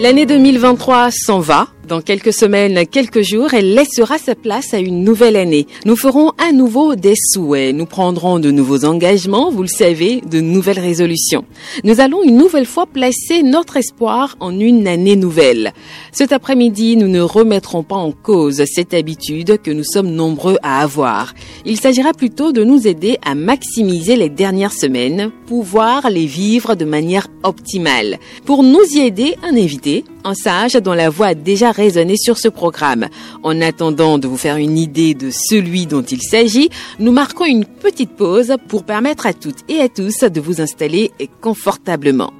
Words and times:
L'année 0.00 0.24
2023 0.24 1.10
s'en 1.10 1.40
va. 1.40 1.68
Dans 1.90 2.00
quelques 2.00 2.32
semaines, 2.32 2.86
quelques 2.86 3.22
jours, 3.22 3.52
elle 3.52 3.74
laissera 3.74 4.16
sa 4.16 4.36
place 4.36 4.74
à 4.74 4.78
une 4.78 5.02
nouvelle 5.02 5.34
année. 5.34 5.66
Nous 5.84 5.96
ferons 5.96 6.30
à 6.38 6.52
nouveau 6.52 6.94
des 6.94 7.16
souhaits. 7.16 7.74
Nous 7.74 7.84
prendrons 7.84 8.38
de 8.38 8.52
nouveaux 8.52 8.84
engagements, 8.84 9.50
vous 9.50 9.62
le 9.62 9.66
savez, 9.66 10.20
de 10.20 10.40
nouvelles 10.40 10.78
résolutions. 10.78 11.44
Nous 11.82 12.00
allons 12.00 12.22
une 12.22 12.36
nouvelle 12.36 12.66
fois 12.66 12.86
placer 12.86 13.42
notre 13.42 13.76
espoir 13.76 14.36
en 14.38 14.56
une 14.56 14.86
année 14.86 15.16
nouvelle. 15.16 15.72
Cet 16.12 16.30
après-midi, 16.30 16.96
nous 16.96 17.08
ne 17.08 17.22
remettrons 17.22 17.82
pas 17.82 17.96
en 17.96 18.12
cause 18.12 18.62
cette 18.66 18.94
habitude 18.94 19.60
que 19.60 19.72
nous 19.72 19.82
sommes 19.82 20.12
nombreux 20.12 20.58
à 20.62 20.82
avoir. 20.82 21.34
Il 21.64 21.76
s'agira 21.76 22.12
plutôt 22.12 22.52
de 22.52 22.62
nous 22.62 22.86
aider 22.86 23.18
à 23.24 23.34
maximiser 23.34 24.14
les 24.14 24.28
dernières 24.28 24.74
semaines, 24.74 25.32
pouvoir 25.48 26.08
les 26.08 26.26
vivre 26.26 26.76
de 26.76 26.84
manière 26.84 27.26
optimale. 27.42 28.20
Pour 28.44 28.62
nous 28.62 28.84
y 28.92 29.00
aider, 29.00 29.34
un 29.42 29.56
invité, 29.56 30.04
un 30.24 30.34
sage 30.34 30.74
dont 30.74 30.92
la 30.92 31.10
voix 31.10 31.28
a 31.28 31.34
déjà 31.34 31.70
résonné 31.70 32.16
sur 32.16 32.38
ce 32.38 32.48
programme. 32.48 33.08
En 33.42 33.60
attendant 33.60 34.18
de 34.18 34.28
vous 34.28 34.36
faire 34.36 34.56
une 34.56 34.78
idée 34.78 35.14
de 35.14 35.30
celui 35.30 35.86
dont 35.86 36.02
il 36.02 36.22
s'agit, 36.22 36.70
nous 36.98 37.12
marquons 37.12 37.44
une 37.44 37.64
petite 37.64 38.16
pause 38.16 38.54
pour 38.68 38.84
permettre 38.84 39.26
à 39.26 39.32
toutes 39.32 39.64
et 39.68 39.80
à 39.80 39.88
tous 39.88 40.20
de 40.24 40.40
vous 40.40 40.60
installer 40.60 41.10
confortablement. 41.40 42.32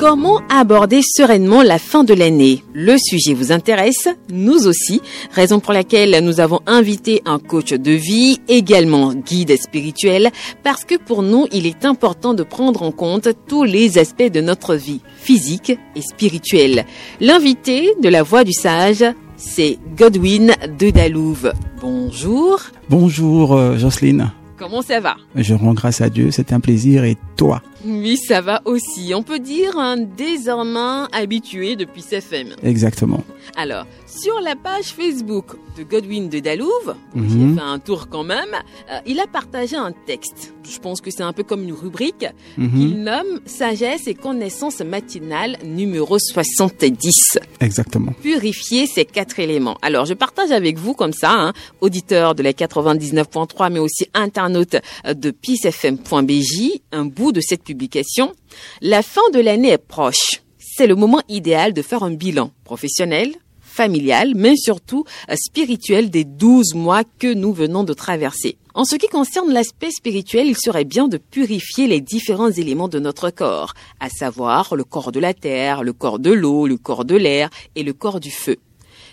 Comment 0.00 0.40
aborder 0.48 1.02
sereinement 1.02 1.62
la 1.62 1.78
fin 1.78 2.04
de 2.04 2.14
l'année? 2.14 2.64
Le 2.72 2.96
sujet 2.96 3.34
vous 3.34 3.52
intéresse, 3.52 4.08
nous 4.32 4.66
aussi, 4.66 5.02
raison 5.30 5.60
pour 5.60 5.74
laquelle 5.74 6.24
nous 6.24 6.40
avons 6.40 6.60
invité 6.66 7.20
un 7.26 7.38
coach 7.38 7.74
de 7.74 7.90
vie, 7.92 8.38
également 8.48 9.12
guide 9.12 9.60
spirituel, 9.60 10.30
parce 10.62 10.86
que 10.86 10.94
pour 10.94 11.22
nous, 11.22 11.48
il 11.52 11.66
est 11.66 11.84
important 11.84 12.32
de 12.32 12.42
prendre 12.42 12.82
en 12.82 12.92
compte 12.92 13.28
tous 13.46 13.64
les 13.64 13.98
aspects 13.98 14.32
de 14.32 14.40
notre 14.40 14.74
vie, 14.74 15.02
physique 15.18 15.78
et 15.94 16.00
spirituelle. 16.00 16.86
L'invité 17.20 17.92
de 18.02 18.08
la 18.08 18.22
voix 18.22 18.42
du 18.42 18.54
sage, 18.54 19.04
c'est 19.36 19.76
Godwin 19.98 20.54
de 20.78 20.88
Dalouve. 20.88 21.52
Bonjour. 21.82 22.58
Bonjour 22.88 23.54
euh, 23.54 23.76
Jocelyne. 23.76 24.32
Comment 24.56 24.80
ça 24.82 25.00
va? 25.00 25.16
Je 25.34 25.54
rends 25.54 25.72
grâce 25.72 26.00
à 26.00 26.08
Dieu, 26.08 26.30
c'est 26.30 26.52
un 26.52 26.60
plaisir 26.60 27.04
et 27.04 27.16
toi 27.40 27.62
oui, 27.84 28.18
ça 28.18 28.40
va 28.40 28.60
aussi. 28.66 29.12
On 29.14 29.22
peut 29.22 29.38
dire 29.38 29.78
un 29.78 29.96
désormais 29.96 31.06
habitué 31.12 31.76
depuis 31.76 32.02
CFM. 32.02 32.48
Exactement. 32.62 33.24
Alors, 33.56 33.86
sur 34.06 34.40
la 34.40 34.54
page 34.54 34.92
Facebook 34.92 35.56
de 35.78 35.84
Godwin 35.84 36.28
de 36.28 36.40
Dalouve, 36.40 36.94
qui 37.12 37.18
mhm. 37.18 37.56
fait 37.56 37.62
un 37.62 37.78
tour 37.78 38.08
quand 38.08 38.22
même, 38.22 38.54
euh, 38.90 38.98
il 39.06 39.18
a 39.18 39.26
partagé 39.26 39.76
un 39.76 39.92
texte. 39.92 40.52
Je 40.70 40.78
pense 40.78 41.00
que 41.00 41.10
c'est 41.10 41.22
un 41.22 41.32
peu 41.32 41.42
comme 41.42 41.62
une 41.62 41.72
rubrique 41.72 42.26
mhm. 42.58 42.70
qu'il 42.70 43.02
nomme 43.02 43.40
Sagesse 43.46 44.06
et 44.06 44.14
connaissance 44.14 44.80
matinale 44.80 45.56
numéro 45.64 46.18
70. 46.18 47.38
Exactement. 47.60 48.12
Purifier 48.20 48.86
ces 48.86 49.06
quatre 49.06 49.40
éléments. 49.40 49.78
Alors, 49.80 50.04
je 50.04 50.14
partage 50.14 50.50
avec 50.50 50.78
vous 50.78 50.92
comme 50.92 51.14
ça, 51.14 51.32
hein, 51.32 51.52
auditeur 51.80 52.34
de 52.34 52.42
la 52.42 52.52
99.3, 52.52 53.72
mais 53.72 53.78
aussi 53.78 54.08
internaute 54.12 54.76
de 55.06 55.30
peacefm.bj, 55.30 56.80
un 56.92 57.04
bout 57.06 57.29
de 57.32 57.40
cette 57.40 57.62
publication, 57.62 58.32
la 58.80 59.02
fin 59.02 59.28
de 59.32 59.40
l'année 59.40 59.70
est 59.70 59.78
proche. 59.78 60.42
C'est 60.58 60.86
le 60.86 60.94
moment 60.94 61.22
idéal 61.28 61.72
de 61.72 61.82
faire 61.82 62.02
un 62.02 62.12
bilan 62.12 62.52
professionnel, 62.64 63.34
familial, 63.60 64.32
mais 64.34 64.56
surtout 64.56 65.04
euh, 65.30 65.34
spirituel 65.36 66.10
des 66.10 66.24
12 66.24 66.74
mois 66.74 67.02
que 67.18 67.32
nous 67.32 67.52
venons 67.52 67.84
de 67.84 67.94
traverser. 67.94 68.56
En 68.74 68.84
ce 68.84 68.96
qui 68.96 69.08
concerne 69.08 69.52
l'aspect 69.52 69.90
spirituel, 69.90 70.48
il 70.48 70.56
serait 70.56 70.84
bien 70.84 71.08
de 71.08 71.16
purifier 71.16 71.86
les 71.86 72.00
différents 72.00 72.50
éléments 72.50 72.88
de 72.88 72.98
notre 72.98 73.30
corps, 73.30 73.74
à 74.00 74.08
savoir 74.08 74.74
le 74.74 74.84
corps 74.84 75.12
de 75.12 75.20
la 75.20 75.34
terre, 75.34 75.82
le 75.82 75.92
corps 75.92 76.18
de 76.18 76.30
l'eau, 76.30 76.66
le 76.66 76.76
corps 76.76 77.04
de 77.04 77.16
l'air 77.16 77.50
et 77.74 77.82
le 77.82 77.92
corps 77.92 78.20
du 78.20 78.30
feu. 78.30 78.56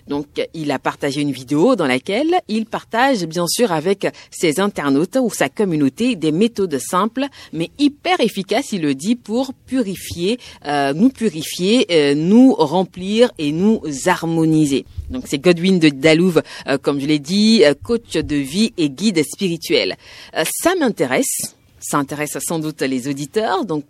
Donc, 0.08 0.28
il 0.54 0.72
a 0.72 0.80
partagé 0.80 1.22
une 1.22 1.32
vidéo 1.32 1.76
dans 1.76 1.88
laquelle 1.88 2.36
il 2.48 2.66
partage, 2.66 3.26
bien 3.26 3.46
sûr, 3.48 3.72
avec 3.72 4.08
ses 4.32 4.60
internautes 4.60 5.18
ou 5.22 5.30
sa 5.30 5.50
communauté 5.50 6.16
des 6.16 6.32
méthodes 6.32 6.78
simples, 6.80 7.26
mais 7.54 7.70
hyper 7.78 8.20
efficaces, 8.20 8.72
il 8.72 8.82
le 8.82 8.96
dit, 8.96 9.16
pour 9.16 9.54
purifier, 9.54 10.40
euh, 10.66 10.94
nous 10.94 11.10
purifier, 11.10 11.86
euh, 11.92 12.16
nous 12.16 12.54
remplir 12.54 13.32
et 13.38 13.52
nous 13.52 13.82
harmoniser. 14.06 14.86
Donc, 15.10 15.24
c'est 15.28 15.40
Godwin 15.40 15.80
de 15.80 15.90
Dalouve, 15.90 16.42
euh, 16.68 16.78
comme 16.78 17.00
je 17.00 17.06
l'ai 17.06 17.20
dit, 17.20 17.64
coach 17.84 18.14
de 18.14 18.36
vie 18.36 18.74
et 18.78 18.90
guide 18.90 19.24
spirituel. 19.24 19.96
ça 20.34 20.76
m'intéresse 20.76 21.57
ça 21.80 21.98
intéresse 21.98 22.38
sans 22.40 22.60
doute 22.60 22.82
les 22.82 23.08
auditeurs. 23.08 23.66
Donc, 23.66 23.86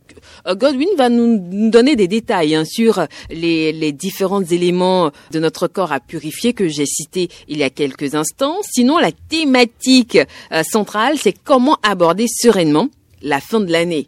euh, 0.48 0.56
Godwin 0.56 0.90
va 0.98 1.10
nous 1.10 1.70
donner 1.70 1.96
des 1.96 2.08
détails 2.08 2.56
hein, 2.56 2.66
sur 2.66 3.06
les, 3.30 3.72
les, 3.72 3.92
différents 3.92 4.44
éléments 4.44 5.12
de 5.32 5.40
notre 5.40 5.68
corps 5.68 5.92
à 5.92 6.00
purifier 6.00 6.54
que 6.54 6.68
j'ai 6.68 6.86
cités 6.86 7.30
il 7.48 7.58
y 7.58 7.64
a 7.64 7.70
quelques 7.70 8.16
instants. 8.16 8.58
Sinon, 8.64 8.98
la 8.98 9.12
thématique 9.12 10.18
euh, 10.52 10.64
centrale, 10.64 11.18
c'est 11.18 11.34
comment 11.34 11.78
aborder 11.84 12.26
sereinement 12.28 12.90
la 13.22 13.40
fin 13.40 13.60
de 13.60 13.72
l'année. 13.72 14.08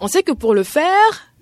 On 0.00 0.08
sait 0.08 0.22
que 0.22 0.32
pour 0.32 0.54
le 0.54 0.64
faire, 0.64 1.33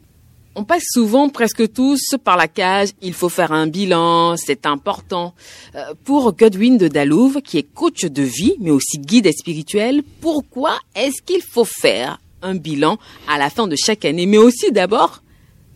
on 0.55 0.65
passe 0.65 0.85
souvent, 0.91 1.29
presque 1.29 1.73
tous, 1.73 2.17
par 2.23 2.37
la 2.37 2.49
cage. 2.49 2.91
Il 3.01 3.15
faut 3.15 3.29
faire 3.29 3.53
un 3.53 3.67
bilan, 3.67 4.37
c'est 4.37 4.67
important. 4.67 5.35
Euh, 5.75 5.95
pour 6.05 6.35
Godwin 6.37 6.77
de 6.77 6.89
Dalouve, 6.89 7.41
qui 7.43 7.59
est 7.59 7.63
coach 7.63 8.05
de 8.05 8.23
vie, 8.23 8.55
mais 8.61 8.71
aussi 8.71 8.99
guide 8.99 9.31
spirituel, 9.33 10.03
pourquoi 10.21 10.75
est-ce 10.95 11.23
qu'il 11.23 11.43
faut 11.43 11.65
faire 11.65 12.21
un 12.43 12.55
bilan 12.55 12.99
à 13.29 13.39
la 13.39 13.51
fin 13.51 13.67
de 13.67 13.77
chaque 13.77 14.05
année? 14.05 14.27
Mais 14.27 14.39
aussi, 14.39 14.71
d'abord, 14.73 15.23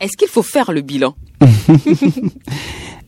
est-ce 0.00 0.16
qu'il 0.16 0.28
faut 0.28 0.42
faire 0.42 0.72
le 0.72 0.82
bilan? 0.82 1.14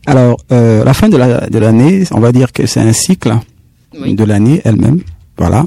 Alors, 0.07 0.39
euh, 0.53 0.85
la 0.85 0.95
fin 0.95 1.11
de 1.11 1.17
l'année, 1.59 2.05
on 2.13 2.21
va 2.21 2.33
dire 2.33 2.53
que 2.53 2.67
c'est 2.67 2.81
un 2.81 2.95
cycle 2.95 3.35
de 3.93 4.25
l'année 4.25 4.63
elle-même, 4.65 5.03
voilà. 5.37 5.67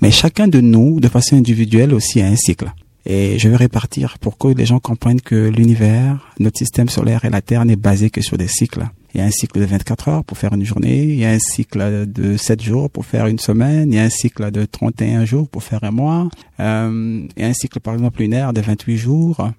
Mais 0.00 0.10
chacun 0.10 0.48
de 0.48 0.60
nous, 0.60 0.98
de 0.98 1.08
façon 1.08 1.36
individuelle 1.36 1.92
aussi, 1.92 2.22
a 2.22 2.26
un 2.26 2.36
cycle. 2.36 2.72
Et 3.04 3.38
je 3.38 3.48
vais 3.48 3.56
répartir 3.56 4.18
pour 4.18 4.38
que 4.38 4.48
les 4.48 4.64
gens 4.64 4.78
comprennent 4.78 5.20
que 5.20 5.48
l'univers, 5.48 6.32
notre 6.38 6.58
système 6.58 6.88
solaire 6.88 7.24
et 7.24 7.30
la 7.30 7.42
Terre 7.42 7.64
n'est 7.64 7.76
basé 7.76 8.10
que 8.10 8.20
sur 8.20 8.38
des 8.38 8.46
cycles. 8.46 8.86
Il 9.14 9.18
y 9.18 9.20
a 9.20 9.26
un 9.26 9.30
cycle 9.30 9.58
de 9.60 9.64
24 9.64 10.08
heures 10.08 10.24
pour 10.24 10.38
faire 10.38 10.54
une 10.54 10.64
journée, 10.64 11.02
il 11.02 11.18
y 11.18 11.24
a 11.24 11.30
un 11.30 11.38
cycle 11.38 12.06
de 12.06 12.36
7 12.36 12.62
jours 12.62 12.88
pour 12.88 13.04
faire 13.04 13.26
une 13.26 13.38
semaine, 13.38 13.92
il 13.92 13.96
y 13.96 13.98
a 13.98 14.04
un 14.04 14.10
cycle 14.10 14.50
de 14.50 14.64
31 14.64 15.24
jours 15.24 15.48
pour 15.48 15.62
faire 15.62 15.84
un 15.84 15.90
mois, 15.90 16.28
euh, 16.60 17.26
il 17.36 17.42
y 17.42 17.44
a 17.44 17.48
un 17.48 17.52
cycle 17.52 17.80
par 17.80 17.94
exemple 17.94 18.20
lunaire 18.20 18.54
de 18.54 18.62
28 18.62 18.96
jours, 18.96 19.50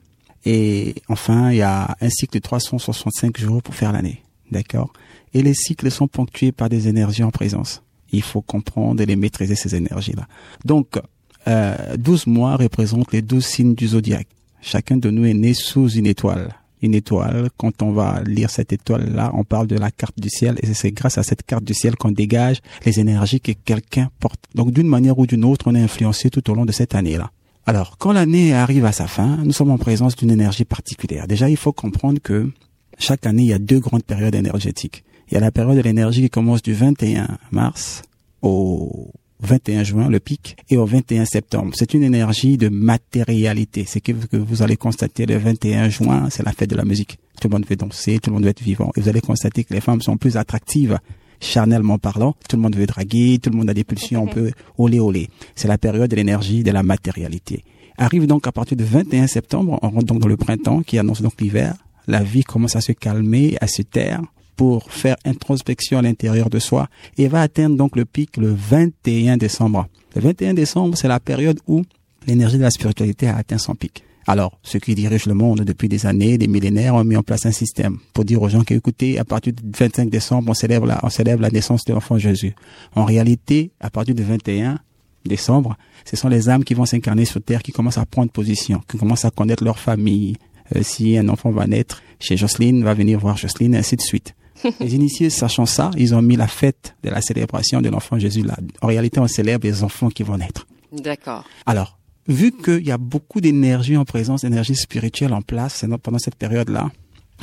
et 0.45 0.95
enfin 1.07 1.51
il 1.51 1.57
y 1.57 1.61
a 1.61 1.95
un 2.01 2.09
cycle 2.09 2.33
de 2.37 2.39
365 2.39 3.37
jours 3.37 3.61
pour 3.61 3.75
faire 3.75 3.91
l'année. 3.91 4.23
D'accord? 4.51 4.91
Et 5.33 5.43
les 5.43 5.53
cycles 5.53 5.91
sont 5.91 6.07
ponctués 6.07 6.51
par 6.51 6.69
des 6.69 6.87
énergies 6.87 7.23
en 7.23 7.31
présence. 7.31 7.83
Il 8.11 8.21
faut 8.21 8.41
comprendre 8.41 9.01
et 9.01 9.05
les 9.05 9.15
maîtriser 9.15 9.55
ces 9.55 9.75
énergies-là. 9.75 10.27
Donc, 10.65 10.99
euh, 11.47 11.97
12 11.97 12.27
mois 12.27 12.55
représentent 12.55 13.11
les 13.11 13.21
12 13.21 13.45
signes 13.45 13.75
du 13.75 13.87
zodiaque. 13.87 14.27
Chacun 14.61 14.97
de 14.97 15.09
nous 15.09 15.25
est 15.25 15.33
né 15.33 15.53
sous 15.53 15.89
une 15.89 16.05
étoile. 16.05 16.55
Une 16.81 16.95
étoile, 16.95 17.49
quand 17.55 17.81
on 17.81 17.91
va 17.91 18.21
lire 18.25 18.49
cette 18.49 18.73
étoile-là, 18.73 19.31
on 19.35 19.45
parle 19.45 19.67
de 19.67 19.77
la 19.77 19.89
carte 19.89 20.19
du 20.19 20.29
ciel 20.29 20.57
et 20.61 20.73
c'est 20.73 20.91
grâce 20.91 21.17
à 21.17 21.23
cette 21.23 21.43
carte 21.43 21.63
du 21.63 21.73
ciel 21.73 21.95
qu'on 21.95 22.11
dégage 22.11 22.57
les 22.85 22.99
énergies 22.99 23.39
que 23.39 23.53
quelqu'un 23.53 24.09
porte. 24.19 24.41
Donc 24.53 24.71
d'une 24.71 24.87
manière 24.87 25.17
ou 25.17 25.25
d'une 25.25 25.45
autre, 25.45 25.67
on 25.67 25.75
est 25.75 25.81
influencé 25.81 26.29
tout 26.29 26.49
au 26.49 26.55
long 26.55 26.65
de 26.65 26.73
cette 26.73 26.93
année-là. 26.93 27.31
Alors, 27.65 27.97
quand 27.97 28.11
l'année 28.11 28.53
arrive 28.53 28.83
à 28.83 28.91
sa 28.91 29.07
fin, 29.07 29.37
nous 29.37 29.53
sommes 29.53 29.71
en 29.71 29.77
présence 29.77 30.17
d'une 30.17 30.31
énergie 30.31 30.65
particulière. 30.65 31.27
Déjà, 31.27 31.49
il 31.49 31.55
faut 31.55 31.71
comprendre 31.71 32.19
que 32.21 32.51
chaque 32.99 33.25
année, 33.25 33.43
il 33.43 33.49
y 33.49 33.53
a 33.53 33.59
deux 33.59 33.79
grandes 33.79 34.03
périodes 34.03 34.35
énergétiques. 34.35 35.05
Il 35.29 35.35
y 35.35 35.37
a 35.37 35.39
la 35.39 35.51
période 35.51 35.77
de 35.77 35.81
l'énergie 35.81 36.21
qui 36.23 36.29
commence 36.29 36.61
du 36.61 36.73
21 36.73 37.37
mars 37.51 38.01
au 38.41 39.11
21 39.43 39.83
juin, 39.83 40.09
le 40.09 40.19
pic, 40.19 40.57
et 40.69 40.77
au 40.77 40.85
21 40.85 41.25
septembre. 41.25 41.73
C'est 41.75 41.93
une 41.93 42.03
énergie 42.03 42.57
de 42.57 42.69
matérialité. 42.69 43.85
C'est 43.87 44.01
que, 44.01 44.11
vous 44.31 44.61
allez 44.61 44.77
constater 44.77 45.25
le 45.25 45.37
21 45.37 45.89
juin, 45.89 46.29
c'est 46.29 46.43
la 46.43 46.51
fête 46.51 46.69
de 46.69 46.75
la 46.75 46.85
musique. 46.85 47.17
Tout 47.41 47.49
le 47.49 47.53
monde 47.53 47.65
veut 47.69 47.75
danser, 47.75 48.19
tout 48.19 48.29
le 48.29 48.35
monde 48.35 48.43
veut 48.43 48.49
être 48.49 48.63
vivant. 48.63 48.91
Et 48.95 49.01
vous 49.01 49.09
allez 49.09 49.21
constater 49.21 49.63
que 49.63 49.73
les 49.73 49.81
femmes 49.81 50.01
sont 50.01 50.17
plus 50.17 50.37
attractives 50.37 50.97
charnellement 51.41 51.97
parlant, 51.97 52.35
tout 52.47 52.55
le 52.55 52.61
monde 52.61 52.75
veut 52.75 52.85
draguer, 52.85 53.37
tout 53.37 53.49
le 53.49 53.57
monde 53.57 53.69
a 53.69 53.73
des 53.73 53.83
pulsions 53.83 54.23
un 54.23 54.27
peu 54.27 54.51
olé 54.77 54.99
olé. 54.99 55.29
C'est 55.55 55.67
la 55.67 55.77
période 55.77 56.09
de 56.09 56.15
l'énergie, 56.15 56.63
de 56.63 56.71
la 56.71 56.83
matérialité. 56.83 57.65
Arrive 57.97 58.27
donc 58.27 58.47
à 58.47 58.53
partir 58.53 58.77
du 58.77 58.85
21 58.85 59.27
septembre, 59.27 59.77
on 59.81 59.89
rentre 59.89 60.05
donc 60.05 60.19
dans 60.19 60.27
le 60.27 60.37
printemps 60.37 60.81
qui 60.83 60.97
annonce 60.97 61.21
donc 61.21 61.39
l'hiver. 61.41 61.75
La 62.07 62.23
vie 62.23 62.43
commence 62.43 62.77
à 62.77 62.81
se 62.81 62.93
calmer, 62.93 63.57
à 63.59 63.67
se 63.67 63.81
taire 63.81 64.21
pour 64.55 64.91
faire 64.91 65.15
introspection 65.25 65.99
à 65.99 66.01
l'intérieur 66.01 66.49
de 66.49 66.59
soi 66.59 66.87
et 67.17 67.27
va 67.27 67.41
atteindre 67.41 67.75
donc 67.75 67.95
le 67.95 68.05
pic 68.05 68.37
le 68.37 68.53
21 68.53 69.37
décembre. 69.37 69.87
Le 70.15 70.21
21 70.21 70.53
décembre, 70.53 70.97
c'est 70.97 71.07
la 71.07 71.19
période 71.19 71.59
où 71.67 71.83
l'énergie 72.27 72.57
de 72.57 72.63
la 72.63 72.71
spiritualité 72.71 73.27
a 73.27 73.37
atteint 73.37 73.57
son 73.57 73.75
pic. 73.75 74.03
Alors, 74.25 74.57
ceux 74.63 74.79
qui 74.79 74.95
dirigent 74.95 75.27
le 75.27 75.33
monde 75.33 75.61
depuis 75.61 75.89
des 75.89 76.05
années, 76.05 76.37
des 76.37 76.47
millénaires, 76.47 76.95
ont 76.95 77.03
mis 77.03 77.17
en 77.17 77.23
place 77.23 77.45
un 77.45 77.51
système 77.51 77.97
pour 78.13 78.23
dire 78.23 78.41
aux 78.41 78.47
gens 78.47 78.63
qu'écoutez, 78.63 79.19
à 79.19 79.25
partir 79.25 79.51
du 79.51 79.61
25 79.77 80.09
décembre, 80.09 80.49
on 80.49 80.53
célèbre 80.53 80.85
la, 80.85 80.99
on 81.03 81.09
célèbre 81.09 81.41
la 81.41 81.49
naissance 81.49 81.83
de 81.83 81.93
l'enfant 81.93 82.17
Jésus. 82.17 82.55
En 82.95 83.03
réalité, 83.03 83.71
à 83.81 83.89
partir 83.89 84.15
du 84.15 84.23
21 84.23 84.79
décembre, 85.25 85.77
ce 86.05 86.15
sont 86.15 86.29
les 86.29 86.49
âmes 86.49 86.63
qui 86.63 86.73
vont 86.73 86.85
s'incarner 86.85 87.25
sur 87.25 87.41
terre, 87.41 87.61
qui 87.61 87.73
commencent 87.73 87.97
à 87.97 88.05
prendre 88.05 88.31
position, 88.31 88.81
qui 88.89 88.97
commencent 88.97 89.25
à 89.25 89.31
connaître 89.31 89.63
leur 89.63 89.77
famille. 89.77 90.37
Euh, 90.75 90.83
si 90.83 91.17
un 91.17 91.27
enfant 91.27 91.51
va 91.51 91.67
naître 91.67 92.01
chez 92.19 92.37
Jocelyne, 92.37 92.83
va 92.83 92.93
venir 92.93 93.19
voir 93.19 93.35
Jocelyne, 93.35 93.75
ainsi 93.75 93.97
de 93.97 94.01
suite. 94.01 94.35
Les 94.79 94.95
initiés, 94.95 95.29
sachant 95.29 95.65
ça, 95.65 95.91
ils 95.97 96.13
ont 96.15 96.21
mis 96.21 96.35
la 96.35 96.47
fête 96.47 96.95
de 97.03 97.09
la 97.09 97.21
célébration 97.21 97.81
de 97.81 97.89
l'enfant 97.89 98.17
Jésus 98.19 98.43
là. 98.43 98.57
En 98.81 98.87
réalité, 98.87 99.19
on 99.19 99.27
célèbre 99.27 99.65
les 99.65 99.83
enfants 99.83 100.09
qui 100.09 100.23
vont 100.23 100.37
naître. 100.37 100.67
D'accord. 100.91 101.43
Alors, 101.65 101.97
vu 102.27 102.51
qu'il 102.51 102.85
y 102.85 102.91
a 102.91 102.97
beaucoup 102.97 103.41
d'énergie 103.41 103.97
en 103.97 104.05
présence, 104.05 104.41
d'énergie 104.41 104.75
spirituelle 104.75 105.33
en 105.33 105.41
place 105.41 105.85
pendant 106.01 106.19
cette 106.19 106.35
période-là, 106.35 106.91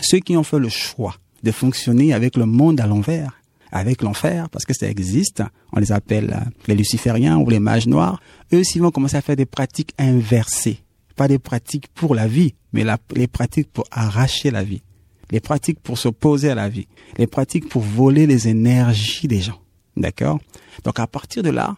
ceux 0.00 0.18
qui 0.18 0.36
ont 0.36 0.42
fait 0.42 0.58
le 0.58 0.68
choix 0.68 1.16
de 1.42 1.50
fonctionner 1.50 2.12
avec 2.12 2.36
le 2.36 2.46
monde 2.46 2.80
à 2.80 2.86
l'envers, 2.86 3.40
avec 3.72 4.02
l'enfer, 4.02 4.48
parce 4.50 4.64
que 4.64 4.74
ça 4.74 4.88
existe, 4.88 5.42
on 5.72 5.80
les 5.80 5.92
appelle 5.92 6.32
euh, 6.34 6.50
les 6.66 6.74
lucifériens 6.74 7.38
ou 7.38 7.48
les 7.48 7.60
mages 7.60 7.86
noirs, 7.86 8.20
eux 8.52 8.58
aussi 8.58 8.78
vont 8.78 8.90
commencer 8.90 9.16
à 9.16 9.22
faire 9.22 9.36
des 9.36 9.46
pratiques 9.46 9.94
inversées. 9.98 10.80
Pas 11.16 11.28
des 11.28 11.38
pratiques 11.38 11.88
pour 11.88 12.14
la 12.14 12.26
vie, 12.26 12.54
mais 12.72 12.84
les 13.14 13.26
pratiques 13.26 13.70
pour 13.72 13.84
arracher 13.90 14.50
la 14.50 14.64
vie. 14.64 14.82
Les 15.30 15.40
pratiques 15.40 15.80
pour 15.80 15.98
s'opposer 15.98 16.50
à 16.50 16.54
la 16.54 16.68
vie. 16.68 16.86
Les 17.18 17.26
pratiques 17.26 17.68
pour 17.68 17.82
voler 17.82 18.26
les 18.26 18.48
énergies 18.48 19.28
des 19.28 19.40
gens. 19.40 19.60
D'accord? 19.96 20.38
Donc 20.84 20.98
à 20.98 21.06
partir 21.06 21.42
de 21.42 21.50
là, 21.50 21.76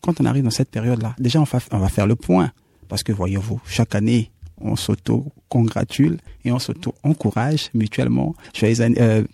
quand 0.00 0.20
on 0.20 0.24
arrive 0.24 0.44
dans 0.44 0.50
cette 0.50 0.70
période-là, 0.70 1.14
déjà 1.18 1.40
on 1.40 1.44
va, 1.44 1.58
on 1.72 1.78
va 1.78 1.88
faire 1.88 2.06
le 2.06 2.16
point. 2.16 2.52
Parce 2.88 3.02
que 3.02 3.12
voyez-vous, 3.12 3.60
chaque 3.66 3.94
année, 3.94 4.30
on 4.60 4.76
s'auto-congratule 4.76 6.18
et 6.44 6.52
on 6.52 6.58
s'auto-encourage 6.58 7.70
mutuellement. 7.74 8.34
Joyeux 8.54 8.76
euh, 8.80 9.24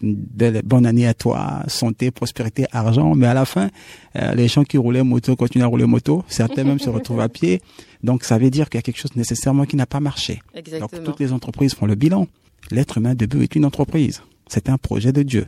bonne 0.65 0.87
année 0.87 1.07
à 1.07 1.15
toi, 1.15 1.63
santé, 1.69 2.11
prospérité, 2.11 2.67
argent. 2.73 3.15
Mais 3.15 3.27
à 3.27 3.35
la 3.35 3.45
fin, 3.45 3.69
euh, 4.17 4.35
les 4.35 4.49
gens 4.49 4.65
qui 4.65 4.79
roulaient 4.79 5.03
moto 5.03 5.37
continuent 5.37 5.65
à 5.65 5.67
rouler 5.67 5.87
moto. 5.87 6.25
Certains 6.29 6.65
même 6.65 6.79
se 6.79 6.91
retrouvent 6.91 7.21
à 7.21 7.29
pied. 7.29 7.61
Donc 8.03 8.25
ça 8.25 8.39
veut 8.39 8.51
dire 8.51 8.69
qu'il 8.71 8.79
y 8.79 8.81
a 8.81 8.83
quelque 8.83 8.99
chose 8.99 9.15
nécessairement 9.17 9.65
qui 9.65 9.77
n'a 9.77 9.87
pas 9.87 10.01
marché. 10.01 10.41
Exactement. 10.55 11.03
Donc 11.03 11.05
toutes 11.05 11.21
les 11.21 11.33
entreprises 11.33 11.75
font 11.75 11.87
le 11.87 11.95
bilan. 11.95 12.27
L'être 12.71 12.99
humain 12.99 13.15
debout 13.15 13.43
est 13.43 13.55
une 13.55 13.65
entreprise. 13.65 14.23
C'est 14.49 14.69
un 14.69 14.79
projet 14.79 15.13
de 15.13 15.23
Dieu. 15.23 15.47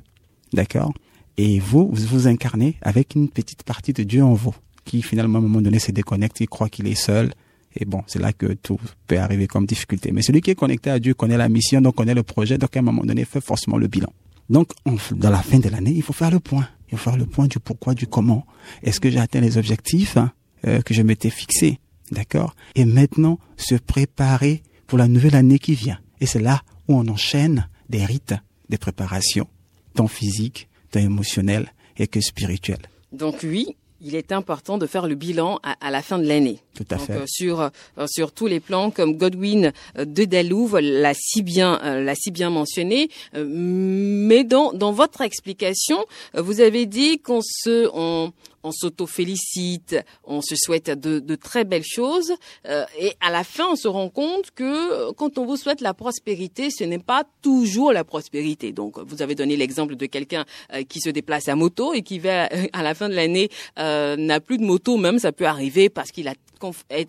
D'accord? 0.53 0.93
Et 1.37 1.59
vous, 1.59 1.89
vous 1.93 2.07
vous 2.07 2.27
incarnez 2.27 2.77
avec 2.83 3.15
une 3.15 3.29
petite 3.29 3.63
partie 3.63 3.93
de 3.93 4.03
Dieu 4.03 4.23
en 4.23 4.35
vous 4.35 4.55
qui 4.85 5.03
finalement 5.03 5.39
à 5.39 5.41
un 5.41 5.45
moment 5.45 5.63
donné 5.63 5.79
se 5.79 5.93
déconnecte, 5.93 6.41
il 6.41 6.49
croit 6.49 6.69
qu'il 6.69 6.87
est 6.87 6.95
seul, 6.95 7.33
et 7.75 7.85
bon, 7.85 8.03
c'est 8.07 8.19
là 8.19 8.33
que 8.33 8.53
tout 8.55 8.79
peut 9.07 9.19
arriver 9.19 9.47
comme 9.47 9.67
difficulté. 9.67 10.13
Mais 10.13 10.23
celui 10.23 10.41
qui 10.41 10.51
est 10.51 10.55
connecté 10.55 10.91
à 10.91 10.99
Dieu 10.99 11.15
connaît 11.15 11.37
la 11.37 11.49
mission, 11.49 11.81
donc 11.81 11.95
connaît 11.95 12.15
le 12.15 12.23
projet, 12.23 12.59
donc 12.59 12.77
à 12.77 12.81
un 12.81 12.83
moment 12.83 13.03
donné 13.03 13.25
fait 13.25 13.41
forcément 13.41 13.79
le 13.79 13.87
bilan. 13.87 14.13
Donc, 14.51 14.73
dans 15.13 15.31
la 15.31 15.41
fin 15.41 15.59
de 15.59 15.69
l'année, 15.69 15.93
il 15.95 16.03
faut 16.03 16.13
faire 16.13 16.31
le 16.31 16.41
point. 16.41 16.69
Il 16.91 16.99
faut 16.99 17.11
faire 17.11 17.19
le 17.19 17.25
point 17.25 17.47
du 17.47 17.59
pourquoi, 17.59 17.95
du 17.95 18.07
comment. 18.07 18.45
Est-ce 18.83 19.01
que 19.01 19.09
j'ai 19.09 19.19
atteint 19.19 19.41
les 19.41 19.57
objectifs 19.57 20.19
hein, 20.19 20.33
euh, 20.67 20.83
que 20.83 20.93
je 20.93 21.01
m'étais 21.01 21.31
fixés? 21.31 21.79
D'accord? 22.11 22.55
Et 22.75 22.85
maintenant, 22.85 23.39
se 23.57 23.77
préparer 23.77 24.63
pour 24.87 24.99
la 24.99 25.09
nouvelle 25.09 25.37
année 25.37 25.59
qui 25.59 25.75
vient. 25.75 25.99
Et 26.21 26.27
c'est 26.27 26.41
là 26.41 26.61
où 26.93 26.97
on 26.99 27.09
enchaîne 27.09 27.69
des 27.89 28.05
rites, 28.05 28.35
des 28.69 28.79
préparations, 28.79 29.49
tant 29.94 30.09
physiques, 30.09 30.69
tant 30.91 31.00
émotionnelles 31.00 31.73
et 31.97 32.06
que 32.06 32.21
spirituelles. 32.21 32.89
Donc 33.12 33.41
oui, 33.43 33.77
il 34.00 34.17
est 34.17 34.33
important 34.33 34.79
de 34.79 34.87
faire 34.87 35.06
le 35.06 35.15
bilan 35.15 35.61
à, 35.62 35.91
la 35.91 36.03
fin 36.03 36.19
de 36.19 36.27
l'année. 36.27 36.59
Tout 36.75 36.87
à 36.91 36.99
fait. 36.99 37.12
Euh, 37.12 37.25
sur 37.27 37.61
euh, 37.61 37.71
sur 38.06 38.33
tous 38.33 38.47
les 38.47 38.59
plans, 38.59 38.91
comme 38.91 39.17
Godwin 39.17 39.73
euh, 39.97 40.05
de 40.05 40.25
Dalouve 40.25 40.79
l'a 40.81 41.15
si 41.15 41.43
bien 41.43 41.79
l'a 42.00 42.15
si 42.15 42.31
bien 42.31 42.50
mentionné. 42.50 43.09
mais 43.35 44.44
dans 44.44 44.73
dans 44.73 44.93
votre 44.93 45.21
explication, 45.21 46.05
vous 46.35 46.61
avez 46.61 46.87
dit 46.87 47.21
qu'on 47.21 47.41
se 47.43 47.89
on 47.94 48.33
on 48.62 48.73
s'auto-félicite, 48.73 49.97
on 50.25 50.41
se 50.41 50.55
souhaite 50.56 50.91
de, 50.91 51.19
de, 51.19 51.35
très 51.35 51.64
belles 51.64 51.85
choses, 51.85 52.32
euh, 52.69 52.85
et 52.99 53.12
à 53.20 53.31
la 53.31 53.44
fin, 53.44 53.69
on 53.70 53.76
se 53.76 53.88
rend 53.88 54.09
compte 54.09 54.50
que 54.53 55.09
euh, 55.09 55.12
quand 55.12 55.38
on 55.38 55.47
vous 55.47 55.56
souhaite 55.56 55.81
la 55.81 55.94
prospérité, 55.94 56.70
ce 56.70 56.85
n'est 56.85 56.99
pas 56.99 57.25
toujours 57.43 57.93
la 57.93 58.05
prospérité. 58.05 58.73
Donc, 58.73 58.99
vous 58.99 59.23
avez 59.23 59.35
donné 59.35 59.56
l'exemple 59.56 59.97
de 59.97 60.06
quelqu'un 60.06 60.44
euh, 60.73 60.82
qui 60.85 61.00
se 61.00 61.11
déplace 61.11 61.49
à 61.49 61.56
moto 61.56 61.93
et 61.94 62.03
qui 62.03 62.19
va 62.19 62.49
à 62.73 62.82
la 62.82 62.94
fin 62.94 63.09
de 63.09 63.14
l'année 63.14 63.50
n'a 63.76 64.41
plus 64.41 64.59
de 64.59 64.65
moto, 64.65 64.97
même 64.97 65.19
ça 65.19 65.32
peut 65.32 65.47
arriver 65.47 65.88
parce 65.88 66.11
qu'il 66.11 66.29
a 66.29 66.35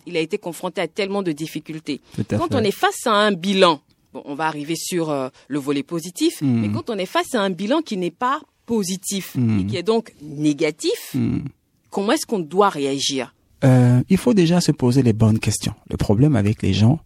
il 0.06 0.16
a 0.16 0.20
été 0.20 0.36
confronté 0.36 0.80
à 0.80 0.88
tellement 0.88 1.22
de 1.22 1.30
difficultés. 1.30 2.00
Quand 2.28 2.52
on 2.54 2.64
est 2.64 2.72
face 2.72 3.06
à 3.06 3.12
un 3.12 3.30
bilan, 3.30 3.80
bon, 4.12 4.20
on 4.24 4.34
va 4.34 4.46
arriver 4.46 4.74
sur 4.74 5.30
le 5.46 5.58
volet 5.58 5.84
positif, 5.84 6.42
hmm. 6.42 6.60
mais 6.60 6.72
quand 6.72 6.90
on 6.90 6.98
est 6.98 7.06
face 7.06 7.36
à 7.36 7.40
un 7.40 7.50
bilan 7.50 7.80
qui 7.80 7.96
n'est 7.96 8.10
pas 8.10 8.40
positif 8.66 9.34
hmm. 9.36 9.60
et 9.60 9.66
qui 9.66 9.76
est 9.76 9.82
donc 9.82 10.12
négatif, 10.22 11.14
hmm. 11.14 11.40
comment 11.90 12.12
est-ce 12.12 12.26
qu'on 12.26 12.38
doit 12.40 12.68
réagir? 12.68 13.34
Euh, 13.64 14.02
Il 14.08 14.16
faut 14.16 14.34
déjà 14.34 14.60
se 14.60 14.72
poser 14.72 15.02
les 15.02 15.12
bonnes 15.12 15.38
questions. 15.38 15.74
Le 15.90 15.96
problème 15.96 16.36
avec 16.36 16.62
les 16.62 16.72
gens 16.72 17.00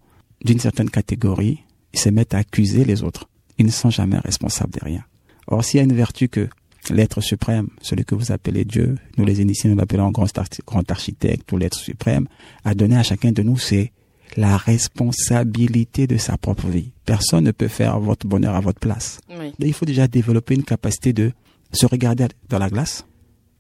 d'une 0.44 0.60
certaine 0.60 0.90
catégorie, 0.90 1.60
ils 1.93 1.99
se 1.99 2.08
mettent 2.08 2.34
à 2.34 2.38
accuser 2.38 2.84
les 2.84 3.02
autres. 3.02 3.28
Ils 3.58 3.66
ne 3.66 3.70
sont 3.70 3.90
jamais 3.90 4.19
responsables 4.19 4.72
de 4.72 4.84
rien. 4.84 5.05
Or, 5.46 5.64
s'il 5.64 5.78
y 5.78 5.81
a 5.81 5.84
une 5.84 5.94
vertu 5.94 6.28
que 6.28 6.49
l'être 6.90 7.20
suprême, 7.20 7.69
celui 7.82 8.04
que 8.04 8.14
vous 8.14 8.32
appelez 8.32 8.64
Dieu, 8.64 8.96
nous 9.16 9.25
les 9.25 9.40
initiés, 9.40 9.69
nous 9.69 9.76
l'appelons 9.76 10.11
grand, 10.11 10.26
grand 10.66 10.90
architecte 10.90 11.50
ou 11.52 11.58
l'être 11.58 11.78
suprême, 11.78 12.28
a 12.64 12.75
donné 12.75 12.96
à 12.96 13.02
chacun 13.02 13.32
de 13.32 13.43
nous, 13.43 13.58
c'est 13.58 13.93
la 14.37 14.56
responsabilité 14.56 16.06
de 16.06 16.16
sa 16.16 16.37
propre 16.37 16.69
vie. 16.69 16.93
Personne 17.04 17.44
ne 17.44 17.50
peut 17.50 17.69
faire 17.69 17.99
votre 17.99 18.26
bonheur 18.26 18.54
à 18.54 18.61
votre 18.61 18.78
place. 18.78 19.20
il 19.58 19.72
faut 19.72 19.87
déjà 19.87 20.06
développer 20.06 20.54
une 20.54 20.64
capacité 20.64 21.12
de 21.12 21.32
se 21.72 21.86
regarder 21.86 22.28
dans 22.48 22.58
la 22.58 22.70
glace 22.70 23.06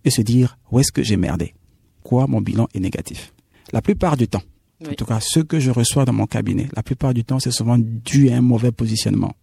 et 0.04 0.10
se 0.10 0.22
dire 0.22 0.58
où 0.70 0.80
est-ce 0.80 0.92
que 0.92 1.02
j'ai 1.02 1.16
merdé? 1.16 1.54
Quoi 2.02 2.26
mon 2.26 2.40
bilan 2.40 2.68
est 2.74 2.80
négatif? 2.80 3.32
La 3.72 3.82
plupart 3.82 4.16
du 4.16 4.28
temps, 4.28 4.42
en 4.86 4.94
tout 4.94 5.04
cas 5.04 5.20
ce 5.20 5.40
que 5.40 5.60
je 5.60 5.70
reçois 5.70 6.04
dans 6.04 6.12
mon 6.12 6.26
cabinet, 6.26 6.68
la 6.74 6.82
plupart 6.82 7.14
du 7.14 7.24
temps 7.24 7.38
c'est 7.38 7.50
souvent 7.50 7.76
dû 7.78 8.30
à 8.30 8.36
un 8.36 8.40
mauvais 8.40 8.72
positionnement. 8.72 9.34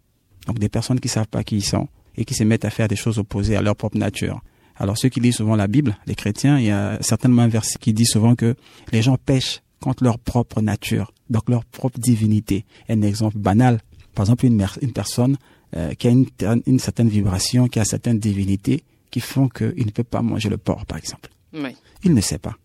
Donc 0.48 0.60
des 0.60 0.70
personnes 0.70 1.00
qui 1.00 1.10
savent 1.10 1.28
pas 1.28 1.44
qui 1.44 1.58
ils 1.58 1.66
sont 1.66 1.88
et 2.16 2.26
qui 2.26 2.34
se 2.34 2.44
mettent 2.44 2.66
à 2.66 2.70
faire 2.70 2.88
des 2.88 2.96
choses 2.96 3.20
opposées 3.20 3.56
à 3.56 3.62
leur 3.62 3.76
propre 3.76 3.98
nature. 3.98 4.42
Alors 4.78 4.98
ceux 4.98 5.10
qui 5.10 5.20
lisent 5.20 5.36
souvent 5.36 5.56
la 5.56 5.68
Bible, 5.68 5.98
les 6.06 6.16
chrétiens, 6.16 6.60
il 6.60 6.66
y 6.66 6.72
a 6.72 6.98
certainement 7.02 7.44
un 7.44 7.48
verset 7.48 7.78
qui 7.80 7.94
dit 7.94 8.06
souvent 8.06 8.36
que 8.36 8.56
les 8.92 9.02
gens 9.02 9.18
pêchent 9.18 9.62
contre 9.80 10.04
leur 10.04 10.20
propre 10.20 10.62
nature, 10.62 11.12
donc 11.30 11.50
leur 11.50 11.64
propre 11.66 12.00
divinité. 12.00 12.66
Un 12.90 13.02
exemple 13.02 13.38
banal, 13.38 13.82
par 14.14 14.26
exemple 14.26 14.46
une, 14.46 14.66
une 14.82 14.92
personne 14.92 15.38
euh, 15.76 15.94
qui 15.94 16.08
a 16.08 16.12
une, 16.12 16.26
une, 16.66 16.80
certaine 16.80 17.10
vibration, 17.10 17.68
qui 17.68 17.80
a 17.80 17.86
certaines 17.86 18.20
divinités 18.20 18.84
qui 19.12 19.20
font 19.20 19.48
qu'il 19.48 19.86
ne 19.86 19.92
peut 19.92 20.04
pas 20.04 20.22
manger 20.22 20.50
le 20.50 20.58
porc, 20.58 20.86
par 20.86 20.98
exemple. 20.98 21.30
Oui. 21.54 21.76
Il 22.04 22.14
ne 22.14 22.22
sait 22.22 22.38
pas. 22.38 22.56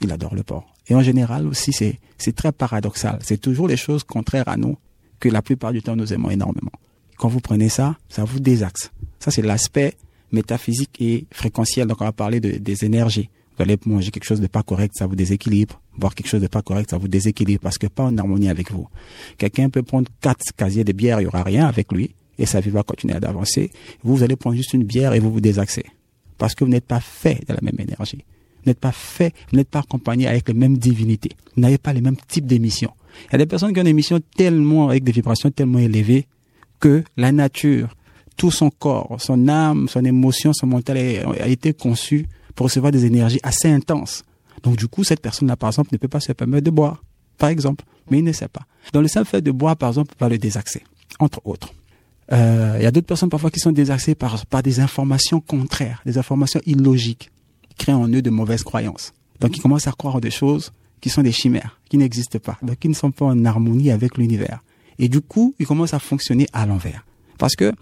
Il 0.00 0.10
adore 0.12 0.34
le 0.34 0.42
porc. 0.42 0.74
Et 0.88 0.94
en 0.94 1.02
général 1.02 1.46
aussi, 1.46 1.72
c'est, 1.72 1.98
c'est 2.18 2.34
très 2.34 2.52
paradoxal. 2.52 3.18
C'est 3.22 3.40
toujours 3.40 3.68
les 3.68 3.76
choses 3.76 4.02
contraires 4.04 4.48
à 4.48 4.56
nous 4.56 4.76
que 5.20 5.28
la 5.28 5.42
plupart 5.42 5.72
du 5.72 5.82
temps 5.82 5.96
nous 5.96 6.12
aimons 6.12 6.30
énormément. 6.30 6.72
Quand 7.18 7.28
vous 7.28 7.40
prenez 7.40 7.68
ça, 7.68 7.98
ça 8.08 8.24
vous 8.24 8.40
désaxe. 8.40 8.90
Ça, 9.18 9.30
c'est 9.30 9.42
l'aspect 9.42 9.94
métaphysique 10.32 10.96
et 11.00 11.26
fréquentiel. 11.32 11.86
Donc, 11.86 12.00
on 12.00 12.04
va 12.04 12.12
parler 12.12 12.40
de, 12.40 12.52
des 12.52 12.84
énergies. 12.84 13.28
Vous 13.56 13.62
allez 13.62 13.76
manger 13.84 14.10
quelque 14.10 14.24
chose 14.24 14.40
de 14.40 14.46
pas 14.46 14.62
correct, 14.62 14.94
ça 14.96 15.06
vous 15.06 15.16
déséquilibre. 15.16 15.80
Voir 15.98 16.14
quelque 16.14 16.28
chose 16.28 16.40
de 16.40 16.46
pas 16.46 16.62
correct, 16.62 16.90
ça 16.90 16.96
vous 16.96 17.08
déséquilibre 17.08 17.60
parce 17.60 17.76
que 17.76 17.86
pas 17.88 18.04
en 18.04 18.16
harmonie 18.16 18.48
avec 18.48 18.72
vous. 18.72 18.88
Quelqu'un 19.36 19.68
peut 19.68 19.82
prendre 19.82 20.10
quatre 20.22 20.52
casiers 20.56 20.84
de 20.84 20.92
bière, 20.92 21.20
il 21.20 21.24
y 21.24 21.26
aura 21.26 21.42
rien 21.42 21.66
avec 21.66 21.92
lui 21.92 22.14
et 22.40 22.46
sa 22.46 22.58
vie 22.60 22.70
va 22.70 22.82
continuer 22.82 23.20
d'avancer. 23.20 23.70
Vous, 24.02 24.22
allez 24.22 24.34
prendre 24.34 24.56
juste 24.56 24.72
une 24.72 24.82
bière 24.82 25.12
et 25.12 25.20
vous 25.20 25.30
vous 25.30 25.42
désaxez. 25.42 25.84
Parce 26.38 26.54
que 26.54 26.64
vous 26.64 26.70
n'êtes 26.70 26.86
pas 26.86 27.00
fait 27.00 27.46
de 27.46 27.52
la 27.52 27.60
même 27.62 27.76
énergie. 27.78 28.24
Vous 28.62 28.70
n'êtes 28.70 28.80
pas 28.80 28.92
fait, 28.92 29.34
vous 29.50 29.58
n'êtes 29.58 29.68
pas 29.68 29.80
accompagné 29.80 30.26
avec 30.26 30.48
les 30.48 30.54
mêmes 30.54 30.78
divinités. 30.78 31.30
Vous 31.54 31.60
n'avez 31.60 31.78
pas 31.78 31.92
les 31.92 32.00
mêmes 32.00 32.16
types 32.16 32.46
d'émissions. 32.46 32.92
Il 33.26 33.32
y 33.32 33.34
a 33.34 33.38
des 33.38 33.46
personnes 33.46 33.74
qui 33.74 33.80
ont 33.80 33.84
des 33.84 33.90
émissions 33.90 34.20
tellement, 34.36 34.88
avec 34.88 35.04
des 35.04 35.12
vibrations 35.12 35.50
tellement 35.50 35.78
élevées 35.78 36.26
que 36.80 37.04
la 37.18 37.30
nature, 37.30 37.94
tout 38.38 38.50
son 38.50 38.70
corps, 38.70 39.16
son 39.18 39.48
âme, 39.48 39.86
son 39.88 40.02
émotion, 40.04 40.54
son 40.54 40.66
mental 40.66 40.96
a 40.96 41.46
été 41.46 41.74
conçu 41.74 42.26
pour 42.54 42.64
recevoir 42.64 42.90
des 42.90 43.04
énergies 43.04 43.40
assez 43.42 43.68
intenses. 43.68 44.24
Donc 44.62 44.76
du 44.76 44.88
coup, 44.88 45.04
cette 45.04 45.20
personne-là, 45.20 45.56
par 45.56 45.68
exemple, 45.68 45.90
ne 45.92 45.98
peut 45.98 46.08
pas 46.08 46.20
se 46.20 46.32
permettre 46.32 46.64
de 46.64 46.70
boire, 46.70 47.02
par 47.36 47.50
exemple, 47.50 47.84
mais 48.10 48.18
il 48.18 48.24
ne 48.24 48.32
sait 48.32 48.48
pas. 48.48 48.62
Dans 48.94 49.02
le 49.02 49.08
simple 49.08 49.28
fait 49.28 49.42
de 49.42 49.50
boire, 49.50 49.76
par 49.76 49.90
exemple, 49.90 50.14
va 50.18 50.30
le 50.30 50.38
désaxer, 50.38 50.82
entre 51.18 51.40
autres. 51.44 51.74
Euh, 52.32 52.76
il 52.78 52.82
y 52.82 52.86
a 52.86 52.90
d'autres 52.90 53.06
personnes 53.06 53.28
parfois 53.28 53.50
qui 53.50 53.58
sont 53.58 53.72
désaxées 53.72 54.14
par, 54.14 54.46
par 54.46 54.62
des 54.62 54.80
informations 54.80 55.40
contraires, 55.40 56.02
des 56.06 56.18
informations 56.18 56.60
illogiques, 56.66 57.30
qui 57.68 57.74
créent 57.74 57.92
en 57.92 58.08
eux 58.08 58.22
de 58.22 58.30
mauvaises 58.30 58.62
croyances. 58.62 59.12
Donc 59.40 59.56
ils 59.56 59.60
commencent 59.60 59.88
à 59.88 59.92
croire 59.92 60.20
des 60.20 60.30
choses 60.30 60.72
qui 61.00 61.08
sont 61.08 61.22
des 61.22 61.32
chimères, 61.32 61.80
qui 61.88 61.98
n'existent 61.98 62.38
pas, 62.38 62.58
donc 62.62 62.78
qui 62.78 62.88
ne 62.88 62.94
sont 62.94 63.10
pas 63.10 63.26
en 63.26 63.44
harmonie 63.44 63.90
avec 63.90 64.18
l'univers. 64.18 64.62
Et 64.98 65.08
du 65.08 65.20
coup, 65.20 65.54
ils 65.58 65.66
commencent 65.66 65.94
à 65.94 65.98
fonctionner 65.98 66.46
à 66.52 66.66
l'envers. 66.66 67.04
Parce 67.38 67.56
que, 67.56 67.72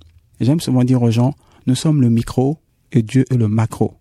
j'aime 0.41 0.61
souvent 0.61 0.85
dire 0.85 1.03
aux 1.03 1.11
gens, 1.11 1.35
nous 1.67 1.75
sommes 1.75 2.01
le 2.01 2.09
micro 2.09 2.59
et 2.93 3.03
Dieu 3.03 3.25
est 3.31 3.37
le 3.37 3.49
macro. 3.49 3.95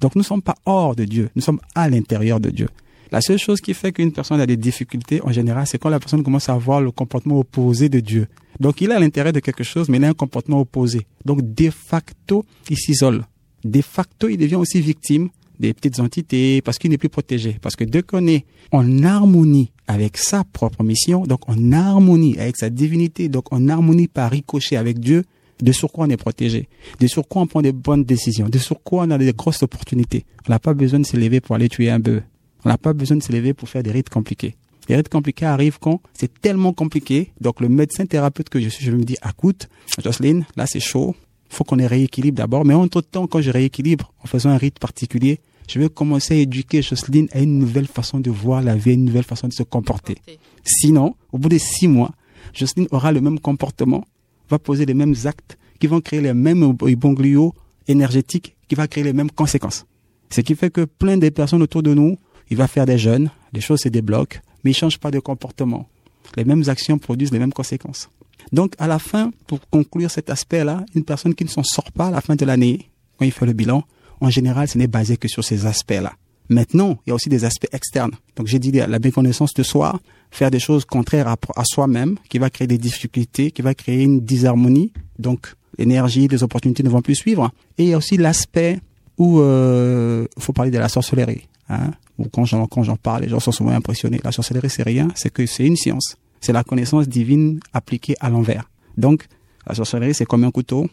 Donc 0.00 0.16
nous 0.16 0.20
ne 0.20 0.26
sommes 0.26 0.42
pas 0.42 0.56
hors 0.66 0.96
de 0.96 1.04
Dieu, 1.04 1.30
nous 1.36 1.42
sommes 1.42 1.60
à 1.74 1.88
l'intérieur 1.88 2.40
de 2.40 2.50
Dieu. 2.50 2.68
La 3.14 3.20
seule 3.20 3.38
chose 3.38 3.60
qui 3.60 3.74
fait 3.74 3.92
qu'une 3.92 4.10
personne 4.10 4.40
a 4.40 4.46
des 4.46 4.56
difficultés, 4.56 5.20
en 5.22 5.30
général, 5.30 5.68
c'est 5.68 5.78
quand 5.78 5.88
la 5.88 6.00
personne 6.00 6.24
commence 6.24 6.48
à 6.48 6.54
avoir 6.54 6.80
le 6.80 6.90
comportement 6.90 7.38
opposé 7.38 7.88
de 7.88 8.00
Dieu. 8.00 8.26
Donc, 8.58 8.80
il 8.80 8.90
a 8.90 8.98
l'intérêt 8.98 9.30
de 9.30 9.38
quelque 9.38 9.62
chose, 9.62 9.88
mais 9.88 9.98
il 9.98 10.04
a 10.04 10.08
un 10.08 10.14
comportement 10.14 10.60
opposé. 10.60 11.06
Donc, 11.24 11.54
de 11.54 11.70
facto, 11.70 12.44
il 12.70 12.76
s'isole. 12.76 13.24
De 13.62 13.80
facto, 13.82 14.28
il 14.28 14.36
devient 14.36 14.56
aussi 14.56 14.80
victime 14.80 15.28
des 15.60 15.72
petites 15.74 16.00
entités 16.00 16.60
parce 16.60 16.76
qu'il 16.76 16.90
n'est 16.90 16.98
plus 16.98 17.08
protégé. 17.08 17.56
Parce 17.62 17.76
que 17.76 17.84
dès 17.84 18.02
qu'on 18.02 18.26
est 18.26 18.46
en 18.72 19.04
harmonie 19.04 19.70
avec 19.86 20.16
sa 20.16 20.42
propre 20.42 20.82
mission, 20.82 21.22
donc 21.22 21.48
en 21.48 21.70
harmonie 21.70 22.36
avec 22.40 22.56
sa 22.56 22.68
divinité, 22.68 23.28
donc 23.28 23.52
en 23.52 23.68
harmonie 23.68 24.08
par 24.08 24.32
ricochet 24.32 24.74
avec 24.74 24.98
Dieu, 24.98 25.22
de 25.62 25.70
sur 25.70 25.92
quoi 25.92 26.06
on 26.06 26.10
est 26.10 26.16
protégé, 26.16 26.68
de 26.98 27.06
sur 27.06 27.28
quoi 27.28 27.42
on 27.42 27.46
prend 27.46 27.62
des 27.62 27.70
bonnes 27.70 28.02
décisions, 28.02 28.48
de 28.48 28.58
sur 28.58 28.82
quoi 28.82 29.04
on 29.04 29.10
a 29.12 29.18
des 29.18 29.32
grosses 29.32 29.62
opportunités. 29.62 30.26
On 30.48 30.50
n'a 30.50 30.58
pas 30.58 30.74
besoin 30.74 30.98
de 30.98 31.06
s'élever 31.06 31.40
pour 31.40 31.54
aller 31.54 31.68
tuer 31.68 31.90
un 31.90 32.00
bœuf. 32.00 32.24
On 32.64 32.68
n'a 32.68 32.78
pas 32.78 32.92
besoin 32.92 33.16
de 33.16 33.22
s'élever 33.22 33.54
pour 33.54 33.68
faire 33.68 33.82
des 33.82 33.90
rites 33.90 34.08
compliqués. 34.08 34.56
Les 34.88 34.96
rites 34.96 35.08
compliqués 35.08 35.46
arrivent 35.46 35.78
quand 35.78 36.00
c'est 36.12 36.40
tellement 36.40 36.72
compliqué. 36.72 37.32
Donc 37.40 37.60
le 37.60 37.68
médecin 37.68 38.06
thérapeute 38.06 38.48
que 38.48 38.60
je 38.60 38.68
suis, 38.68 38.84
je 38.84 38.92
me 38.92 39.04
dis, 39.04 39.16
écoute, 39.26 39.68
Jocelyne, 40.02 40.44
là 40.56 40.66
c'est 40.66 40.80
chaud. 40.80 41.14
Faut 41.48 41.64
qu'on 41.64 41.78
ait 41.78 41.86
rééquilibre 41.86 42.36
d'abord. 42.36 42.64
Mais 42.64 42.74
entre 42.74 43.00
temps, 43.00 43.26
quand 43.26 43.40
je 43.40 43.50
rééquilibre 43.50 44.12
en 44.22 44.26
faisant 44.26 44.50
un 44.50 44.56
rite 44.56 44.78
particulier, 44.78 45.40
je 45.68 45.78
vais 45.78 45.88
commencer 45.88 46.34
à 46.34 46.36
éduquer 46.38 46.82
Jocelyne 46.82 47.28
à 47.32 47.40
une 47.40 47.58
nouvelle 47.58 47.86
façon 47.86 48.20
de 48.20 48.30
voir 48.30 48.62
la 48.62 48.76
vie, 48.76 48.94
une 48.94 49.04
nouvelle 49.04 49.24
façon 49.24 49.48
de 49.48 49.52
se 49.52 49.62
comporter. 49.62 50.16
Sinon, 50.64 51.16
au 51.32 51.38
bout 51.38 51.48
de 51.48 51.58
six 51.58 51.88
mois, 51.88 52.10
Jocelyne 52.52 52.88
aura 52.90 53.12
le 53.12 53.20
même 53.20 53.38
comportement, 53.40 54.04
va 54.50 54.58
poser 54.58 54.84
les 54.84 54.94
mêmes 54.94 55.14
actes, 55.24 55.56
qui 55.80 55.86
vont 55.86 56.00
créer 56.00 56.20
les 56.20 56.34
mêmes 56.34 56.62
imbroglios 56.62 57.54
énergétiques, 57.88 58.56
qui 58.68 58.74
va 58.74 58.86
créer 58.88 59.04
les 59.04 59.12
mêmes 59.12 59.30
conséquences. 59.30 59.86
Ce 60.30 60.40
qui 60.40 60.54
fait 60.54 60.70
que 60.70 60.84
plein 60.84 61.16
de 61.16 61.28
personnes 61.30 61.62
autour 61.62 61.82
de 61.82 61.94
nous 61.94 62.16
il 62.50 62.56
va 62.56 62.66
faire 62.66 62.86
des 62.86 62.98
jeûnes, 62.98 63.30
les 63.52 63.60
choses 63.60 63.80
se 63.80 63.88
débloquent, 63.88 64.38
mais 64.62 64.70
il 64.70 64.74
change 64.74 64.98
pas 64.98 65.10
de 65.10 65.18
comportement. 65.18 65.88
Les 66.36 66.44
mêmes 66.44 66.64
actions 66.68 66.98
produisent 66.98 67.32
les 67.32 67.38
mêmes 67.38 67.52
conséquences. 67.52 68.08
Donc, 68.52 68.74
à 68.78 68.86
la 68.86 68.98
fin, 68.98 69.30
pour 69.46 69.60
conclure 69.68 70.10
cet 70.10 70.30
aspect-là, 70.30 70.84
une 70.94 71.04
personne 71.04 71.34
qui 71.34 71.44
ne 71.44 71.48
s'en 71.48 71.62
sort 71.62 71.92
pas 71.92 72.08
à 72.08 72.10
la 72.10 72.20
fin 72.20 72.36
de 72.36 72.44
l'année, 72.44 72.90
quand 73.18 73.24
il 73.24 73.32
fait 73.32 73.46
le 73.46 73.52
bilan, 73.52 73.84
en 74.20 74.30
général, 74.30 74.68
ce 74.68 74.78
n'est 74.78 74.86
basé 74.86 75.16
que 75.16 75.28
sur 75.28 75.44
ces 75.44 75.66
aspects-là. 75.66 76.12
Maintenant, 76.48 76.98
il 77.06 77.10
y 77.10 77.12
a 77.12 77.14
aussi 77.14 77.30
des 77.30 77.44
aspects 77.44 77.68
externes. 77.72 78.12
Donc, 78.36 78.48
j'ai 78.48 78.58
dit 78.58 78.70
la 78.70 78.98
méconnaissance 78.98 79.54
de 79.54 79.62
soi, 79.62 79.98
faire 80.30 80.50
des 80.50 80.60
choses 80.60 80.84
contraires 80.84 81.28
à, 81.28 81.64
soi-même, 81.64 82.16
qui 82.28 82.38
va 82.38 82.50
créer 82.50 82.66
des 82.66 82.78
difficultés, 82.78 83.50
qui 83.50 83.62
va 83.62 83.74
créer 83.74 84.02
une 84.02 84.20
disharmonie. 84.20 84.92
Donc, 85.18 85.54
l'énergie, 85.78 86.28
les 86.28 86.42
opportunités 86.42 86.82
ne 86.82 86.90
vont 86.90 87.00
plus 87.00 87.14
suivre. 87.14 87.50
Et 87.78 87.84
il 87.84 87.88
y 87.90 87.94
a 87.94 87.96
aussi 87.96 88.18
l'aspect 88.18 88.78
où 89.16 89.40
euh, 89.40 90.26
il 90.36 90.42
faut 90.42 90.52
parler 90.52 90.70
de 90.70 90.78
la 90.78 90.88
sorcellerie. 90.88 91.48
Hein 91.68 91.92
ou 92.18 92.28
quand 92.28 92.44
j'en, 92.44 92.66
quand 92.66 92.82
j'en 92.82 92.96
parle, 92.96 93.22
les 93.22 93.28
gens 93.28 93.40
sont 93.40 93.52
souvent 93.52 93.70
impressionnés. 93.70 94.20
La 94.22 94.32
sorcellerie, 94.32 94.70
c'est 94.70 94.82
rien, 94.82 95.08
c'est 95.14 95.32
que 95.32 95.46
c'est 95.46 95.66
une 95.66 95.76
science. 95.76 96.16
C'est 96.40 96.52
la 96.52 96.62
connaissance 96.62 97.08
divine 97.08 97.60
appliquée 97.72 98.14
à 98.20 98.30
l'envers. 98.30 98.70
Donc, 98.96 99.26
la 99.66 99.74
sorcellerie, 99.74 100.14
c'est 100.14 100.26
comme 100.26 100.44
un 100.44 100.50
couteau. 100.50 100.88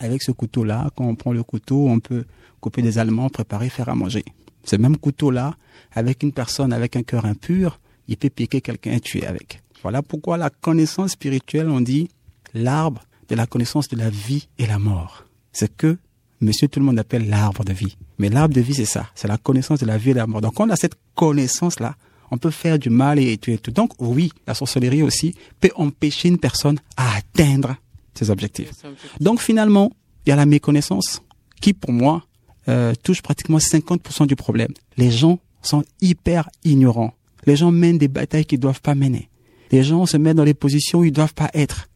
Avec 0.00 0.22
ce 0.22 0.32
couteau-là, 0.32 0.90
quand 0.96 1.04
on 1.04 1.14
prend 1.14 1.32
le 1.32 1.42
couteau, 1.42 1.88
on 1.88 2.00
peut 2.00 2.24
couper 2.60 2.80
des 2.80 2.98
aliments, 2.98 3.28
préparer, 3.28 3.68
faire 3.68 3.88
à 3.88 3.94
manger. 3.94 4.24
Ce 4.64 4.76
même 4.76 4.96
couteau-là, 4.96 5.56
avec 5.92 6.22
une 6.22 6.32
personne 6.32 6.72
avec 6.72 6.96
un 6.96 7.02
cœur 7.02 7.26
impur, 7.26 7.78
il 8.08 8.16
peut 8.16 8.30
piquer 8.30 8.60
quelqu'un 8.60 8.92
et 8.92 9.00
tuer 9.00 9.26
avec. 9.26 9.60
Voilà 9.82 10.00
pourquoi 10.00 10.36
la 10.38 10.48
connaissance 10.48 11.12
spirituelle, 11.12 11.68
on 11.68 11.80
dit 11.80 12.08
l'arbre 12.54 13.02
de 13.28 13.34
la 13.34 13.46
connaissance 13.46 13.88
de 13.88 13.96
la 13.96 14.08
vie 14.08 14.48
et 14.58 14.66
la 14.66 14.78
mort. 14.78 15.24
C'est 15.52 15.76
que 15.76 15.98
monsieur 16.42 16.68
tout 16.68 16.80
le 16.80 16.86
monde 16.86 16.98
appelle 16.98 17.28
l'arbre 17.28 17.64
de 17.64 17.72
vie. 17.72 17.96
Mais 18.18 18.28
l'arbre 18.28 18.54
de 18.54 18.60
vie, 18.60 18.74
c'est 18.74 18.84
ça. 18.84 19.08
C'est 19.14 19.28
la 19.28 19.38
connaissance 19.38 19.80
de 19.80 19.86
la 19.86 19.96
vie 19.96 20.10
et 20.10 20.14
de 20.14 20.18
la 20.18 20.26
mort. 20.26 20.40
Donc, 20.40 20.54
quand 20.54 20.66
on 20.66 20.70
a 20.70 20.76
cette 20.76 20.96
connaissance-là, 21.14 21.96
on 22.30 22.38
peut 22.38 22.50
faire 22.50 22.78
du 22.78 22.90
mal 22.90 23.18
et 23.18 23.36
tuer 23.38 23.58
tout. 23.58 23.70
Donc, 23.70 23.92
oui, 23.98 24.32
la 24.46 24.54
sorcellerie 24.54 25.02
aussi 25.02 25.34
peut 25.60 25.70
empêcher 25.76 26.28
une 26.28 26.38
personne 26.38 26.78
à 26.96 27.16
atteindre 27.16 27.76
ses 28.14 28.30
objectifs. 28.30 28.70
Donc, 29.20 29.40
finalement, 29.40 29.92
il 30.26 30.30
y 30.30 30.32
a 30.32 30.36
la 30.36 30.46
méconnaissance 30.46 31.22
qui, 31.60 31.72
pour 31.72 31.92
moi, 31.92 32.24
euh, 32.68 32.94
touche 33.02 33.22
pratiquement 33.22 33.58
50% 33.58 34.26
du 34.26 34.36
problème. 34.36 34.72
Les 34.96 35.10
gens 35.10 35.38
sont 35.62 35.84
hyper 36.00 36.48
ignorants. 36.64 37.14
Les 37.44 37.56
gens 37.56 37.70
mènent 37.70 37.98
des 37.98 38.08
batailles 38.08 38.46
qu'ils 38.46 38.58
ne 38.58 38.62
doivent 38.62 38.82
pas 38.82 38.94
mener. 38.94 39.28
Les 39.70 39.82
gens 39.82 40.06
se 40.06 40.16
mettent 40.16 40.36
dans 40.36 40.44
des 40.44 40.54
positions 40.54 41.00
où 41.00 41.04
ils 41.04 41.10
ne 41.10 41.14
doivent 41.16 41.34
pas 41.34 41.50
être. 41.54 41.88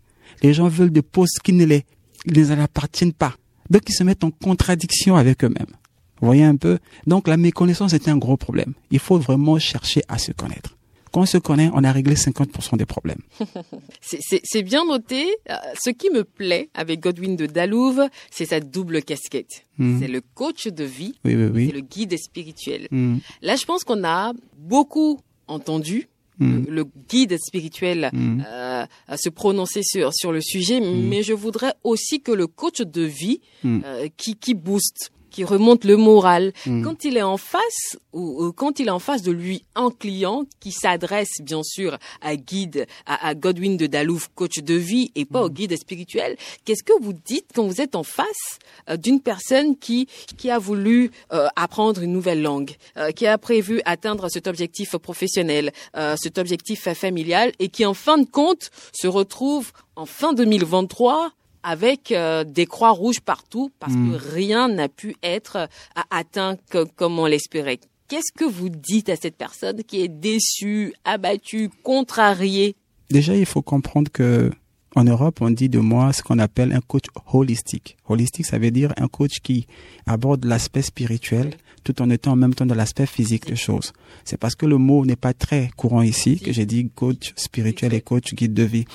Les 0.43 0.55
gens 0.55 0.69
veulent 0.69 0.91
des 0.91 1.03
postes 1.03 1.41
qui 1.43 1.53
ne 1.53 1.65
les, 1.65 1.85
ne 2.27 2.35
les 2.35 2.51
appartiennent 2.51 3.13
pas. 3.13 3.37
Donc 3.71 3.83
ils 3.89 3.95
se 3.95 4.05
mettent 4.05 4.25
en 4.25 4.31
contradiction 4.31 5.17
avec 5.17 5.45
eux-mêmes. 5.45 5.75
Vous 6.21 6.27
voyez 6.27 6.45
un 6.45 6.57
peu? 6.57 6.79
Donc 7.07 7.29
la 7.29 7.37
méconnaissance 7.37 7.93
est 7.93 8.09
un 8.09 8.17
gros 8.17 8.37
problème. 8.37 8.73
Il 8.91 8.99
faut 8.99 9.19
vraiment 9.19 9.59
chercher 9.59 10.03
à 10.09 10.19
se 10.19 10.33
connaître. 10.33 10.77
Quand 11.13 11.23
on 11.23 11.27
se 11.27 11.39
connaît, 11.39 11.71
on 11.73 11.85
a 11.85 11.93
réglé 11.93 12.15
50% 12.15 12.77
des 12.77 12.85
problèmes. 12.85 13.21
c'est 14.01 14.63
bien 14.63 14.85
noté. 14.85 15.27
Euh, 15.49 15.55
ce 15.83 15.91
qui 15.91 16.11
me 16.11 16.25
plaît 16.25 16.69
avec 16.75 17.01
Godwin 17.01 17.37
de 17.37 17.47
Dalouve, 17.47 18.09
c'est 18.31 18.45
sa 18.45 18.61
double 18.61 19.03
casquette. 19.03 19.67
Hmm. 19.79 19.99
C'est 20.01 20.09
le 20.09 20.21
coach 20.21 20.67
de 20.67 20.85
vie, 20.85 21.15
oui, 21.25 21.35
oui, 21.37 21.51
oui. 21.53 21.67
c'est 21.69 21.75
le 21.75 21.81
guide 21.81 22.19
spirituel. 22.19 22.89
Hmm. 22.91 23.19
Là, 23.41 23.57
je 23.57 23.65
pense 23.65 23.85
qu'on 23.85 24.05
a 24.05 24.33
beaucoup 24.59 25.21
entendu 25.47 26.09
Mm. 26.39 26.65
le, 26.69 26.85
guide 27.09 27.39
spirituel 27.39 28.11
mm. 28.13 28.43
euh, 28.47 28.85
à 29.09 29.17
se 29.17 29.31
prononcer 29.31 29.81
sur 29.83 30.13
sur 30.13 30.33
le 30.33 30.43
sujet, 30.43 30.81
mm. 30.81 31.09
mais 31.09 31.23
je 31.23 31.33
voudrais 31.33 31.73
aussi 31.83 32.21
que 32.21 32.33
le 32.33 32.47
coach 32.47 32.83
de 32.83 33.03
vie 33.03 33.41
euh, 33.65 34.09
qui 34.17 34.37
qui 34.37 34.53
booste 34.53 35.13
qui 35.37 35.45
remonte 35.45 35.85
le 35.85 35.99
moral. 35.99 36.55
Hmm. 36.65 36.83
Quand 36.83 37.05
il 37.05 37.19
est 37.19 37.23
en 37.23 37.37
face 37.37 37.99
ou, 38.15 38.53
quand 38.53 38.81
il 38.81 38.87
est 38.87 38.91
en 38.91 38.99
face 38.99 39.21
de 39.21 39.33
lui 39.33 39.67
un 39.75 39.91
client 39.91 40.47
qui 40.61 40.73
s'adresse 40.73 41.43
bien 41.43 41.63
sûr 41.63 41.99
à 42.23 42.37
guide, 42.37 42.87
à, 43.05 43.35
Godwin 43.35 43.77
de 43.77 43.87
Dalouf, 43.87 44.31
coach 44.35 44.61
de 44.61 44.73
vie 44.73 45.13
et 45.15 45.27
pas 45.27 45.43
au 45.43 45.51
hmm. 45.51 45.53
guide 45.53 45.77
spirituel, 45.77 46.39
qu'est-ce 46.65 46.83
que 46.83 46.99
vous 47.03 47.13
dites 47.13 47.49
quand 47.55 47.67
vous 47.67 47.83
êtes 47.83 47.97
en 47.97 48.03
face 48.03 48.59
euh, 48.89 48.97
d'une 48.97 49.21
personne 49.21 49.77
qui 49.77 50.09
qui 50.39 50.51
a 50.51 50.59
voulu 50.59 51.11
euh, 51.35 51.49
apprendre 51.55 52.01
une 52.01 52.13
nouvelle 52.13 52.41
langue, 52.41 52.75
euh, 52.97 53.11
qui 53.11 53.27
a 53.27 53.37
prévu 53.37 53.83
atteindre 53.85 54.31
cet 54.31 54.47
objectif 54.47 54.97
professionnel, 54.97 55.71
cet 56.17 56.39
objectif 56.39 56.89
familial 56.95 57.53
et 57.59 57.69
qui 57.69 57.85
en 57.85 57.93
fin 57.93 58.17
de 58.17 58.25
compte 58.25 58.71
se 58.93 59.07
retrouve 59.07 59.73
en 59.97 60.07
fin 60.07 60.33
2023 60.33 61.33
avec 61.67 62.13
euh, 62.13 62.45
des 62.45 62.65
croix 62.65 62.93
rouges 62.93 63.21
partout 63.21 63.73
parce 63.81 63.93
que 63.93 63.99
hmm. 63.99 64.21
rien 64.33 64.69
n'a 64.69 64.89
pu 64.89 65.17
être 65.25 65.57
euh, 65.57 66.01
atteint 66.11 66.57
comme 66.95 67.19
on 67.19 67.27
l'espérait. 67.27 67.81
Qu'est-ce 68.09 68.33
que 68.33 68.45
vous 68.45 68.69
dites 68.69 69.09
à 69.09 69.17
cette 69.17 69.37
personne 69.37 69.83
qui 69.83 70.01
est 70.01 70.09
déçue, 70.09 70.95
abattue, 71.05 71.69
contrariée? 71.83 72.77
Déjà, 73.11 73.35
il 73.35 73.47
faut 73.47 73.63
comprendre 73.63 74.13
que 74.13 74.53
en 74.97 75.05
Europe, 75.05 75.39
on 75.43 75.51
dit 75.51 75.69
de 75.69 75.79
moi 75.79 76.13
ce 76.13 76.23
qu'on 76.23 76.39
appelle 76.39 76.73
un 76.73 76.81
coach 76.81 77.05
holistique. 77.33 77.97
Holistique, 78.09 78.47
ça 78.47 78.59
veut 78.59 78.71
dire 78.71 78.93
un 78.97 79.09
coach 79.09 79.41
qui 79.43 79.67
aborde 80.07 80.45
l'aspect 80.47 80.83
spirituel 80.83 81.55
tout 81.85 82.03
en 82.03 82.11
étant 82.11 82.33
en 82.33 82.37
même 82.37 82.55
temps 82.55 82.67
dans 82.67 82.75
l'aspect 82.75 83.07
physique 83.07 83.47
des 83.47 83.57
choses. 83.57 83.93
C'est 84.25 84.39
parce 84.39 84.55
que 84.57 84.67
le 84.67 84.79
mot 84.79 85.05
n'est 85.05 85.15
pas 85.15 85.35
très 85.35 85.71
courant 85.77 86.03
ici 86.03 86.41
que 86.41 86.51
j'ai 86.53 86.67
dit 86.67 86.91
coach 86.95 87.33
spirituel 87.37 87.95
et 87.95 88.01
coach 88.01 88.35
guide 88.35 88.55
de 88.55 88.65
vie. 88.65 88.87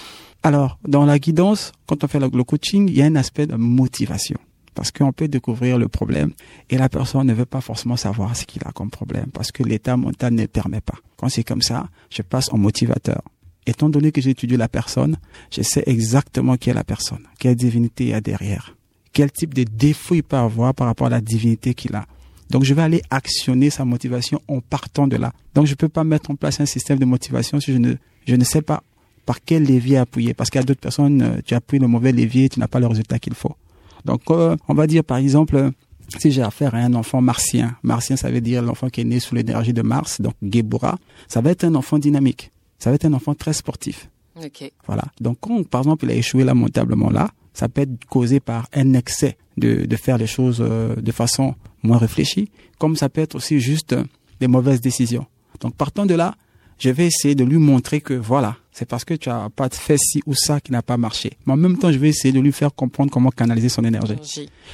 Alors, 0.43 0.79
dans 0.87 1.05
la 1.05 1.19
guidance, 1.19 1.71
quand 1.85 2.03
on 2.03 2.07
fait 2.07 2.19
le 2.19 2.43
coaching, 2.43 2.89
il 2.89 2.97
y 2.97 3.01
a 3.03 3.05
un 3.05 3.15
aspect 3.15 3.45
de 3.45 3.55
motivation. 3.55 4.39
Parce 4.73 4.91
qu'on 4.91 5.11
peut 5.13 5.27
découvrir 5.27 5.77
le 5.77 5.87
problème 5.87 6.31
et 6.69 6.77
la 6.77 6.89
personne 6.89 7.27
ne 7.27 7.33
veut 7.33 7.45
pas 7.45 7.61
forcément 7.61 7.97
savoir 7.97 8.35
ce 8.35 8.45
qu'il 8.45 8.63
a 8.65 8.71
comme 8.71 8.89
problème 8.89 9.27
parce 9.33 9.51
que 9.51 9.63
l'état 9.63 9.97
mental 9.97 10.33
ne 10.33 10.45
permet 10.47 10.81
pas. 10.81 10.97
Quand 11.17 11.29
c'est 11.29 11.43
comme 11.43 11.61
ça, 11.61 11.89
je 12.09 12.21
passe 12.23 12.51
en 12.51 12.57
motivateur. 12.57 13.21
Étant 13.67 13.89
donné 13.89 14.11
que 14.11 14.21
j'ai 14.21 14.31
étudié 14.31 14.57
la 14.57 14.67
personne, 14.67 15.17
je 15.51 15.61
sais 15.61 15.83
exactement 15.85 16.57
qui 16.57 16.69
est 16.69 16.73
la 16.73 16.83
personne, 16.83 17.27
quelle 17.39 17.55
divinité 17.55 18.05
il 18.05 18.09
y 18.09 18.13
a 18.13 18.21
derrière, 18.21 18.75
quel 19.13 19.31
type 19.31 19.53
de 19.53 19.63
défaut 19.63 20.15
il 20.15 20.23
peut 20.23 20.37
avoir 20.37 20.73
par 20.73 20.87
rapport 20.87 21.07
à 21.07 21.11
la 21.11 21.21
divinité 21.21 21.73
qu'il 21.73 21.95
a. 21.95 22.05
Donc 22.49 22.63
je 22.63 22.73
vais 22.73 22.81
aller 22.81 23.01
actionner 23.09 23.69
sa 23.69 23.85
motivation 23.85 24.41
en 24.47 24.59
partant 24.59 25.07
de 25.07 25.15
là. 25.15 25.31
Donc 25.53 25.67
je 25.67 25.71
ne 25.71 25.75
peux 25.75 25.89
pas 25.89 26.03
mettre 26.03 26.31
en 26.31 26.35
place 26.35 26.59
un 26.59 26.65
système 26.65 26.99
de 26.99 27.05
motivation 27.05 27.59
si 27.59 27.71
je 27.71 27.77
ne, 27.77 27.93
je 28.27 28.35
ne 28.35 28.43
sais 28.43 28.61
pas 28.61 28.83
par 29.25 29.41
quel 29.43 29.63
levier 29.63 29.97
appuyer. 29.97 30.33
Parce 30.33 30.49
qu'il 30.49 30.59
y 30.59 30.63
a 30.63 30.65
d'autres 30.65 30.81
personnes, 30.81 31.21
euh, 31.21 31.41
tu 31.45 31.53
appuies 31.53 31.79
le 31.79 31.87
mauvais 31.87 32.11
levier, 32.11 32.49
tu 32.49 32.59
n'as 32.59 32.67
pas 32.67 32.79
le 32.79 32.87
résultat 32.87 33.19
qu'il 33.19 33.35
faut. 33.35 33.55
Donc, 34.03 34.21
euh, 34.31 34.57
on 34.67 34.73
va 34.73 34.87
dire 34.87 35.03
par 35.03 35.17
exemple, 35.17 35.71
si 36.19 36.31
j'ai 36.31 36.41
affaire 36.41 36.75
à 36.75 36.79
un 36.79 36.93
enfant 36.93 37.21
martien, 37.21 37.77
martien 37.83 38.15
ça 38.15 38.29
veut 38.29 38.41
dire 38.41 38.61
l'enfant 38.61 38.89
qui 38.89 39.01
est 39.01 39.05
né 39.05 39.19
sous 39.19 39.35
l'énergie 39.35 39.73
de 39.73 39.81
Mars, 39.81 40.19
donc 40.19 40.33
Gebura, 40.43 40.97
ça 41.27 41.41
va 41.41 41.51
être 41.51 41.63
un 41.63 41.75
enfant 41.75 41.99
dynamique, 41.99 42.51
ça 42.81 42.89
va 42.89 42.95
être 42.95 43.05
un 43.05 43.13
enfant 43.13 43.35
très 43.35 43.53
sportif. 43.53 44.09
Okay. 44.35 44.71
Voilà. 44.87 45.03
Donc 45.19 45.37
quand 45.39 45.61
par 45.67 45.81
exemple 45.81 46.05
il 46.05 46.11
a 46.11 46.15
échoué 46.15 46.43
lamentablement 46.43 47.09
là, 47.09 47.29
ça 47.53 47.69
peut 47.69 47.81
être 47.81 48.05
causé 48.09 48.39
par 48.39 48.67
un 48.73 48.93
excès 48.93 49.37
de, 49.57 49.85
de 49.85 49.95
faire 49.97 50.17
les 50.17 50.27
choses 50.27 50.59
euh, 50.61 50.95
de 50.95 51.11
façon 51.11 51.55
moins 51.83 51.97
réfléchie, 51.97 52.49
comme 52.79 52.95
ça 52.95 53.09
peut 53.09 53.21
être 53.21 53.35
aussi 53.35 53.59
juste 53.59 53.95
des 54.39 54.47
mauvaises 54.47 54.81
décisions. 54.81 55.25
Donc 55.59 55.75
partant 55.75 56.05
de 56.05 56.15
là, 56.15 56.35
je 56.79 56.89
vais 56.89 57.05
essayer 57.05 57.35
de 57.35 57.43
lui 57.43 57.57
montrer 57.57 58.01
que 58.01 58.15
voilà, 58.15 58.57
c'est 58.71 58.87
parce 58.87 59.05
que 59.05 59.13
tu 59.13 59.29
as 59.29 59.49
pas 59.55 59.69
fait 59.69 59.97
ci 59.97 60.21
ou 60.25 60.33
ça 60.33 60.59
qui 60.59 60.71
n'a 60.71 60.81
pas 60.81 60.97
marché. 60.97 61.33
Mais 61.45 61.53
en 61.53 61.57
même 61.57 61.77
temps, 61.77 61.91
je 61.91 61.99
vais 61.99 62.09
essayer 62.09 62.33
de 62.33 62.39
lui 62.39 62.51
faire 62.51 62.73
comprendre 62.73 63.11
comment 63.11 63.29
canaliser 63.29 63.69
son 63.69 63.83
énergie. 63.83 64.15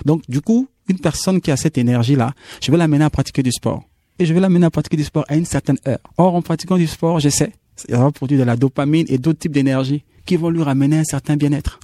Donc, 0.05 0.21
du 0.29 0.39
coup, 0.39 0.69
une 0.87 0.99
personne 0.99 1.41
qui 1.41 1.51
a 1.51 1.57
cette 1.57 1.77
énergie-là, 1.77 2.33
je 2.61 2.71
vais 2.71 2.77
l'amener 2.77 3.03
à 3.03 3.09
pratiquer 3.09 3.43
du 3.43 3.51
sport. 3.51 3.83
et 4.19 4.25
je 4.25 4.33
vais 4.33 4.39
l'amener 4.39 4.65
à 4.65 4.69
pratiquer 4.71 4.97
du 4.97 5.03
sport 5.03 5.25
à 5.27 5.35
une 5.35 5.45
certaine 5.45 5.77
heure. 5.85 5.99
Or, 6.17 6.33
en 6.35 6.41
pratiquant 6.41 6.77
du 6.77 6.87
sport, 6.87 7.19
je 7.19 7.29
sais, 7.29 7.51
il 7.87 7.95
va 7.95 8.11
produire 8.11 8.39
de 8.39 8.43
la 8.43 8.55
dopamine 8.55 9.05
et 9.09 9.17
d'autres 9.17 9.39
types 9.39 9.51
d'énergie 9.51 10.03
qui 10.25 10.35
vont 10.35 10.49
lui 10.49 10.63
ramener 10.63 10.99
un 10.99 11.03
certain 11.03 11.37
bien-être. 11.37 11.79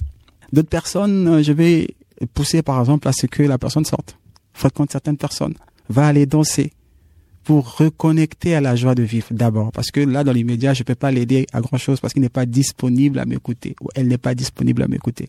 D'autres 0.52 0.68
personnes, 0.68 1.26
euh, 1.28 1.42
je 1.42 1.52
vais 1.52 1.88
pousser 2.34 2.62
par 2.62 2.78
exemple 2.80 3.08
à 3.08 3.12
ce 3.12 3.26
que 3.26 3.42
la 3.42 3.58
personne 3.58 3.84
sorte, 3.84 4.16
fréquente 4.52 4.92
certaines 4.92 5.16
personnes, 5.16 5.54
va 5.88 6.06
aller 6.06 6.26
danser 6.26 6.72
pour 7.44 7.76
reconnecter 7.76 8.54
à 8.54 8.60
la 8.60 8.74
joie 8.74 8.94
de 8.94 9.02
vivre 9.02 9.26
d'abord. 9.30 9.70
Parce 9.70 9.90
que 9.90 10.00
là, 10.00 10.24
dans 10.24 10.32
l'immédiat, 10.32 10.72
je 10.72 10.80
ne 10.80 10.84
peux 10.84 10.94
pas 10.94 11.10
l'aider 11.10 11.46
à 11.52 11.60
grand 11.60 11.76
chose 11.76 12.00
parce 12.00 12.14
qu'il 12.14 12.22
n'est 12.22 12.30
pas 12.30 12.46
disponible 12.46 13.18
à 13.18 13.26
m'écouter 13.26 13.76
ou 13.82 13.88
elle 13.94 14.08
n'est 14.08 14.18
pas 14.18 14.34
disponible 14.34 14.82
à 14.82 14.88
m'écouter. 14.88 15.28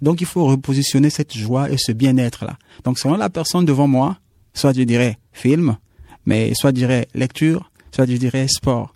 Donc, 0.00 0.22
il 0.22 0.26
faut 0.26 0.46
repositionner 0.46 1.10
cette 1.10 1.36
joie 1.36 1.70
et 1.70 1.76
ce 1.76 1.92
bien-être-là. 1.92 2.56
Donc, 2.84 2.98
selon 2.98 3.16
la 3.16 3.28
personne 3.28 3.66
devant 3.66 3.86
moi, 3.86 4.18
soit 4.54 4.72
je 4.74 4.82
dirais 4.82 5.18
film, 5.32 5.76
mais 6.24 6.52
soit 6.54 6.70
je 6.70 6.76
dirais 6.76 7.08
lecture, 7.14 7.70
soit 7.92 8.06
je 8.06 8.16
dirais 8.16 8.46
sport, 8.48 8.94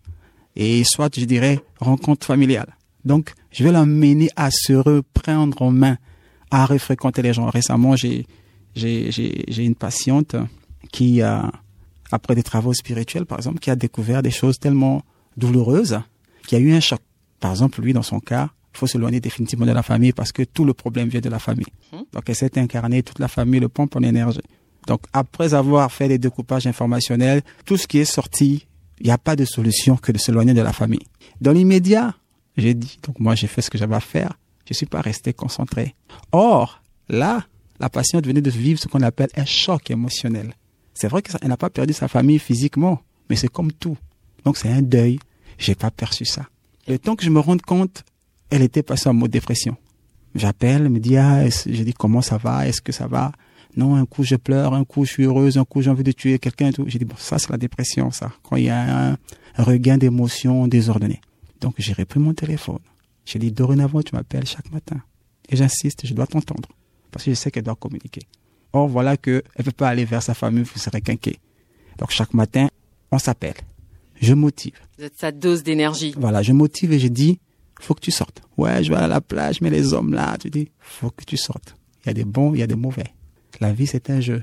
et 0.57 0.83
soit 0.85 1.15
je 1.17 1.25
dirais 1.25 1.61
rencontre 1.81 2.27
familiale. 2.27 2.77
Donc, 3.05 3.35
je 3.51 3.65
vais 3.65 3.73
l'amener 3.73 4.31
à 4.37 4.51
se 4.51 4.73
reprendre 4.73 5.61
en 5.61 5.71
main, 5.71 5.99
à 6.51 6.67
refréquenter 6.67 7.23
les 7.23 7.33
gens. 7.33 7.51
Récemment, 7.51 7.97
j'ai, 7.97 8.27
j'ai, 8.75 9.11
j'ai, 9.11 9.45
j'ai 9.49 9.65
une 9.65 9.75
patiente 9.75 10.37
qui 10.91 11.21
a, 11.21 11.51
après 12.11 12.35
des 12.35 12.43
travaux 12.43 12.73
spirituels, 12.73 13.27
par 13.27 13.39
exemple, 13.39 13.59
qui 13.59 13.71
a 13.71 13.77
découvert 13.77 14.23
des 14.23 14.31
choses 14.31 14.59
tellement 14.59 15.03
douloureuses, 15.37 16.01
qui 16.47 16.57
a 16.57 16.59
eu 16.59 16.73
un 16.73 16.81
choc. 16.81 17.01
Par 17.41 17.51
exemple, 17.51 17.83
lui, 17.83 17.93
dans 17.93 18.03
son 18.03 18.21
cas, 18.21 18.51
il 18.75 18.79
faut 18.79 18.87
s'éloigner 18.87 19.21
définitivement 19.21 19.67
de 19.67 19.73
la 19.73 19.83
famille 19.83 20.13
parce 20.13 20.33
que 20.33 20.43
tout 20.43 20.65
le 20.65 20.75
problème 20.75 21.09
vient 21.09 21.21
de 21.21 21.29
la 21.29 21.39
famille. 21.39 21.67
Hum. 21.93 22.05
Donc, 22.13 22.23
elle 22.27 22.35
s'est 22.35 22.59
incarnée, 22.59 23.03
toute 23.03 23.19
la 23.19 23.29
famille 23.29 23.61
le 23.61 23.69
pompe 23.69 23.97
en 23.97 24.03
énergie. 24.03 24.41
Donc, 24.87 25.03
après 25.13 25.55
avoir 25.55 25.91
fait 25.93 26.09
des 26.09 26.19
découpages 26.19 26.67
informationnels, 26.67 27.43
tout 27.65 27.77
ce 27.77 27.87
qui 27.87 27.99
est 27.99 28.05
sorti, 28.05 28.67
il 29.01 29.07
n'y 29.07 29.13
a 29.13 29.19
pas 29.19 29.37
de 29.37 29.45
solution 29.45 29.97
que 29.97 30.13
de 30.13 30.19
s'éloigner 30.19 30.55
de 30.55 30.61
la 30.61 30.73
famille. 30.73 31.07
Dans 31.41 31.53
l'immédiat, 31.53 32.15
j'ai 32.57 32.75
dit, 32.75 32.99
donc 33.03 33.19
moi 33.21 33.35
j'ai 33.35 33.47
fait 33.47 33.63
ce 33.63 33.71
que 33.71 33.79
j'avais 33.79 33.97
à 33.97 34.01
faire, 34.01 34.39
je 34.65 34.73
ne 34.73 34.75
suis 34.75 34.87
pas 34.87 35.01
resté 35.01 35.33
concentré. 35.33 35.95
Or, 36.33 36.83
là, 37.09 37.45
la 37.81 37.91
patiente 37.91 38.27
venait 38.27 38.41
de 38.41 38.51
vivre 38.51 38.81
ce 38.81 38.89
qu'on 38.89 39.03
appelle 39.03 39.29
un 39.37 39.45
choc 39.45 39.91
émotionnel. 39.91 40.55
C'est 40.95 41.09
vrai 41.09 41.23
qu'elle 41.23 41.49
n'a 41.49 41.57
pas 41.57 41.71
perdu 41.71 41.93
sa 41.93 42.09
famille 42.09 42.39
physiquement, 42.39 43.01
mais 43.29 43.37
c'est 43.37 43.49
comme 43.49 43.73
tout. 43.73 43.99
Donc 44.45 44.57
c'est 44.57 44.71
un 44.71 44.83
deuil. 44.83 45.19
J'ai 45.59 45.75
pas 45.75 45.91
perçu 45.91 46.25
ça. 46.25 46.47
Le 46.87 46.99
temps 46.99 47.17
que 47.17 47.25
je 47.25 47.31
me 47.31 47.41
rende 47.41 47.63
compte, 47.63 48.05
elle 48.51 48.63
était 48.63 48.83
passée 48.83 49.09
en 49.09 49.15
mode 49.15 49.31
dépression. 49.31 49.77
J'appelle, 50.35 50.89
me 50.89 50.99
dit 50.99 51.17
ah, 51.17 51.49
je 51.49 51.83
dis 51.83 51.93
comment 51.93 52.23
ça 52.23 52.37
va, 52.37 52.67
est-ce 52.67 52.81
que 52.81 52.93
ça 52.93 53.07
va? 53.07 53.33
Non, 53.77 53.97
un 53.97 54.07
coup 54.07 54.23
je 54.23 54.37
pleure, 54.37 54.75
un 54.75 54.85
coup 54.85 55.05
je 55.05 55.11
suis 55.11 55.25
heureuse, 55.25 55.59
un 55.59 55.65
coup 55.65 55.83
j'ai 55.83 55.91
envie 55.91 56.05
de 56.05 56.13
tuer 56.13 56.39
quelqu'un. 56.39 56.71
Tout. 56.73 56.85
J'ai 56.87 56.99
dit 56.99 57.05
bon, 57.05 57.17
ça 57.19 57.39
c'est 57.39 57.51
la 57.51 57.59
dépression, 57.59 58.11
ça. 58.11 58.33
Quand 58.43 58.57
il 58.57 58.65
y 58.65 58.71
a 58.71 59.11
un, 59.11 59.19
regain 59.57 59.99
d'émotions 59.99 60.67
désordonnées. 60.69 61.21
Donc 61.61 61.75
j'ai 61.79 61.93
repris 61.93 62.21
mon 62.21 62.35
téléphone. 62.35 62.81
J'ai 63.25 63.39
dit 63.39 63.53
dorénavant 63.53 64.03
tu 64.03 64.15
m'appelles 64.15 64.47
chaque 64.47 64.71
matin. 64.71 65.01
Et 65.49 65.57
j'insiste, 65.57 66.07
je 66.07 66.15
dois 66.15 66.27
t'entendre 66.27 66.69
parce 67.15 67.25
que 67.25 67.31
je 67.31 67.37
sais 67.37 67.53
qu'elle 67.53 67.63
doit 67.63 67.77
communiquer. 67.77 68.23
Or, 68.73 68.89
voilà 68.89 69.17
qu'elle 69.17 69.45
ne 69.57 69.63
peut 69.63 69.71
pas 69.71 69.89
aller 69.89 70.05
vers 70.05 70.21
sa 70.21 70.35
famille, 70.35 70.65
vous 70.65 70.79
serez 70.81 71.01
quinqué. 71.01 71.39
Donc, 71.97 72.11
chaque 72.11 72.35
matin, 72.35 72.67
on 73.13 73.21
s'appelle. 73.21 73.55
Je 74.21 74.35
motive. 74.35 74.75
Vous 74.99 75.05
êtes 75.05 75.17
sa 75.17 75.31
dose 75.31 75.63
d'énergie. 75.63 76.13
Voilà, 76.19 76.43
je 76.43 76.53
motive 76.53 76.93
et 76.93 76.99
je 76.99 77.07
dis, 77.07 77.39
faut 77.79 77.95
que 77.95 78.01
tu 78.01 78.11
sortes. 78.11 78.43
Ouais, 78.57 78.83
je 78.83 78.91
vais 78.91 78.97
à 78.97 79.07
la 79.07 79.21
plage, 79.21 79.61
mais 79.61 79.71
les 79.71 79.93
hommes 79.93 80.13
là, 80.13 80.37
tu 80.41 80.51
dis, 80.51 80.73
faut 80.81 81.11
que 81.11 81.25
tu 81.25 81.37
sortes. 81.37 81.77
Il 82.03 82.09
y 82.09 82.11
a 82.11 82.15
des 82.15 82.25
bons, 82.25 82.53
il 82.53 82.59
y 82.59 82.63
a 82.65 82.67
des 82.67 82.75
mauvais. 82.75 83.15
La 83.61 83.73
vie, 83.73 83.87
c'est 83.87 84.11
un 84.11 84.21
jeu. 84.21 84.43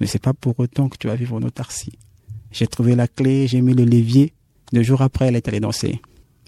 Mais 0.00 0.06
c'est 0.06 0.22
pas 0.22 0.34
pour 0.34 0.58
autant 0.60 0.88
que 0.88 0.96
tu 0.96 1.06
vas 1.06 1.14
vivre 1.14 1.34
en 1.34 1.42
autarcie. 1.42 1.98
J'ai 2.50 2.66
trouvé 2.66 2.94
la 2.94 3.08
clé, 3.08 3.46
j'ai 3.46 3.60
mis 3.60 3.74
le 3.74 3.84
levier. 3.84 4.32
Deux 4.72 4.82
jours 4.82 5.02
après, 5.02 5.26
elle 5.28 5.36
est 5.36 5.48
allée 5.48 5.60
danser. 5.60 6.00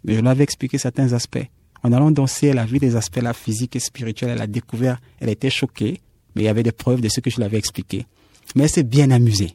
Je 0.05 0.21
lui 0.21 0.29
avais 0.29 0.45
expliqué 0.45 0.79
certains 0.79 1.13
aspects. 1.13 1.47
En 1.83 1.93
allant 1.93 2.11
danser, 2.11 2.49
elle 2.49 2.59
a 2.59 2.67
vu 2.67 2.79
des 2.79 2.97
aspects 2.97 3.23
là, 3.23 3.33
physiques 3.33 3.77
et 3.77 3.81
spirituels. 3.81 4.31
Elle 4.31 4.43
a 4.43 4.47
découvert, 4.47 5.01
elle 5.21 5.29
était 5.29 5.51
choquée 5.51 6.01
mais 6.35 6.43
il 6.43 6.45
y 6.47 6.49
avait 6.49 6.63
des 6.63 6.73
preuves 6.73 7.01
de 7.01 7.09
ce 7.09 7.21
que 7.21 7.31
je 7.31 7.41
l'avais 7.41 7.59
expliqué. 7.59 8.07
Mais 8.55 8.65
elle 8.65 8.71
s'est 8.71 8.83
bien 8.83 9.11
amusée. 9.11 9.55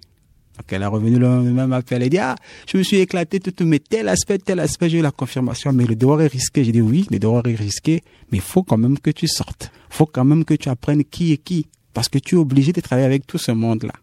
Donc 0.57 0.71
elle 0.71 0.83
a 0.83 0.89
revenu 0.89 1.17
le 1.17 1.41
même 1.41 1.73
appel. 1.73 2.01
Elle 2.01 2.07
a 2.07 2.09
dit, 2.09 2.17
ah, 2.17 2.35
je 2.67 2.77
me 2.77 2.83
suis 2.83 2.97
éclaté 2.97 3.39
tout, 3.39 3.65
mais 3.65 3.79
tel 3.79 4.07
aspect, 4.09 4.39
tel 4.39 4.59
aspect, 4.59 4.89
j'ai 4.89 4.99
eu 4.99 5.01
la 5.01 5.11
confirmation, 5.11 5.71
mais 5.71 5.85
le 5.85 5.95
devoir 5.95 6.21
est 6.21 6.27
risqué. 6.27 6.63
J'ai 6.63 6.71
dit, 6.71 6.81
oui, 6.81 7.07
le 7.09 7.19
devoir 7.19 7.45
est 7.47 7.55
risqué, 7.55 8.01
mais 8.31 8.39
il 8.39 8.43
faut 8.43 8.63
quand 8.63 8.77
même 8.77 8.99
que 8.99 9.11
tu 9.11 9.27
sortes. 9.27 9.71
Il 9.91 9.95
faut 9.95 10.05
quand 10.05 10.25
même 10.25 10.43
que 10.43 10.53
tu 10.53 10.69
apprennes 10.69 11.03
qui 11.03 11.31
est 11.31 11.37
qui. 11.37 11.67
Parce 11.93 12.09
que 12.09 12.19
tu 12.19 12.35
es 12.35 12.37
obligé 12.37 12.71
de 12.73 12.81
travailler 12.81 13.05
avec 13.05 13.25
tout 13.25 13.37
ce 13.37 13.51
monde-là. 13.51 13.93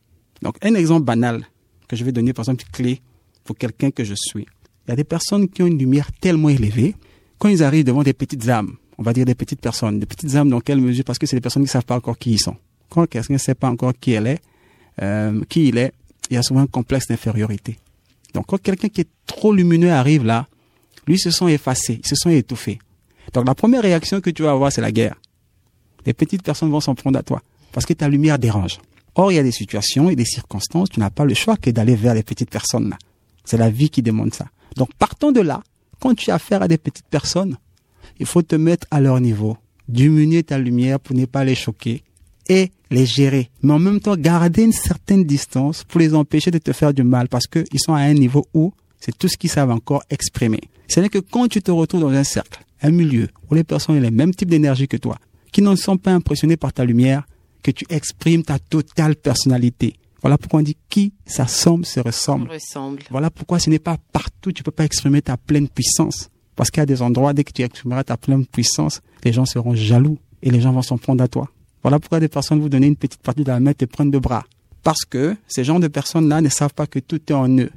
Donc, 0.42 0.56
un 0.62 0.74
exemple 0.74 1.04
banal 1.04 1.46
que 1.88 1.96
je 1.96 2.04
vais 2.04 2.12
donner, 2.12 2.32
par 2.32 2.44
exemple, 2.44 2.64
clé 2.72 3.00
pour 3.44 3.56
quelqu'un 3.56 3.90
que 3.90 4.04
je 4.04 4.14
suis. 4.14 4.46
Il 4.86 4.90
y 4.90 4.92
a 4.92 4.96
des 4.96 5.04
personnes 5.04 5.48
qui 5.48 5.62
ont 5.62 5.66
une 5.66 5.78
lumière 5.78 6.10
tellement 6.20 6.48
élevée, 6.48 6.94
quand 7.38 7.48
ils 7.48 7.62
arrivent 7.62 7.84
devant 7.84 8.02
des 8.02 8.12
petites 8.12 8.48
âmes, 8.48 8.76
on 8.98 9.02
va 9.02 9.12
dire 9.12 9.24
des 9.24 9.34
petites 9.34 9.60
personnes, 9.60 10.00
des 10.00 10.06
petites 10.06 10.34
âmes 10.34 10.48
dans 10.48 10.60
quelle 10.60 10.80
mesure? 10.80 11.04
Parce 11.04 11.18
que 11.18 11.26
c'est 11.26 11.36
des 11.36 11.40
personnes 11.40 11.62
qui 11.62 11.68
ne 11.68 11.72
savent 11.72 11.84
pas 11.84 11.96
encore 11.96 12.18
qui 12.18 12.32
ils 12.32 12.38
sont 12.38 12.56
quand 12.88 13.06
quelqu'un 13.06 13.34
ne 13.34 13.38
sait 13.38 13.54
pas 13.54 13.68
encore 13.68 13.92
qui 13.98 14.12
elle 14.12 14.26
est, 14.26 14.40
euh, 15.02 15.42
qui 15.48 15.68
il 15.68 15.78
est, 15.78 15.92
il 16.30 16.34
y 16.34 16.36
a 16.36 16.42
souvent 16.42 16.60
un 16.60 16.66
complexe 16.66 17.08
d'infériorité. 17.08 17.78
Donc 18.34 18.46
quand 18.46 18.60
quelqu'un 18.60 18.88
qui 18.88 19.02
est 19.02 19.08
trop 19.26 19.52
lumineux 19.52 19.92
arrive 19.92 20.24
là, 20.24 20.46
lui 21.06 21.18
se 21.18 21.30
sent 21.30 21.52
effacé, 21.52 22.00
il 22.02 22.06
se 22.06 22.14
sent 22.14 22.36
étouffé. 22.36 22.78
Donc 23.32 23.46
la 23.46 23.54
première 23.54 23.82
réaction 23.82 24.20
que 24.20 24.30
tu 24.30 24.42
vas 24.42 24.52
avoir, 24.52 24.72
c'est 24.72 24.80
la 24.80 24.92
guerre. 24.92 25.16
Les 26.04 26.12
petites 26.12 26.42
personnes 26.42 26.70
vont 26.70 26.80
s'en 26.80 26.94
prendre 26.94 27.18
à 27.18 27.22
toi 27.22 27.42
parce 27.76 27.84
que 27.84 27.92
ta 27.92 28.08
lumière 28.08 28.38
dérange. 28.38 28.78
Or, 29.16 29.30
il 29.30 29.34
y 29.34 29.38
a 29.38 29.42
des 29.42 29.52
situations 29.52 30.08
et 30.08 30.16
des 30.16 30.24
circonstances, 30.24 30.88
tu 30.88 30.98
n'as 30.98 31.10
pas 31.10 31.26
le 31.26 31.34
choix 31.34 31.58
que 31.58 31.68
d'aller 31.68 31.94
vers 31.94 32.14
les 32.14 32.22
petites 32.22 32.48
personnes 32.48 32.88
là. 32.88 32.96
C'est 33.44 33.58
la 33.58 33.68
vie 33.68 33.90
qui 33.90 34.00
demande 34.00 34.32
ça. 34.32 34.46
Donc 34.76 34.94
partant 34.94 35.30
de 35.30 35.42
là, 35.42 35.62
quand 36.00 36.14
tu 36.14 36.30
as 36.30 36.36
affaire 36.36 36.62
à 36.62 36.68
des 36.68 36.78
petites 36.78 37.04
personnes, 37.10 37.58
il 38.18 38.24
faut 38.24 38.40
te 38.40 38.56
mettre 38.56 38.86
à 38.90 38.98
leur 39.02 39.20
niveau, 39.20 39.58
diminuer 39.88 40.42
ta 40.42 40.56
lumière 40.56 40.98
pour 40.98 41.14
ne 41.14 41.26
pas 41.26 41.44
les 41.44 41.54
choquer, 41.54 42.02
et 42.48 42.70
les 42.90 43.04
gérer. 43.04 43.50
Mais 43.60 43.74
en 43.74 43.78
même 43.78 44.00
temps, 44.00 44.16
garder 44.16 44.62
une 44.62 44.72
certaine 44.72 45.24
distance 45.24 45.84
pour 45.84 46.00
les 46.00 46.14
empêcher 46.14 46.50
de 46.50 46.56
te 46.56 46.72
faire 46.72 46.94
du 46.94 47.02
mal 47.02 47.28
parce 47.28 47.46
qu'ils 47.46 47.78
sont 47.78 47.92
à 47.92 48.00
un 48.00 48.14
niveau 48.14 48.46
où 48.54 48.72
c'est 49.00 49.18
tout 49.18 49.28
ce 49.28 49.36
qu'ils 49.36 49.50
savent 49.50 49.70
encore 49.70 50.02
exprimer. 50.08 50.62
C'est-à-dire 50.88 51.10
que 51.10 51.18
quand 51.18 51.46
tu 51.48 51.60
te 51.60 51.70
retrouves 51.70 52.00
dans 52.00 52.08
un 52.08 52.24
cercle, 52.24 52.64
un 52.80 52.90
milieu 52.90 53.28
où 53.50 53.54
les 53.54 53.64
personnes 53.64 53.98
ont 53.98 54.00
le 54.00 54.10
même 54.10 54.34
type 54.34 54.48
d'énergie 54.48 54.88
que 54.88 54.96
toi, 54.96 55.18
qui 55.52 55.60
ne 55.60 55.76
sont 55.76 55.98
pas 55.98 56.12
impressionnés 56.12 56.56
par 56.56 56.72
ta 56.72 56.86
lumière, 56.86 57.26
que 57.66 57.72
tu 57.72 57.84
exprimes 57.90 58.44
ta 58.44 58.60
totale 58.60 59.16
personnalité. 59.16 59.96
Voilà 60.22 60.38
pourquoi 60.38 60.60
on 60.60 60.62
dit 60.62 60.76
qui 60.88 61.12
s'assemble 61.26 61.84
se 61.84 61.98
ressemble. 61.98 62.48
ressemble. 62.48 63.02
Voilà 63.10 63.28
pourquoi 63.28 63.58
ce 63.58 63.70
n'est 63.70 63.80
pas 63.80 63.96
partout 64.12 64.52
tu 64.52 64.62
peux 64.62 64.70
pas 64.70 64.84
exprimer 64.84 65.20
ta 65.20 65.36
pleine 65.36 65.68
puissance. 65.68 66.30
Parce 66.54 66.70
qu'il 66.70 66.80
y 66.80 66.84
a 66.84 66.86
des 66.86 67.02
endroits, 67.02 67.32
dès 67.32 67.42
que 67.42 67.52
tu 67.52 67.62
exprimeras 67.62 68.04
ta 68.04 68.16
pleine 68.16 68.46
puissance, 68.46 69.02
les 69.24 69.32
gens 69.32 69.46
seront 69.46 69.74
jaloux 69.74 70.16
et 70.42 70.50
les 70.52 70.60
gens 70.60 70.70
vont 70.70 70.82
s'en 70.82 70.96
prendre 70.96 71.24
à 71.24 71.26
toi. 71.26 71.50
Voilà 71.82 71.98
pourquoi 71.98 72.20
des 72.20 72.28
personnes 72.28 72.60
vous 72.60 72.68
donnent 72.68 72.84
une 72.84 72.94
petite 72.94 73.20
partie 73.20 73.42
de 73.42 73.50
la 73.50 73.58
main 73.58 73.72
et 73.76 73.86
prennent 73.86 74.12
de 74.12 74.18
bras. 74.20 74.44
Parce 74.84 75.04
que 75.04 75.36
ces 75.48 75.64
gens 75.64 75.80
de 75.80 75.88
personnes-là 75.88 76.40
ne 76.42 76.48
savent 76.48 76.74
pas 76.74 76.86
que 76.86 77.00
tout 77.00 77.20
est 77.28 77.34
en 77.34 77.48
eux. 77.58 77.72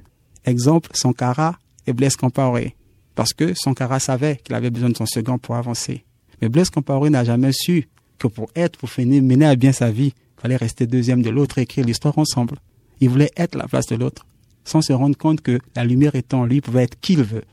Exemple, 0.46 0.92
Sankara 0.94 1.58
et 1.88 1.94
Blaise 1.94 2.16
Compaoré. 2.16 2.76
Parce 3.16 3.34
que 3.34 3.56
Sankara 3.56 4.00
savait 4.00 4.38
qu'il 4.44 4.54
avait 4.54 4.70
besoin 4.70 4.92
de 4.92 4.98
son 4.98 5.08
second 5.08 5.40
pour 5.40 5.56
avancer. 5.56 6.06
Mais 6.44 6.48
Blaise 6.48 6.70
Compaoré 6.70 7.10
n'a 7.10 7.24
jamais 7.24 7.52
su 7.52 7.90
que 8.20 8.28
pour 8.28 8.50
être, 8.56 8.78
pour 8.78 8.90
finir, 8.90 9.24
mener 9.24 9.46
à 9.46 9.56
bien 9.56 9.72
sa 9.72 9.90
vie, 9.92 10.14
il 10.38 10.42
fallait 10.42 10.56
rester 10.56 10.86
deuxième 10.86 11.22
de 11.22 11.30
l'autre 11.30 11.58
et 11.58 11.64
écrire 11.64 11.86
l'histoire 11.86 12.18
ensemble. 12.18 12.58
Il 13.02 13.10
voulait 13.10 13.32
être 13.36 13.56
la 13.56 13.68
place 13.68 13.88
de 13.88 13.96
l'autre, 13.96 14.26
sans 14.64 14.82
se 14.82 14.94
rendre 14.94 15.18
compte 15.18 15.42
que 15.42 15.60
la 15.76 15.84
lumière 15.84 16.16
étant 16.16 16.42
en 16.42 16.46
lui, 16.46 16.58
il 16.58 16.62
pouvait 16.62 16.84
être 16.84 17.00
qui 17.00 17.14
il 17.14 17.24
veut. 17.24 17.44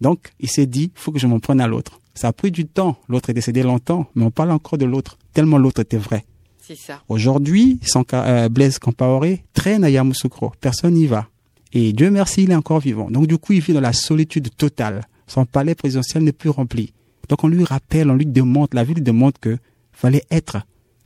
Donc, 0.00 0.32
il 0.40 0.48
s'est 0.48 0.66
dit, 0.66 0.90
il 0.94 1.00
faut 1.00 1.12
que 1.12 1.18
je 1.18 1.26
m'en 1.26 1.38
prenne 1.38 1.60
à 1.60 1.66
l'autre. 1.66 2.00
Ça 2.14 2.28
a 2.28 2.32
pris 2.32 2.50
du 2.50 2.66
temps. 2.66 2.96
L'autre 3.08 3.30
est 3.30 3.34
décédé 3.34 3.62
longtemps, 3.62 4.06
mais 4.14 4.24
on 4.24 4.30
parle 4.30 4.50
encore 4.50 4.78
de 4.78 4.84
l'autre, 4.84 5.18
tellement 5.32 5.58
l'autre 5.58 5.80
était 5.80 5.98
vrai. 5.98 6.24
C'est 6.60 6.76
ça. 6.76 7.02
Aujourd'hui, 7.08 7.80
euh, 8.14 8.48
Blaise 8.48 8.78
Compaoré 8.78 9.44
traîne 9.52 9.84
à 9.84 9.90
Yamoussoukro. 9.90 10.52
Personne 10.60 10.94
n'y 10.94 11.06
va. 11.06 11.26
Et 11.72 11.92
Dieu 11.92 12.10
merci, 12.10 12.44
il 12.44 12.50
est 12.50 12.56
encore 12.56 12.80
vivant. 12.80 13.10
Donc 13.10 13.26
du 13.26 13.38
coup, 13.38 13.52
il 13.52 13.60
vit 13.60 13.72
dans 13.72 13.80
la 13.80 13.92
solitude 13.92 14.54
totale. 14.56 15.02
Son 15.26 15.44
palais 15.44 15.74
présidentiel 15.74 16.22
n'est 16.22 16.32
plus 16.32 16.50
rempli. 16.50 16.92
Donc 17.28 17.42
on 17.44 17.48
lui 17.48 17.64
rappelle, 17.64 18.10
on 18.10 18.14
lui 18.14 18.26
demande, 18.26 18.68
la 18.72 18.84
vie 18.84 18.94
lui 18.94 19.02
demande 19.02 19.32
que 19.40 19.58
fallait 19.92 20.24
être, 20.30 20.58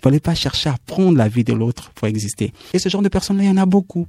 fallait 0.03 0.21
pas 0.21 0.35
chercher 0.35 0.71
à 0.71 0.77
prendre 0.87 1.17
la 1.17 1.29
vie 1.29 1.45
de 1.45 1.53
l'autre 1.53 1.91
pour 1.95 2.09
exister. 2.09 2.53
Et 2.73 2.79
ce 2.79 2.89
genre 2.89 3.03
de 3.03 3.09
personnes-là, 3.09 3.45
il 3.45 3.49
y 3.49 3.51
en 3.51 3.57
a 3.57 3.67
beaucoup. 3.67 4.07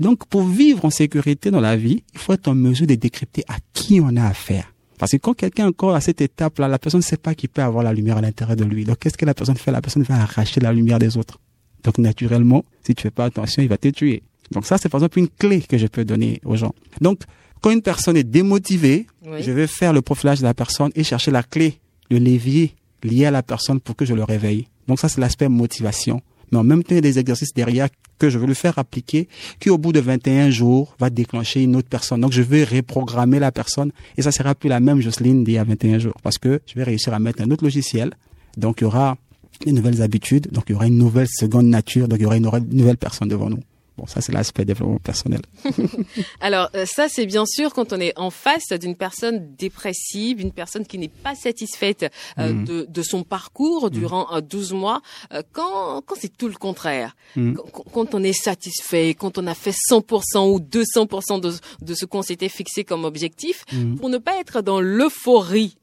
Donc 0.00 0.26
pour 0.26 0.44
vivre 0.46 0.84
en 0.84 0.90
sécurité 0.90 1.50
dans 1.50 1.60
la 1.60 1.76
vie, 1.76 2.02
il 2.12 2.18
faut 2.18 2.32
être 2.32 2.48
en 2.48 2.54
mesure 2.54 2.86
de 2.86 2.94
décrypter 2.94 3.44
à 3.48 3.56
qui 3.72 4.00
on 4.00 4.16
a 4.16 4.24
affaire. 4.24 4.72
Parce 4.98 5.12
que 5.12 5.16
quand 5.16 5.34
quelqu'un 5.34 5.64
est 5.64 5.68
encore 5.68 5.94
à 5.94 6.00
cette 6.00 6.20
étape-là, 6.20 6.68
la 6.68 6.78
personne 6.78 6.98
ne 6.98 7.04
sait 7.04 7.16
pas 7.16 7.34
qu'il 7.34 7.48
peut 7.48 7.62
avoir 7.62 7.84
la 7.84 7.92
lumière 7.92 8.16
à 8.16 8.20
l'intérieur 8.20 8.56
de 8.56 8.64
lui. 8.64 8.84
Donc 8.84 8.98
qu'est-ce 8.98 9.16
que 9.16 9.24
la 9.24 9.34
personne 9.34 9.56
fait? 9.56 9.70
La 9.70 9.80
personne 9.80 10.02
va 10.02 10.16
arracher 10.16 10.60
la 10.60 10.72
lumière 10.72 10.98
des 10.98 11.16
autres. 11.16 11.38
Donc 11.84 11.98
naturellement, 11.98 12.64
si 12.84 12.94
tu 12.94 13.02
fais 13.02 13.10
pas 13.10 13.26
attention, 13.26 13.62
il 13.62 13.68
va 13.68 13.78
te 13.78 13.88
tuer. 13.88 14.22
Donc 14.50 14.66
ça, 14.66 14.76
c'est 14.78 14.88
par 14.88 14.98
exemple 15.00 15.20
une 15.20 15.28
clé 15.28 15.60
que 15.60 15.78
je 15.78 15.86
peux 15.86 16.04
donner 16.04 16.40
aux 16.44 16.56
gens. 16.56 16.74
Donc 17.00 17.22
quand 17.60 17.70
une 17.70 17.82
personne 17.82 18.16
est 18.16 18.24
démotivée, 18.24 19.06
je 19.40 19.50
vais 19.52 19.66
faire 19.66 19.92
le 19.92 20.02
profilage 20.02 20.40
de 20.40 20.44
la 20.44 20.54
personne 20.54 20.90
et 20.94 21.04
chercher 21.04 21.30
la 21.30 21.42
clé, 21.42 21.78
le 22.10 22.18
levier 22.18 22.74
lié 23.02 23.26
à 23.26 23.30
la 23.30 23.42
personne 23.42 23.80
pour 23.80 23.96
que 23.96 24.04
je 24.04 24.14
le 24.14 24.24
réveille. 24.24 24.66
Donc 24.86 24.98
ça, 24.98 25.08
c'est 25.08 25.20
l'aspect 25.20 25.48
motivation. 25.48 26.22
Mais 26.50 26.58
en 26.58 26.64
même 26.64 26.82
temps, 26.82 26.90
il 26.92 26.96
y 26.96 26.98
a 26.98 27.02
des 27.02 27.18
exercices 27.18 27.52
derrière 27.54 27.88
que 28.18 28.30
je 28.30 28.38
veux 28.38 28.46
le 28.46 28.54
faire 28.54 28.78
appliquer, 28.78 29.28
qui 29.60 29.70
au 29.70 29.78
bout 29.78 29.92
de 29.92 30.00
21 30.00 30.50
jours 30.50 30.94
va 30.98 31.10
déclencher 31.10 31.62
une 31.62 31.76
autre 31.76 31.88
personne. 31.88 32.20
Donc 32.20 32.32
je 32.32 32.42
vais 32.42 32.64
reprogrammer 32.64 33.38
la 33.38 33.52
personne 33.52 33.92
et 34.16 34.22
ça 34.22 34.32
sera 34.32 34.54
plus 34.54 34.68
la 34.68 34.80
même 34.80 35.00
Jocelyne 35.00 35.44
d'il 35.44 35.54
y 35.54 35.58
a 35.58 35.64
21 35.64 35.98
jours 35.98 36.16
parce 36.22 36.38
que 36.38 36.60
je 36.66 36.74
vais 36.74 36.82
réussir 36.82 37.14
à 37.14 37.18
mettre 37.18 37.42
un 37.42 37.50
autre 37.50 37.64
logiciel. 37.64 38.12
Donc 38.56 38.80
il 38.80 38.84
y 38.84 38.86
aura 38.86 39.16
des 39.64 39.72
nouvelles 39.72 40.02
habitudes, 40.02 40.48
donc 40.50 40.64
il 40.68 40.72
y 40.72 40.74
aura 40.74 40.86
une 40.86 40.98
nouvelle 40.98 41.28
seconde 41.28 41.66
nature, 41.66 42.08
donc 42.08 42.18
il 42.18 42.22
y 42.22 42.26
aura 42.26 42.36
une 42.36 42.50
nouvelle 42.70 42.96
personne 42.96 43.28
devant 43.28 43.50
nous. 43.50 43.60
Bon, 43.98 44.06
ça 44.06 44.20
c'est 44.20 44.30
l'aspect 44.30 44.64
développement 44.64 44.98
personnel. 44.98 45.40
Alors 46.40 46.70
euh, 46.76 46.86
ça 46.86 47.08
c'est 47.08 47.26
bien 47.26 47.44
sûr 47.46 47.74
quand 47.74 47.92
on 47.92 47.98
est 47.98 48.16
en 48.16 48.30
face 48.30 48.68
d'une 48.80 48.94
personne 48.94 49.56
dépressive, 49.56 50.40
une 50.40 50.52
personne 50.52 50.86
qui 50.86 50.98
n'est 50.98 51.08
pas 51.08 51.34
satisfaite 51.34 52.06
euh, 52.38 52.52
mm. 52.52 52.64
de, 52.64 52.86
de, 52.88 53.02
son 53.02 53.24
parcours 53.24 53.90
durant 53.90 54.32
euh, 54.32 54.40
12 54.40 54.72
mois. 54.74 55.02
Euh, 55.32 55.42
quand, 55.50 56.00
quand 56.06 56.14
c'est 56.16 56.36
tout 56.36 56.46
le 56.46 56.54
contraire, 56.54 57.16
mm. 57.34 57.56
quand, 57.92 58.14
on 58.14 58.22
est 58.22 58.32
satisfait, 58.32 59.14
quand 59.14 59.36
on 59.36 59.48
a 59.48 59.54
fait 59.54 59.74
100% 59.90 60.48
ou 60.48 60.60
200% 60.60 61.40
de, 61.40 61.52
de 61.84 61.94
ce 61.94 62.04
qu'on 62.04 62.22
s'était 62.22 62.48
fixé 62.48 62.84
comme 62.84 63.04
objectif, 63.04 63.64
mm. 63.72 63.96
pour 63.96 64.10
ne 64.10 64.18
pas 64.18 64.38
être 64.38 64.62
dans 64.62 64.80
l'euphorie 64.80 65.76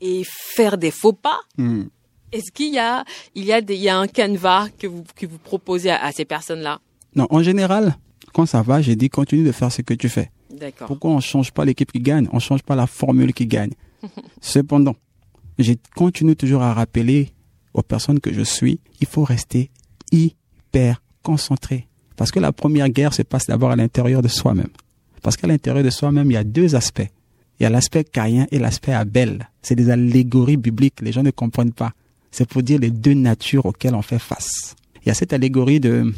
et 0.00 0.24
faire 0.24 0.76
des 0.76 0.90
faux 0.90 1.12
pas. 1.12 1.38
Est-ce 2.32 2.50
qu'il 2.52 2.74
y 2.74 2.78
a, 2.78 3.04
il 3.36 3.44
y 3.44 3.52
a, 3.52 3.60
des, 3.60 3.76
il 3.76 3.80
y 3.80 3.88
a 3.88 3.96
un 3.96 4.08
canevas 4.08 4.68
que 4.76 4.88
vous, 4.88 5.04
que 5.16 5.24
vous 5.24 5.38
proposez 5.38 5.90
à, 5.90 6.04
à 6.04 6.12
ces 6.12 6.24
personnes-là? 6.24 6.80
Non, 7.18 7.26
en 7.30 7.42
général, 7.42 7.96
quand 8.32 8.46
ça 8.46 8.62
va, 8.62 8.80
j'ai 8.80 8.94
dit 8.94 9.10
continue 9.10 9.42
de 9.42 9.50
faire 9.50 9.72
ce 9.72 9.82
que 9.82 9.92
tu 9.92 10.08
fais. 10.08 10.30
D'accord. 10.56 10.86
Pourquoi 10.86 11.10
on 11.10 11.18
change 11.18 11.50
pas 11.50 11.64
l'équipe 11.64 11.90
qui 11.90 11.98
gagne? 11.98 12.28
On 12.32 12.38
change 12.38 12.62
pas 12.62 12.76
la 12.76 12.86
formule 12.86 13.32
qui 13.34 13.46
gagne. 13.46 13.72
Cependant, 14.40 14.94
j'ai 15.58 15.76
continue 15.96 16.36
toujours 16.36 16.62
à 16.62 16.72
rappeler 16.72 17.32
aux 17.74 17.82
personnes 17.82 18.20
que 18.20 18.32
je 18.32 18.42
suis, 18.42 18.78
il 19.00 19.08
faut 19.08 19.24
rester 19.24 19.70
hyper 20.12 21.02
concentré. 21.24 21.88
Parce 22.14 22.30
que 22.30 22.38
la 22.38 22.52
première 22.52 22.88
guerre 22.88 23.12
se 23.12 23.22
passe 23.22 23.46
d'abord 23.46 23.72
à 23.72 23.76
l'intérieur 23.76 24.22
de 24.22 24.28
soi-même. 24.28 24.70
Parce 25.20 25.36
qu'à 25.36 25.48
l'intérieur 25.48 25.84
de 25.84 25.90
soi-même, 25.90 26.30
il 26.30 26.34
y 26.34 26.36
a 26.38 26.44
deux 26.44 26.76
aspects. 26.76 27.10
Il 27.58 27.64
y 27.64 27.66
a 27.66 27.70
l'aspect 27.70 28.04
Caïn 28.04 28.46
et 28.52 28.60
l'aspect 28.60 28.92
Abel. 28.92 29.48
C'est 29.60 29.74
des 29.74 29.90
allégories 29.90 30.56
bibliques, 30.56 31.00
les 31.00 31.10
gens 31.10 31.24
ne 31.24 31.32
comprennent 31.32 31.72
pas. 31.72 31.92
C'est 32.30 32.48
pour 32.48 32.62
dire 32.62 32.78
les 32.78 32.90
deux 32.90 33.14
natures 33.14 33.66
auxquelles 33.66 33.96
on 33.96 34.02
fait 34.02 34.20
face. 34.20 34.76
Il 35.02 35.08
y 35.08 35.10
a 35.10 35.14
cette 35.14 35.32
allégorie 35.32 35.80
de 35.80 36.14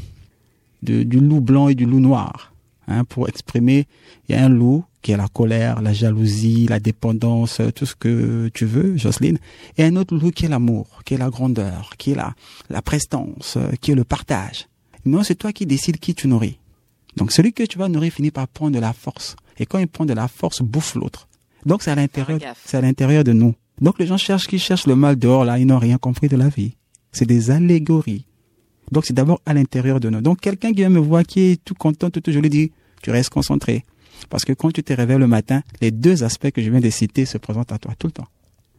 de, 0.83 1.03
du 1.03 1.21
loup 1.21 1.40
blanc 1.40 1.69
et 1.69 1.75
du 1.75 1.87
loup 1.87 2.01
noir. 2.01 2.53
Hein, 2.88 3.05
pour 3.05 3.29
exprimer, 3.29 3.87
il 4.29 4.35
y 4.35 4.38
a 4.38 4.45
un 4.45 4.49
loup 4.49 4.85
qui 5.03 5.12
est 5.12 5.16
la 5.16 5.29
colère, 5.29 5.81
la 5.81 5.93
jalousie, 5.93 6.66
la 6.69 6.81
dépendance, 6.81 7.61
tout 7.75 7.87
ce 7.87 7.95
que 7.95 8.51
tu 8.53 8.66
veux, 8.66 8.97
Jocelyne, 8.97 9.38
et 9.79 9.85
un 9.85 9.97
autre 9.97 10.14
loup 10.16 10.31
qui 10.31 10.45
est 10.45 10.49
l'amour, 10.49 11.01
qui 11.05 11.14
est 11.14 11.19
la 11.19 11.31
grandeur, 11.31 11.93
qui 11.97 12.12
est 12.12 12.14
la, 12.14 12.35
la 12.69 12.83
prestance, 12.83 13.57
qui 13.81 13.93
est 13.93 13.95
le 13.95 14.05
partage. 14.05 14.69
Non, 15.07 15.23
c'est 15.23 15.37
toi 15.37 15.53
qui 15.53 15.64
décides 15.66 15.99
qui 15.99 16.14
tu 16.14 16.29
nourris. 16.29 16.59
Donc 17.16 17.33
celui 17.33 17.53
que 17.53 17.62
tu 17.62 17.79
vas 17.79 17.88
nourrir 17.88 18.12
finit 18.12 18.31
par 18.31 18.49
prendre 18.49 18.75
de 18.75 18.81
la 18.81 18.93
force. 18.93 19.37
Et 19.59 19.66
quand 19.66 19.79
il 19.79 19.88
prend 19.88 20.05
de 20.05 20.12
la 20.12 20.29
force, 20.29 20.62
bouffe 20.62 20.95
l'autre. 20.95 21.29
Donc 21.66 21.83
c'est 21.83 21.90
à 21.90 21.95
l'intérieur, 21.95 22.40
c'est 22.64 22.77
à 22.77 22.81
l'intérieur 22.81 23.25
de 23.25 23.33
nous. 23.33 23.55
Donc 23.81 23.99
les 23.99 24.07
gens 24.07 24.16
cherchent 24.16 24.47
qui 24.47 24.59
cherchent 24.59 24.87
le 24.87 24.97
mal 24.97 25.16
dehors 25.16 25.45
là, 25.45 25.59
ils 25.59 25.66
n'ont 25.66 25.79
rien 25.79 25.99
compris 25.99 26.29
de 26.29 26.37
la 26.37 26.49
vie. 26.49 26.77
C'est 27.12 27.27
des 27.27 27.51
allégories. 27.51 28.27
Donc 28.92 29.07
c'est 29.07 29.14
d'abord 29.14 29.40
à 29.46 29.55
l'intérieur 29.55 30.00
de 30.00 30.11
nous. 30.11 30.20
Donc 30.20 30.40
quelqu'un 30.40 30.70
qui 30.70 30.76
vient 30.76 30.90
me 30.90 30.98
voir, 30.98 31.22
qui 31.24 31.40
est 31.40 31.64
tout 31.64 31.74
content, 31.74 32.11
tout, 32.11 32.20
tout, 32.20 32.33
je 32.33 32.38
lui 32.38 32.50
dis, 32.50 32.72
tu 33.03 33.11
restes 33.11 33.31
concentré. 33.31 33.85
Parce 34.29 34.44
que 34.44 34.53
quand 34.53 34.70
tu 34.70 34.83
te 34.83 34.92
réveilles 34.92 35.18
le 35.18 35.26
matin, 35.26 35.62
les 35.81 35.90
deux 35.90 36.22
aspects 36.24 36.50
que 36.50 36.62
je 36.62 36.70
viens 36.70 36.81
de 36.81 36.90
citer 36.90 37.24
se 37.24 37.38
présentent 37.38 37.72
à 37.72 37.79
toi 37.79 37.94
tout 37.98 38.07
le 38.07 38.12
temps. 38.12 38.26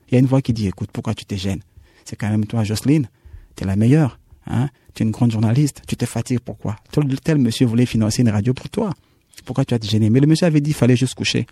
Il 0.10 0.14
y 0.14 0.18
a 0.18 0.20
une 0.20 0.28
voix 0.28 0.42
qui 0.42 0.54
dit, 0.54 0.68
écoute, 0.68 0.90
pourquoi 0.92 1.14
tu 1.14 1.26
te 1.26 1.36
gênes? 1.36 1.62
C'est 2.06 2.16
quand 2.16 2.30
même 2.30 2.46
toi, 2.46 2.64
Jocelyne, 2.64 3.08
tu 3.56 3.64
es 3.64 3.68
la 3.68 3.76
meilleure. 3.76 4.20
Hein? 4.48 4.70
Tu 4.94 5.04
es 5.04 5.06
une 5.06 5.12
grande 5.12 5.32
journaliste, 5.32 5.82
tu 5.88 5.96
te 5.96 6.06
fatigues, 6.06 6.40
pourquoi? 6.40 6.76
Tel, 6.92 7.20
tel 7.22 7.38
monsieur 7.38 7.66
voulait 7.66 7.86
financer 7.86 8.22
une 8.22 8.30
radio 8.30 8.54
pour 8.54 8.70
toi. 8.70 8.92
Pourquoi 9.46 9.66
tu 9.66 9.74
as 9.74 9.80
te 9.80 9.88
gêné? 9.88 10.10
Mais 10.10 10.20
le 10.20 10.28
monsieur 10.28 10.48
avait 10.48 10.62
dit, 10.62 10.72
il 10.72 10.76
fallait 10.76 10.98
juste 10.98 11.16
coucher. 11.16 11.48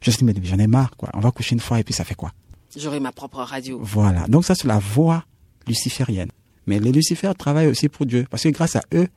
Jocelyne 0.00 0.32
mais 0.34 0.46
j'en 0.46 0.58
ai 0.58 0.66
marre, 0.66 0.96
quoi. 0.96 1.10
On 1.14 1.20
va 1.20 1.30
coucher 1.30 1.54
une 1.54 1.60
fois 1.60 1.78
et 1.78 1.84
puis 1.84 1.94
ça 1.94 2.04
fait 2.04 2.14
quoi? 2.14 2.32
J'aurai 2.76 3.00
ma 3.00 3.12
propre 3.12 3.38
radio. 3.38 3.78
Voilà. 3.82 4.26
Donc 4.28 4.44
ça, 4.44 4.54
c'est 4.54 4.68
la 4.68 4.78
voix 4.78 5.24
luciférienne. 5.66 6.30
Mais 6.70 6.78
les 6.78 6.92
Lucifères 6.92 7.34
travaillent 7.34 7.66
aussi 7.66 7.88
pour 7.88 8.06
Dieu, 8.06 8.28
parce 8.30 8.44
que 8.44 8.48
grâce 8.50 8.76
à 8.76 8.82
eux, 8.94 9.08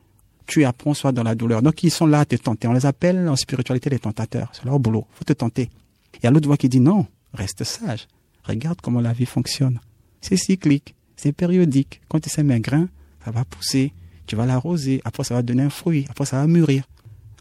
tu 0.44 0.64
apprends 0.64 0.92
soit 0.92 1.12
dans 1.12 1.22
la 1.22 1.36
douleur. 1.36 1.62
Donc 1.62 1.84
ils 1.84 1.90
sont 1.92 2.04
là 2.04 2.18
à 2.18 2.24
te 2.24 2.34
tenter. 2.34 2.66
On 2.66 2.72
les 2.72 2.84
appelle 2.84 3.28
en 3.28 3.36
spiritualité 3.36 3.88
les 3.90 4.00
tentateurs. 4.00 4.50
C'est 4.52 4.64
leur 4.64 4.80
boulot. 4.80 5.06
faut 5.12 5.22
te 5.22 5.34
tenter. 5.34 5.70
Il 6.16 6.24
y 6.24 6.26
a 6.26 6.32
l'autre 6.32 6.48
voix 6.48 6.56
qui 6.56 6.68
dit 6.68 6.80
non, 6.80 7.06
reste 7.32 7.62
sage. 7.62 8.08
Regarde 8.42 8.80
comment 8.82 9.00
la 9.00 9.12
vie 9.12 9.24
fonctionne. 9.24 9.78
C'est 10.20 10.36
cyclique, 10.36 10.96
c'est 11.14 11.30
périodique. 11.30 12.00
Quand 12.08 12.18
tu 12.18 12.28
sèmes 12.28 12.50
un 12.50 12.58
grain, 12.58 12.88
ça 13.24 13.30
va 13.30 13.44
pousser. 13.44 13.92
Tu 14.26 14.34
vas 14.34 14.46
l'arroser. 14.46 15.00
Après, 15.04 15.22
ça 15.22 15.34
va 15.34 15.42
donner 15.42 15.62
un 15.62 15.70
fruit. 15.70 16.06
Après, 16.08 16.26
ça 16.26 16.38
va 16.38 16.48
mûrir. 16.48 16.88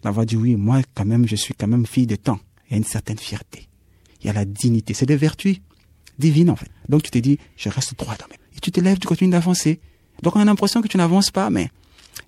La 0.04 0.12
voix 0.12 0.26
dit 0.26 0.36
oui, 0.36 0.56
moi, 0.56 0.82
quand 0.94 1.06
même, 1.06 1.28
je 1.28 1.36
suis 1.36 1.56
quand 1.56 1.66
même 1.66 1.88
fille 1.88 2.06
de 2.06 2.18
temps. 2.18 2.40
Il 2.68 2.74
y 2.74 2.76
a 2.76 2.78
une 2.78 2.84
certaine 2.84 3.18
fierté. 3.18 3.68
Il 4.22 4.28
y 4.28 4.30
a 4.30 4.34
la 4.34 4.46
dignité. 4.46 4.94
C'est 4.94 5.08
des 5.08 5.18
vertus 5.18 5.58
divines, 6.20 6.52
en 6.52 6.56
fait. 6.56 6.70
Donc 6.88 7.02
tu 7.02 7.10
te 7.10 7.18
dis, 7.18 7.40
je 7.58 7.70
reste 7.70 7.98
droit 7.98 8.16
dans 8.20 8.28
mes... 8.28 8.36
Et 8.56 8.60
tu 8.60 8.72
te 8.72 8.80
lèves, 8.80 9.00
tu 9.00 9.08
continues 9.08 9.32
d'avancer. 9.32 9.80
Donc 10.24 10.38
on 10.38 10.40
a 10.40 10.46
l'impression 10.46 10.82
que 10.82 10.88
tu 10.88 10.96
n'avances 10.96 11.32
pas, 11.32 11.50
mais 11.50 11.70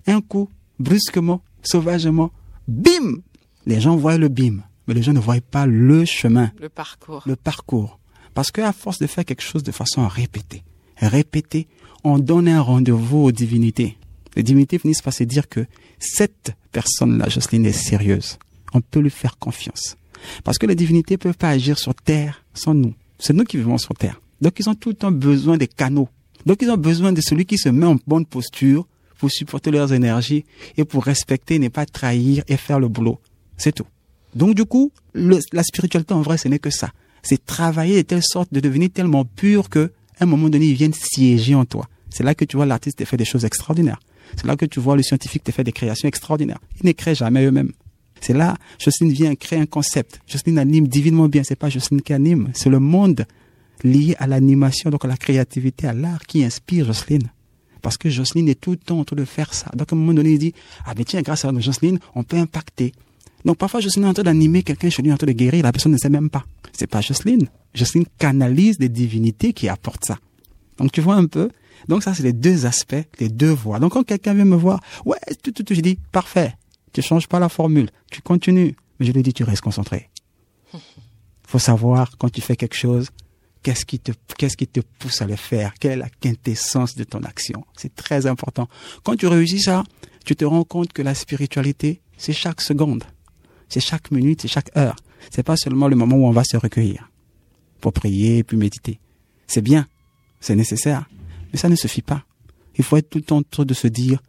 un 0.06 0.20
coup, 0.20 0.50
brusquement, 0.78 1.40
sauvagement, 1.62 2.30
bim 2.68 3.22
Les 3.64 3.80
gens 3.80 3.96
voient 3.96 4.18
le 4.18 4.28
bim, 4.28 4.58
mais 4.86 4.92
les 4.92 5.02
gens 5.02 5.14
ne 5.14 5.18
voient 5.18 5.40
pas 5.40 5.64
le 5.64 6.04
chemin. 6.04 6.52
Le 6.60 6.68
parcours. 6.68 7.22
Le 7.24 7.36
parcours. 7.36 7.98
Parce 8.34 8.50
qu'à 8.50 8.74
force 8.74 8.98
de 8.98 9.06
faire 9.06 9.24
quelque 9.24 9.42
chose 9.42 9.62
de 9.62 9.72
façon 9.72 10.06
répétée, 10.06 10.62
répéter, 10.98 11.68
on 12.04 12.18
donne 12.18 12.48
un 12.48 12.60
rendez-vous 12.60 13.24
aux 13.24 13.32
divinités. 13.32 13.96
Les 14.36 14.42
divinités 14.42 14.78
finissent 14.78 15.00
par 15.00 15.14
se 15.14 15.24
dire 15.24 15.48
que 15.48 15.64
cette 15.98 16.52
personne-là, 16.72 17.30
Jocelyne, 17.30 17.64
est 17.64 17.72
sérieuse. 17.72 18.38
On 18.74 18.82
peut 18.82 19.00
lui 19.00 19.08
faire 19.08 19.38
confiance. 19.38 19.96
Parce 20.44 20.58
que 20.58 20.66
les 20.66 20.74
divinités 20.74 21.14
ne 21.14 21.18
peuvent 21.18 21.38
pas 21.38 21.48
agir 21.48 21.78
sur 21.78 21.94
terre 21.94 22.44
sans 22.52 22.74
nous. 22.74 22.92
C'est 23.18 23.32
nous 23.32 23.44
qui 23.44 23.56
vivons 23.56 23.78
sur 23.78 23.94
terre. 23.94 24.20
Donc 24.42 24.60
ils 24.60 24.68
ont 24.68 24.74
tout 24.74 24.90
le 24.90 24.96
temps 24.96 25.10
besoin 25.10 25.56
des 25.56 25.66
canaux 25.66 26.10
donc 26.46 26.62
ils 26.62 26.70
ont 26.70 26.76
besoin 26.76 27.12
de 27.12 27.20
celui 27.20 27.44
qui 27.44 27.58
se 27.58 27.68
met 27.68 27.86
en 27.86 27.96
bonne 28.06 28.24
posture 28.24 28.86
pour 29.18 29.30
supporter 29.30 29.70
leurs 29.70 29.92
énergies 29.92 30.44
et 30.76 30.84
pour 30.84 31.04
respecter, 31.04 31.58
ne 31.58 31.68
pas 31.68 31.86
trahir 31.86 32.44
et 32.48 32.56
faire 32.56 32.78
le 32.78 32.88
boulot. 32.88 33.18
C'est 33.56 33.72
tout. 33.72 33.86
Donc 34.34 34.54
du 34.54 34.64
coup, 34.64 34.92
la 35.14 35.62
spiritualité 35.62 36.14
en 36.14 36.22
vrai, 36.22 36.38
ce 36.38 36.48
n'est 36.48 36.58
que 36.58 36.70
ça. 36.70 36.92
C'est 37.22 37.44
travailler 37.44 37.96
de 37.96 38.02
telle 38.02 38.22
sorte 38.22 38.52
de 38.52 38.60
devenir 38.60 38.90
tellement 38.90 39.24
pur 39.24 39.68
que 39.68 39.90
à 40.18 40.24
un 40.24 40.26
moment 40.26 40.48
donné, 40.48 40.66
ils 40.66 40.74
viennent 40.74 40.94
siéger 40.94 41.54
en 41.54 41.64
toi. 41.64 41.88
C'est 42.10 42.22
là 42.22 42.34
que 42.34 42.44
tu 42.44 42.56
vois 42.56 42.64
l'artiste 42.64 43.04
fait 43.04 43.16
des 43.16 43.24
choses 43.24 43.44
extraordinaires. 43.44 44.00
C'est 44.36 44.46
là 44.46 44.56
que 44.56 44.64
tu 44.64 44.80
vois 44.80 44.96
le 44.96 45.02
scientifique 45.02 45.44
te 45.44 45.52
fait 45.52 45.64
des 45.64 45.72
créations 45.72 46.08
extraordinaires. 46.08 46.60
Ils 46.80 46.86
ne 46.86 46.92
créent 46.92 47.14
jamais 47.14 47.44
eux-mêmes. 47.44 47.72
C'est 48.20 48.32
là, 48.32 48.56
Jocelyne 48.78 49.12
vient 49.12 49.34
créer 49.34 49.58
un 49.58 49.66
concept. 49.66 50.20
Jocelyne 50.26 50.58
anime 50.58 50.88
divinement 50.88 51.28
bien. 51.28 51.42
C'est 51.44 51.56
pas 51.56 51.68
Jocelyne 51.68 52.00
qui 52.00 52.12
anime. 52.12 52.50
C'est 52.54 52.70
le 52.70 52.78
monde 52.78 53.26
lié 53.84 54.16
à 54.18 54.26
l'animation, 54.26 54.90
donc 54.90 55.04
à 55.04 55.08
la 55.08 55.16
créativité, 55.16 55.86
à 55.86 55.92
l'art 55.92 56.26
qui 56.26 56.44
inspire 56.44 56.86
Jocelyne. 56.86 57.30
Parce 57.82 57.98
que 57.98 58.10
Jocelyne 58.10 58.48
est 58.48 58.60
tout 58.60 58.72
le 58.72 58.76
temps 58.78 58.98
en 58.98 59.04
train 59.04 59.16
de 59.16 59.24
faire 59.24 59.54
ça. 59.54 59.70
Donc 59.74 59.92
à 59.92 59.96
un 59.96 59.98
moment 59.98 60.14
donné, 60.14 60.32
il 60.32 60.38
dit, 60.38 60.54
ah 60.84 60.92
mais 60.96 61.04
tiens, 61.04 61.22
grâce 61.22 61.44
à 61.44 61.52
Jocelyne, 61.58 61.98
on 62.14 62.24
peut 62.24 62.36
impacter. 62.36 62.92
Donc 63.44 63.58
parfois 63.58 63.80
Jocelyne 63.80 64.06
est 64.06 64.10
en 64.10 64.14
train 64.14 64.24
d'animer 64.24 64.62
quelqu'un 64.62 64.90
chez 64.90 65.02
lui, 65.02 65.12
en 65.12 65.16
train 65.16 65.26
de 65.26 65.32
guérir, 65.32 65.62
la 65.62 65.72
personne 65.72 65.92
ne 65.92 65.98
sait 65.98 66.10
même 66.10 66.30
pas. 66.30 66.44
C'est 66.72 66.88
pas 66.88 67.00
Jocelyne. 67.00 67.48
Jocelyne 67.74 68.06
canalise 68.18 68.78
des 68.78 68.88
divinités 68.88 69.52
qui 69.52 69.68
apportent 69.68 70.04
ça. 70.04 70.18
Donc 70.78 70.92
tu 70.92 71.00
vois 71.00 71.14
un 71.14 71.26
peu. 71.26 71.50
Donc 71.88 72.02
ça, 72.02 72.14
c'est 72.14 72.22
les 72.22 72.32
deux 72.32 72.66
aspects, 72.66 72.96
les 73.20 73.28
deux 73.28 73.52
voix. 73.52 73.78
Donc 73.78 73.92
quand 73.92 74.02
quelqu'un 74.02 74.34
vient 74.34 74.44
me 74.44 74.56
voir, 74.56 74.80
ouais, 75.04 75.18
tout, 75.42 75.52
tout, 75.52 75.62
tout, 75.62 75.74
je 75.74 75.80
dis, 75.80 75.98
parfait. 76.10 76.54
Tu 76.92 77.02
changes 77.02 77.28
pas 77.28 77.38
la 77.38 77.48
formule. 77.48 77.90
Tu 78.10 78.22
continues. 78.22 78.74
Mais 78.98 79.06
je 79.06 79.12
lui 79.12 79.22
dis, 79.22 79.32
tu 79.32 79.44
restes 79.44 79.62
concentré. 79.62 80.10
Faut 81.46 81.58
savoir 81.58 82.16
quand 82.18 82.30
tu 82.30 82.40
fais 82.40 82.56
quelque 82.56 82.74
chose, 82.74 83.10
Qu'est-ce 83.66 83.84
qui 83.84 83.98
te, 83.98 84.80
pousse 85.00 85.22
à 85.22 85.26
le 85.26 85.34
faire? 85.34 85.74
Quelle 85.80 85.90
est 85.90 85.96
la 85.96 86.08
quintessence 86.08 86.94
de 86.94 87.02
ton 87.02 87.24
action? 87.24 87.64
C'est 87.76 87.92
très 87.96 88.26
important. 88.26 88.68
Quand 89.02 89.16
tu 89.16 89.26
réussis 89.26 89.58
ça, 89.58 89.82
tu 90.24 90.36
te 90.36 90.44
rends 90.44 90.62
compte 90.62 90.92
que 90.92 91.02
la 91.02 91.16
spiritualité, 91.16 92.00
c'est 92.16 92.32
chaque 92.32 92.60
seconde, 92.60 93.02
c'est 93.68 93.80
chaque 93.80 94.12
minute, 94.12 94.42
c'est 94.42 94.46
chaque 94.46 94.70
heure. 94.76 94.94
C'est 95.32 95.42
pas 95.42 95.56
seulement 95.56 95.88
le 95.88 95.96
moment 95.96 96.14
où 96.14 96.26
on 96.26 96.30
va 96.30 96.44
se 96.44 96.56
recueillir 96.56 97.10
pour 97.80 97.92
prier 97.92 98.44
puis 98.44 98.56
méditer. 98.56 99.00
C'est 99.48 99.62
bien, 99.62 99.88
c'est 100.38 100.54
nécessaire, 100.54 101.08
mais 101.52 101.58
ça 101.58 101.68
ne 101.68 101.74
suffit 101.74 102.02
pas. 102.02 102.24
Il 102.78 102.84
faut 102.84 102.96
être 102.96 103.10
tout 103.10 103.18
le 103.18 103.24
temps 103.24 103.38
en 103.38 103.42
train 103.42 103.64
de 103.64 103.74
se 103.74 103.88
dire, 103.88 104.22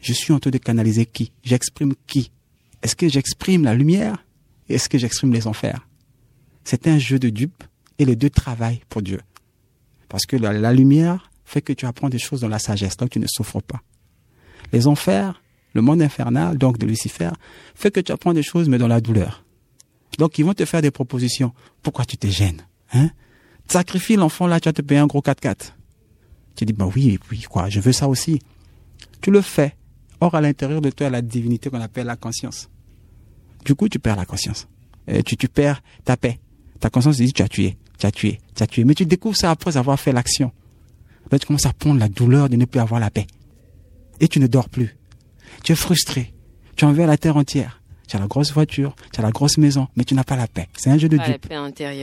je 0.00 0.12
suis 0.12 0.34
en 0.34 0.38
train 0.38 0.50
de 0.50 0.58
canaliser 0.58 1.06
qui? 1.06 1.32
J'exprime 1.42 1.94
qui? 2.06 2.30
Est-ce 2.82 2.94
que 2.94 3.08
j'exprime 3.08 3.64
la 3.64 3.72
lumière? 3.72 4.22
Est-ce 4.68 4.90
que 4.90 4.98
j'exprime 4.98 5.32
les 5.32 5.46
enfers? 5.46 5.88
C'est 6.62 6.86
un 6.88 6.98
jeu 6.98 7.18
de 7.18 7.30
dupes 7.30 7.64
et 7.98 8.04
les 8.04 8.16
deux 8.16 8.30
travaillent 8.30 8.82
pour 8.88 9.02
Dieu. 9.02 9.20
Parce 10.08 10.26
que 10.26 10.36
la, 10.36 10.72
lumière 10.72 11.30
fait 11.44 11.62
que 11.62 11.72
tu 11.72 11.86
apprends 11.86 12.08
des 12.08 12.18
choses 12.18 12.40
dans 12.42 12.48
la 12.48 12.58
sagesse, 12.58 12.96
donc 12.96 13.10
tu 13.10 13.18
ne 13.18 13.26
souffres 13.26 13.62
pas. 13.62 13.80
Les 14.72 14.86
enfers, 14.86 15.42
le 15.74 15.82
monde 15.82 16.02
infernal, 16.02 16.58
donc 16.58 16.78
de 16.78 16.86
Lucifer, 16.86 17.30
fait 17.74 17.90
que 17.90 18.00
tu 18.00 18.12
apprends 18.12 18.34
des 18.34 18.42
choses, 18.42 18.68
mais 18.68 18.78
dans 18.78 18.88
la 18.88 19.00
douleur. 19.00 19.44
Donc 20.18 20.38
ils 20.38 20.44
vont 20.44 20.54
te 20.54 20.64
faire 20.64 20.82
des 20.82 20.90
propositions. 20.90 21.52
Pourquoi 21.82 22.04
tu 22.04 22.16
te 22.16 22.26
gênes 22.26 22.66
hein? 22.92 23.10
Sacrifie 23.68 24.16
l'enfant 24.16 24.46
là, 24.46 24.60
tu 24.60 24.68
vas 24.68 24.72
te 24.72 24.82
payer 24.82 25.00
un 25.00 25.06
gros 25.06 25.20
4x4. 25.20 25.72
Tu 26.56 26.64
dis, 26.66 26.72
bah 26.72 26.88
oui, 26.94 27.18
oui, 27.30 27.42
quoi, 27.42 27.68
je 27.70 27.80
veux 27.80 27.92
ça 27.92 28.08
aussi. 28.08 28.40
Tu 29.20 29.30
le 29.30 29.40
fais. 29.40 29.76
Or, 30.20 30.34
à 30.34 30.40
l'intérieur 30.40 30.80
de 30.80 30.90
toi, 30.90 31.08
la 31.10 31.22
divinité 31.22 31.70
qu'on 31.70 31.80
appelle 31.80 32.06
la 32.06 32.16
conscience. 32.16 32.68
Du 33.64 33.74
coup, 33.74 33.88
tu 33.88 33.98
perds 33.98 34.16
la 34.16 34.26
conscience. 34.26 34.68
Et 35.06 35.22
tu, 35.22 35.36
tu 35.36 35.48
perds 35.48 35.82
ta 36.04 36.16
paix. 36.16 36.38
Ta 36.82 36.90
conscience 36.90 37.18
dit, 37.18 37.32
tu 37.32 37.42
as 37.42 37.48
tué, 37.48 37.76
tu 37.96 38.06
as 38.06 38.10
tué, 38.10 38.40
tu 38.56 38.62
as 38.64 38.66
tué. 38.66 38.82
Mais 38.82 38.94
tu 38.94 39.06
découvres 39.06 39.36
ça 39.36 39.52
après 39.52 39.76
avoir 39.76 40.00
fait 40.00 40.10
l'action. 40.10 40.50
Là, 41.30 41.38
tu 41.38 41.46
commences 41.46 41.64
à 41.64 41.72
prendre 41.72 42.00
la 42.00 42.08
douleur 42.08 42.48
de 42.48 42.56
ne 42.56 42.64
plus 42.64 42.80
avoir 42.80 42.98
la 42.98 43.08
paix. 43.08 43.28
Et 44.18 44.26
tu 44.26 44.40
ne 44.40 44.48
dors 44.48 44.68
plus. 44.68 44.96
Tu 45.62 45.70
es 45.70 45.74
frustré. 45.76 46.34
Tu 46.74 46.84
envers 46.84 47.06
la 47.06 47.16
terre 47.16 47.36
entière. 47.36 47.80
Tu 48.08 48.16
as 48.16 48.18
la 48.18 48.26
grosse 48.26 48.52
voiture, 48.52 48.96
tu 49.12 49.20
as 49.20 49.22
la 49.22 49.30
grosse 49.30 49.58
maison, 49.58 49.86
mais 49.94 50.02
tu 50.02 50.16
n'as 50.16 50.24
pas 50.24 50.34
la 50.34 50.48
paix. 50.48 50.66
C'est 50.76 50.90
un 50.90 50.98
jeu 50.98 51.08
de 51.08 51.18
dupe. 51.18 51.46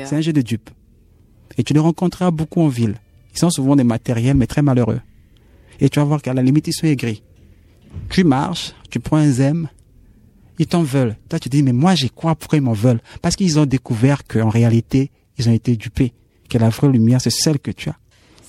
C'est 0.05 0.15
un 0.15 0.21
jeu 0.21 0.31
de 0.31 0.41
dupe. 0.41 0.69
Et 1.57 1.63
tu 1.63 1.73
les 1.73 1.79
rencontreras 1.81 2.31
beaucoup 2.31 2.61
en 2.61 2.69
ville. 2.69 2.95
Ils 3.33 3.39
sont 3.39 3.49
souvent 3.49 3.75
des 3.75 3.83
matériels, 3.83 4.37
mais 4.37 4.47
très 4.47 4.61
malheureux. 4.61 5.01
Et 5.81 5.89
tu 5.89 5.99
vas 5.99 6.05
voir 6.05 6.21
qu'à 6.21 6.33
la 6.33 6.41
limite, 6.41 6.67
ils 6.67 6.73
sont 6.73 6.87
aigris. 6.87 7.21
Tu 8.09 8.23
marches, 8.23 8.73
tu 8.89 9.01
prends 9.01 9.17
un 9.17 9.29
zème, 9.29 9.67
ils 10.59 10.67
t'en 10.67 10.83
veulent. 10.83 11.15
Toi, 11.29 11.39
tu 11.39 11.49
dis, 11.49 11.63
mais 11.63 11.73
moi, 11.73 11.95
j'ai 11.95 12.09
quoi 12.09 12.35
Pourquoi 12.35 12.57
ils 12.57 12.61
m'en 12.61 12.73
veulent? 12.73 13.01
Parce 13.21 13.35
qu'ils 13.35 13.57
ont 13.57 13.65
découvert 13.65 14.27
qu'en 14.27 14.49
réalité, 14.49 15.09
ils 15.37 15.49
ont 15.49 15.53
été 15.53 15.75
dupés. 15.75 16.13
Que 16.49 16.57
la 16.57 16.69
vraie 16.69 16.89
lumière, 16.89 17.21
c'est 17.21 17.29
celle 17.31 17.59
que 17.59 17.71
tu 17.71 17.89
as. 17.89 17.95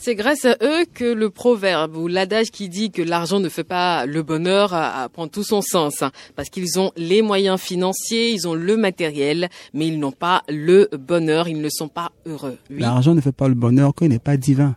C'est 0.03 0.15
grâce 0.15 0.47
à 0.47 0.57
eux 0.63 0.87
que 0.95 1.05
le 1.05 1.29
proverbe 1.29 1.95
ou 1.95 2.09
l'adage 2.09 2.51
qui 2.51 2.71
dit 2.71 2.91
que 2.91 3.03
l'argent 3.03 3.39
ne 3.39 3.51
fait 3.51 3.65
pas 3.65 4.07
le 4.07 4.23
bonheur 4.23 4.71
prend 5.13 5.29
tout 5.29 5.43
son 5.43 5.61
sens. 5.61 6.01
Hein. 6.01 6.11
Parce 6.37 6.49
qu'ils 6.49 6.81
ont 6.81 6.91
les 6.97 7.21
moyens 7.21 7.61
financiers, 7.61 8.33
ils 8.33 8.49
ont 8.49 8.55
le 8.55 8.79
matériel, 8.79 9.51
mais 9.75 9.87
ils 9.89 9.99
n'ont 9.99 10.11
pas 10.11 10.43
le 10.49 10.89
bonheur, 10.99 11.49
ils 11.49 11.61
ne 11.61 11.69
sont 11.69 11.89
pas 11.89 12.13
heureux. 12.25 12.57
L'argent 12.71 13.15
ne 13.15 13.21
fait 13.21 13.31
pas 13.31 13.47
le 13.47 13.55
bonheur 13.55 13.95
qu'il 13.95 14.09
n'est 14.09 14.19
pas 14.19 14.39
divin. 14.39 14.75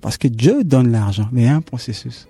Parce 0.00 0.18
que 0.18 0.26
Dieu 0.26 0.64
donne 0.64 0.90
l'argent, 0.90 1.28
mais 1.30 1.42
il 1.42 1.46
y 1.46 1.48
a 1.48 1.54
un 1.54 1.60
processus. 1.60 2.26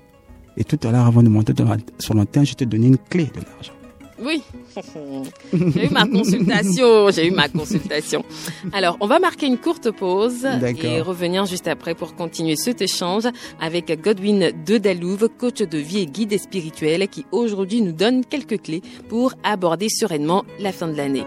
Et 0.59 0.65
tout 0.65 0.79
à 0.87 0.93
l'heure, 0.93 1.07
avant 1.07 1.23
de 1.23 1.31
monter 1.31 1.55
sur 1.99 2.13
l'antenne, 2.13 2.45
je 2.45 2.53
te 2.53 2.65
donné 2.65 2.89
une 2.89 2.99
clé 2.99 3.25
de 3.25 3.41
l'argent. 3.41 3.73
Oui, 4.23 4.43
j'ai 5.53 5.87
eu 5.87 5.91
ma 5.91 6.07
consultation, 6.07 7.11
j'ai 7.11 7.27
eu 7.27 7.31
ma 7.31 7.49
consultation. 7.49 8.25
Alors, 8.73 8.97
on 9.01 9.07
va 9.07 9.19
marquer 9.19 9.47
une 9.47 9.59
courte 9.59 9.91
pause 9.91 10.47
et 10.83 11.01
revenir 11.01 11.47
juste 11.47 11.69
après 11.69 11.95
pour 11.95 12.15
continuer 12.15 12.57
cet 12.57 12.81
échange 12.81 13.25
avec 13.61 14.01
Godwin 14.01 14.53
de 14.67 14.79
Dalouve, 14.79 15.29
coach 15.29 15.63
de 15.63 15.79
vie 15.79 16.01
et 16.01 16.07
guide 16.07 16.39
spirituel 16.39 17.09
qui 17.09 17.27
aujourd'hui 17.33 17.83
nous 17.83 17.93
donne 17.93 18.25
quelques 18.25 18.63
clés 18.63 18.83
pour 19.09 19.35
aborder 19.43 19.89
sereinement 19.89 20.45
la 20.61 20.73
fin 20.73 20.89
de 20.89 20.97
l'année. 20.97 21.25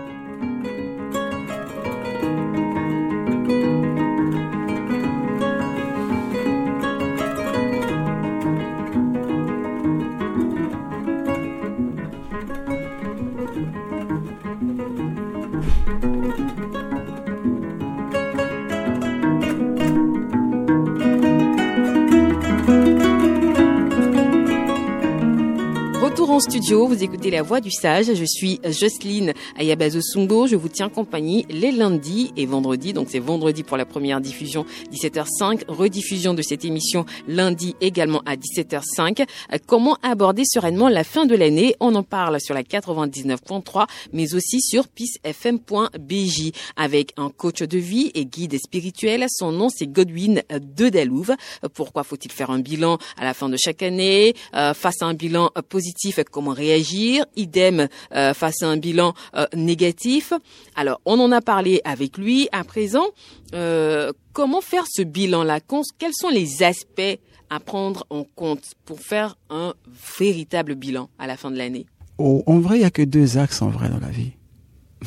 Studio, 26.67 26.85
vous 26.85 27.01
écoutez 27.01 27.31
La 27.31 27.43
Voix 27.43 27.61
du 27.61 27.71
Sage. 27.71 28.13
Je 28.13 28.25
suis 28.25 28.59
Jocelyne 28.65 29.33
Ayabazo 29.57 30.01
Sungo. 30.01 30.47
Je 30.47 30.57
vous 30.57 30.67
tiens 30.67 30.89
compagnie 30.89 31.45
les 31.49 31.71
lundis 31.71 32.33
et 32.35 32.45
vendredis. 32.45 32.91
Donc 32.91 33.07
c'est 33.09 33.19
vendredi 33.19 33.63
pour 33.63 33.77
la 33.77 33.85
première 33.85 34.19
diffusion, 34.19 34.65
17h05. 34.91 35.61
Rediffusion 35.69 36.33
de 36.33 36.41
cette 36.41 36.65
émission 36.65 37.05
lundi 37.25 37.73
également 37.79 38.21
à 38.25 38.35
17h05. 38.35 39.25
Comment 39.65 39.97
aborder 40.03 40.43
sereinement 40.45 40.89
la 40.89 41.05
fin 41.05 41.25
de 41.25 41.35
l'année? 41.35 41.73
On 41.79 41.95
en 41.95 42.03
parle 42.03 42.41
sur 42.41 42.53
la 42.53 42.63
99.3, 42.63 43.87
mais 44.11 44.33
aussi 44.35 44.59
sur 44.59 44.89
peacefm.bj 44.89 46.51
avec 46.75 47.13
un 47.15 47.29
coach 47.29 47.61
de 47.63 47.77
vie 47.77 48.11
et 48.13 48.25
guide 48.25 48.57
spirituel. 48.59 49.25
Son 49.29 49.53
nom 49.53 49.69
c'est 49.69 49.87
Godwin 49.87 50.43
de 50.49 50.89
Dalouve. 50.89 51.33
Pourquoi 51.73 52.03
faut-il 52.03 52.33
faire 52.33 52.51
un 52.51 52.59
bilan 52.59 52.97
à 53.15 53.23
la 53.23 53.33
fin 53.33 53.47
de 53.47 53.55
chaque 53.55 53.83
année? 53.83 54.35
Euh, 54.53 54.73
Face 54.73 55.01
à 55.01 55.05
un 55.05 55.13
bilan 55.13 55.49
positif 55.69 56.19
comment 56.29 56.56
réagir, 56.57 57.25
idem 57.35 57.87
euh, 58.13 58.33
face 58.33 58.61
à 58.63 58.67
un 58.67 58.77
bilan 58.77 59.13
euh, 59.35 59.45
négatif. 59.55 60.33
Alors, 60.75 60.99
on 61.05 61.19
en 61.19 61.31
a 61.31 61.41
parlé 61.41 61.81
avec 61.85 62.17
lui. 62.17 62.49
À 62.51 62.63
présent, 62.63 63.05
euh, 63.53 64.11
comment 64.33 64.61
faire 64.61 64.85
ce 64.89 65.01
bilan-là? 65.03 65.59
Quels 65.97 66.13
sont 66.13 66.29
les 66.29 66.63
aspects 66.63 67.19
à 67.49 67.59
prendre 67.59 68.05
en 68.09 68.23
compte 68.23 68.73
pour 68.83 68.99
faire 68.99 69.37
un 69.49 69.73
véritable 70.17 70.75
bilan 70.75 71.09
à 71.17 71.27
la 71.27 71.37
fin 71.37 71.51
de 71.51 71.57
l'année? 71.57 71.85
Oh, 72.17 72.43
En 72.45 72.59
vrai, 72.59 72.77
il 72.77 72.79
n'y 72.79 72.85
a 72.85 72.91
que 72.91 73.03
deux 73.03 73.37
axes 73.37 73.61
en 73.61 73.69
vrai 73.69 73.89
dans 73.89 73.99
la 73.99 74.09
vie. 74.09 74.31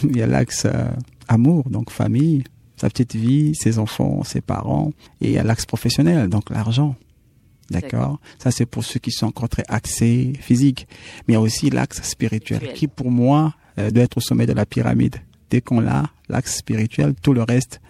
Il 0.05 0.17
y 0.17 0.23
a 0.23 0.27
l'axe 0.27 0.67
amour, 1.29 1.69
donc 1.69 1.91
famille, 1.91 2.45
sa 2.77 2.89
petite 2.89 3.15
vie, 3.15 3.55
ses 3.55 3.79
enfants, 3.79 4.23
ses 4.25 4.41
parents, 4.41 4.93
et 5.21 5.27
il 5.27 5.33
y 5.33 5.39
a 5.39 5.43
l'axe 5.43 5.67
professionnel, 5.67 6.29
donc 6.29 6.49
l'argent. 6.49 6.95
D'accord 7.71 8.19
Ça, 8.39 8.51
c'est 8.51 8.67
pour 8.67 8.85
ceux 8.85 8.99
qui 8.99 9.11
sont 9.11 9.27
encore 9.27 9.49
très 9.49 9.65
axés 9.69 10.33
physiques. 10.41 10.89
Mais 11.27 11.35
il 11.35 11.35
y 11.35 11.37
a 11.37 11.41
aussi 11.41 11.71
l'axe 11.71 12.03
spirituel, 12.03 12.73
qui 12.75 12.89
pour 12.89 13.11
moi 13.11 13.55
euh, 13.79 13.91
doit 13.91 14.05
être 14.05 14.19
au 14.19 14.21
sommet 14.21 14.47
de 14.47 14.53
la 14.53 14.67
pyramide. 14.67 15.17
Dès 15.51 15.61
qu'on 15.61 15.81
l'a, 15.81 16.11
l'axe 16.29 16.57
spirituel, 16.57 17.15
tout 17.21 17.33
le 17.33 17.43
reste 17.43 17.81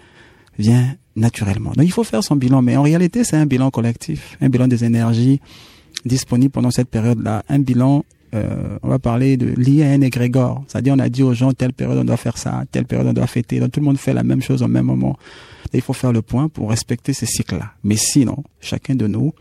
vient 0.59 0.97
naturellement. 1.17 1.73
Donc 1.73 1.85
il 1.85 1.93
faut 1.93 2.05
faire 2.05 2.23
son 2.23 2.37
bilan, 2.37 2.63
mais 2.63 2.77
en 2.77 2.83
réalité, 2.83 3.25
c'est 3.25 3.37
un 3.37 3.47
bilan 3.47 3.71
collectif, 3.71 4.37
un 4.41 4.49
bilan 4.49 4.69
des 4.69 4.85
énergies 4.85 5.41
disponibles 6.05 6.53
pendant 6.53 6.71
cette 6.71 6.89
période-là, 6.89 7.43
un 7.49 7.59
bilan 7.59 8.05
euh, 8.33 8.79
on 8.83 8.89
va 8.89 8.99
parler 8.99 9.37
de 9.37 9.47
lié 9.47 9.83
à 9.85 9.91
un 9.91 10.01
égrégore. 10.03 10.65
C'est-à-dire, 10.69 10.95
on 10.95 10.99
a 10.99 11.09
dit 11.09 11.23
aux 11.23 11.35
gens, 11.35 11.53
telle 11.53 11.73
période, 11.73 11.99
on 11.99 12.05
doit 12.05 12.17
faire 12.17 12.39
ça, 12.39 12.63
telle 12.71 12.85
période, 12.85 13.09
on 13.09 13.13
doit 13.13 13.27
fêter. 13.27 13.59
Donc, 13.59 13.73
tout 13.73 13.81
le 13.81 13.87
monde 13.87 13.99
fait 13.99 14.15
la 14.15 14.23
même 14.23 14.41
chose 14.41 14.63
au 14.63 14.69
même 14.69 14.87
moment. 14.87 15.19
Et 15.73 15.79
il 15.79 15.83
faut 15.83 15.93
faire 15.93 16.13
le 16.13 16.23
point 16.23 16.49
pour 16.49 16.71
respecter 16.71 17.13
ces 17.13 17.27
cycles-là. 17.27 17.73
Mais 17.83 17.97
sinon, 17.97 18.45
chacun 18.61 18.95
de 18.95 19.07
nous 19.07 19.33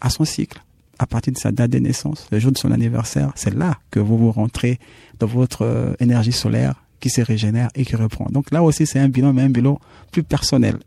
à 0.00 0.10
son 0.10 0.24
cycle, 0.24 0.62
à 0.98 1.06
partir 1.06 1.32
de 1.32 1.38
sa 1.38 1.52
date 1.52 1.70
de 1.70 1.78
naissance, 1.78 2.26
le 2.30 2.38
jour 2.38 2.52
de 2.52 2.58
son 2.58 2.70
anniversaire, 2.72 3.32
c'est 3.34 3.54
là 3.54 3.78
que 3.90 4.00
vous 4.00 4.16
vous 4.16 4.32
rentrez 4.32 4.78
dans 5.18 5.26
votre 5.26 5.62
euh, 5.62 5.94
énergie 6.00 6.32
solaire 6.32 6.74
qui 7.00 7.10
se 7.10 7.20
régénère 7.20 7.68
et 7.74 7.84
qui 7.84 7.96
reprend. 7.96 8.26
Donc 8.30 8.50
là 8.50 8.62
aussi, 8.62 8.86
c'est 8.86 8.98
un 8.98 9.08
bilan, 9.08 9.32
mais 9.32 9.42
un 9.42 9.50
bilan 9.50 9.80
plus 10.12 10.22
personnel. 10.22 10.78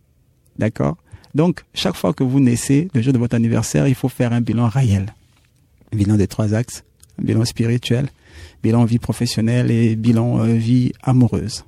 D'accord? 0.57 0.97
Donc, 1.35 1.63
chaque 1.73 1.95
fois 1.95 2.13
que 2.13 2.23
vous 2.23 2.39
naissez, 2.39 2.89
le 2.93 3.01
jour 3.01 3.13
de 3.13 3.19
votre 3.19 3.35
anniversaire, 3.35 3.87
il 3.87 3.95
faut 3.95 4.09
faire 4.09 4.33
un 4.33 4.41
bilan 4.41 4.67
réel. 4.67 5.13
Bilan 5.93 6.15
des 6.15 6.27
trois 6.27 6.53
axes, 6.53 6.83
bilan 7.19 7.45
spirituel, 7.45 8.09
bilan 8.63 8.85
vie 8.85 8.99
professionnelle 8.99 9.71
et 9.71 9.95
bilan 9.95 10.39
euh, 10.39 10.53
vie 10.53 10.91
amoureuse. 11.03 11.63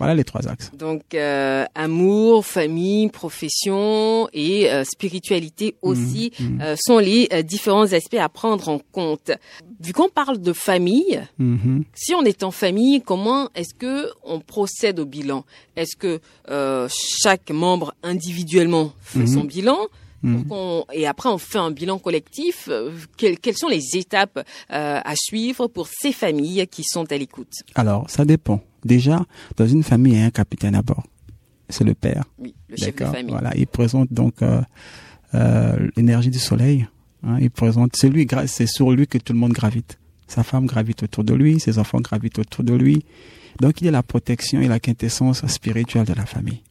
Voilà 0.00 0.14
les 0.14 0.24
trois 0.24 0.48
axes. 0.48 0.70
Donc 0.72 1.14
euh, 1.14 1.66
amour, 1.74 2.46
famille, 2.46 3.10
profession 3.10 4.30
et 4.32 4.70
euh, 4.70 4.82
spiritualité 4.82 5.76
aussi 5.82 6.32
mmh. 6.40 6.60
Euh, 6.62 6.74
sont 6.80 6.98
les 6.98 7.28
différents 7.44 7.92
aspects 7.92 8.14
à 8.14 8.30
prendre 8.30 8.70
en 8.70 8.78
compte. 8.92 9.30
Vu 9.78 9.92
qu'on 9.92 10.08
parle 10.08 10.38
de 10.38 10.54
famille, 10.54 11.20
mmh. 11.36 11.82
si 11.94 12.14
on 12.14 12.22
est 12.22 12.42
en 12.42 12.50
famille, 12.50 13.02
comment 13.02 13.50
est-ce 13.54 13.74
que 13.74 14.06
on 14.24 14.40
procède 14.40 15.00
au 15.00 15.04
bilan? 15.04 15.44
Est-ce 15.76 15.96
que 15.96 16.20
chaque 17.22 17.50
membre 17.50 17.94
individuellement 18.02 18.94
fait 19.00 19.26
son 19.26 19.44
bilan 19.44 19.76
et 20.92 21.06
après, 21.06 21.28
on 21.30 21.38
fait 21.38 21.58
un 21.58 21.70
bilan 21.70 21.98
collectif? 21.98 22.68
quelles, 23.16 23.56
sont 23.56 23.68
les 23.68 23.96
étapes 23.96 24.46
à 24.68 25.14
suivre 25.16 25.66
pour 25.66 25.88
ces 25.88 26.12
familles 26.12 26.66
qui 26.70 26.84
sont 26.84 27.10
à 27.12 27.16
l'écoute? 27.16 27.52
Alors, 27.74 28.08
ça 28.08 28.24
dépend. 28.24 28.60
Déjà, 28.84 29.24
dans 29.56 29.66
une 29.66 29.82
famille, 29.82 30.14
il 30.14 30.18
y 30.18 30.22
a 30.22 30.26
un 30.26 30.30
capitaine 30.30 30.74
à 30.74 30.82
bord. 30.82 31.04
C'est 31.68 31.84
le 31.84 31.94
père. 31.94 32.24
Oui, 32.38 32.54
le 32.68 32.76
chef 32.76 32.96
de 32.96 33.04
famille. 33.04 33.30
Voilà, 33.30 33.52
il 33.56 33.66
présente 33.66 34.12
donc 34.12 34.42
euh, 34.42 34.60
euh, 35.34 35.88
l'énergie 35.96 36.30
du 36.30 36.38
soleil. 36.38 36.86
Hein, 37.22 37.38
il 37.40 37.50
présente, 37.50 37.94
c'est 37.96 38.08
lui, 38.08 38.26
c'est 38.46 38.66
sur 38.66 38.90
lui 38.90 39.06
que 39.06 39.18
tout 39.18 39.32
le 39.32 39.38
monde 39.38 39.52
gravite. 39.52 39.98
Sa 40.26 40.42
femme 40.42 40.66
gravite 40.66 41.02
autour 41.02 41.24
de 41.24 41.34
lui, 41.34 41.60
ses 41.60 41.78
enfants 41.78 42.00
gravitent 42.00 42.38
autour 42.38 42.64
de 42.64 42.74
lui. 42.74 43.04
Donc, 43.60 43.80
il 43.80 43.88
est 43.88 43.90
la 43.90 44.02
protection 44.02 44.60
et 44.60 44.68
la 44.68 44.80
quintessence 44.80 45.46
spirituelle 45.46 46.06
de 46.06 46.14
la 46.14 46.24
famille. 46.24 46.62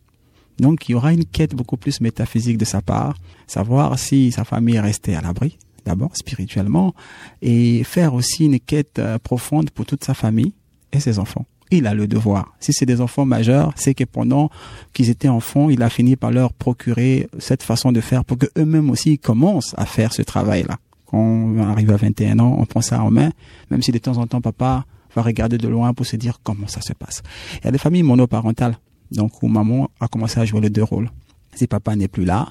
Donc, 0.60 0.90
il 0.90 0.94
y 0.94 0.96
aura 0.96 1.14
une 1.14 1.26
quête 1.26 1.56
beaucoup 1.56 1.78
plus 1.78 2.02
métaphysique 2.02 2.58
de 2.58 2.66
sa 2.66 2.82
part, 2.82 3.18
savoir 3.48 3.98
si 4.00 4.32
sa 4.32 4.44
famille 4.44 4.76
est 4.76 4.82
restée 4.82 5.16
à 5.16 5.22
l'abri, 5.22 5.58
d'abord 5.86 6.16
spirituellement, 6.16 6.94
et 7.42 7.84
faire 7.84 8.14
aussi 8.14 8.46
une 8.46 8.60
quête 8.60 9.00
euh, 9.00 9.20
profonde 9.20 9.72
pour 9.72 9.86
toute 9.86 10.04
sa 10.04 10.14
famille 10.14 10.54
et 10.92 11.00
ses 11.00 11.20
enfants 11.20 11.46
il 11.72 11.88
a 11.88 11.94
le 11.94 12.08
devoir. 12.08 12.54
Si 12.60 12.74
c'est 12.74 12.86
des 12.86 13.02
enfants 13.02 13.26
majeurs, 13.26 13.74
c'est 13.76 13.94
que 13.94 14.04
pendant 14.04 14.50
qu'ils 14.94 15.10
étaient 15.10 15.28
enfants, 15.28 15.70
il 15.70 15.82
a 15.84 15.90
fini 15.90 16.16
par 16.16 16.32
leur 16.32 16.54
procurer 16.54 17.30
cette 17.38 17.64
façon 17.64 17.92
de 17.92 18.02
faire 18.02 18.26
pour 18.26 18.38
que 18.38 18.48
eux-mêmes 18.58 18.90
aussi 18.90 19.20
commencent 19.20 19.76
à 19.78 19.86
faire 19.86 20.14
ce 20.14 20.22
travail-là. 20.22 20.78
Quand 21.06 21.18
on 21.18 21.60
arrive 21.60 21.92
à 21.92 21.98
21 21.98 22.40
ans, 22.40 22.56
on 22.60 22.66
prend 22.66 22.82
ça 22.82 23.02
en 23.04 23.12
main, 23.12 23.32
même 23.72 23.82
si 23.82 23.92
de 23.92 23.98
temps 23.98 24.18
en 24.18 24.28
temps 24.28 24.42
papa 24.42 24.86
va 25.16 25.22
regarder 25.22 25.58
de 25.58 25.68
loin 25.68 25.94
pour 25.94 26.06
se 26.06 26.16
dire 26.16 26.40
comment 26.44 26.68
ça 26.68 26.82
se 26.82 26.94
passe. 26.94 27.24
Il 27.62 27.66
y 27.66 27.68
a 27.68 27.72
des 27.72 27.78
familles 27.78 28.04
monoparentales, 28.04 28.78
donc 29.12 29.42
où 29.42 29.48
maman 29.48 29.90
a 30.00 30.08
commencé 30.08 30.40
à 30.40 30.46
jouer 30.46 30.62
les 30.62 30.70
deux 30.70 30.84
rôles. 30.84 31.10
Si 31.56 31.66
papa 31.68 31.96
n'est 31.96 32.08
plus 32.08 32.26
là, 32.26 32.50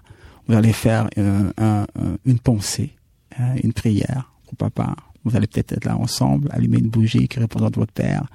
vous 0.48 0.54
allez 0.54 0.72
faire 0.72 1.08
euh, 1.18 1.86
une 2.24 2.38
pensée, 2.38 2.90
hein, 3.38 3.54
une 3.62 3.72
prière 3.72 4.32
au 4.52 4.56
papa. 4.56 4.96
Vous 5.24 5.36
allez 5.36 5.46
peut-être 5.46 5.72
être 5.72 5.84
là 5.84 5.96
ensemble, 5.96 6.48
allumer 6.52 6.78
une 6.78 6.88
bougie 6.88 7.28
qui 7.28 7.40
représente 7.40 7.76
votre 7.76 7.92
père, 7.92 8.26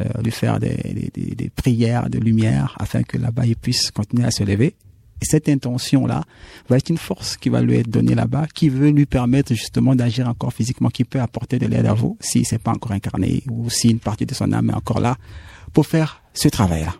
euh, 0.00 0.04
lui 0.22 0.32
faire 0.32 0.58
des, 0.58 1.10
des, 1.14 1.34
des, 1.34 1.50
prières 1.50 2.10
de 2.10 2.18
lumière 2.18 2.76
afin 2.78 3.02
que 3.02 3.16
là-bas 3.16 3.46
il 3.46 3.56
puisse 3.56 3.90
continuer 3.90 4.24
à 4.24 4.30
se 4.30 4.42
lever. 4.42 4.74
Et 5.22 5.24
cette 5.24 5.48
intention-là 5.48 6.24
va 6.68 6.76
être 6.76 6.90
une 6.90 6.98
force 6.98 7.36
qui 7.36 7.48
va 7.48 7.62
lui 7.62 7.76
être 7.76 7.88
donnée 7.88 8.14
là-bas, 8.14 8.46
qui 8.52 8.68
veut 8.68 8.90
lui 8.90 9.06
permettre 9.06 9.54
justement 9.54 9.94
d'agir 9.94 10.28
encore 10.28 10.52
physiquement, 10.52 10.88
qui 10.88 11.04
peut 11.04 11.20
apporter 11.20 11.58
de 11.58 11.66
l'aide 11.66 11.86
à 11.86 11.94
vous, 11.94 12.18
si 12.20 12.44
c'est 12.44 12.58
pas 12.58 12.72
encore 12.72 12.92
incarné, 12.92 13.42
ou 13.48 13.70
si 13.70 13.90
une 13.90 14.00
partie 14.00 14.26
de 14.26 14.34
son 14.34 14.52
âme 14.52 14.70
est 14.70 14.74
encore 14.74 15.00
là, 15.00 15.16
pour 15.72 15.86
faire 15.86 16.22
ce 16.34 16.48
travail-là. 16.48 16.94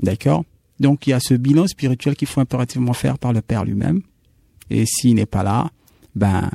D'accord? 0.00 0.44
Donc 0.78 1.06
il 1.06 1.10
y 1.10 1.12
a 1.12 1.20
ce 1.20 1.34
bilan 1.34 1.66
spirituel 1.66 2.16
qu'il 2.16 2.28
faut 2.28 2.40
impérativement 2.40 2.92
faire 2.92 3.18
par 3.18 3.32
le 3.32 3.42
Père 3.42 3.64
lui-même. 3.64 4.02
Et 4.70 4.84
s'il 4.86 5.14
n'est 5.14 5.26
pas 5.26 5.42
là, 5.42 5.70
ben 6.14 6.50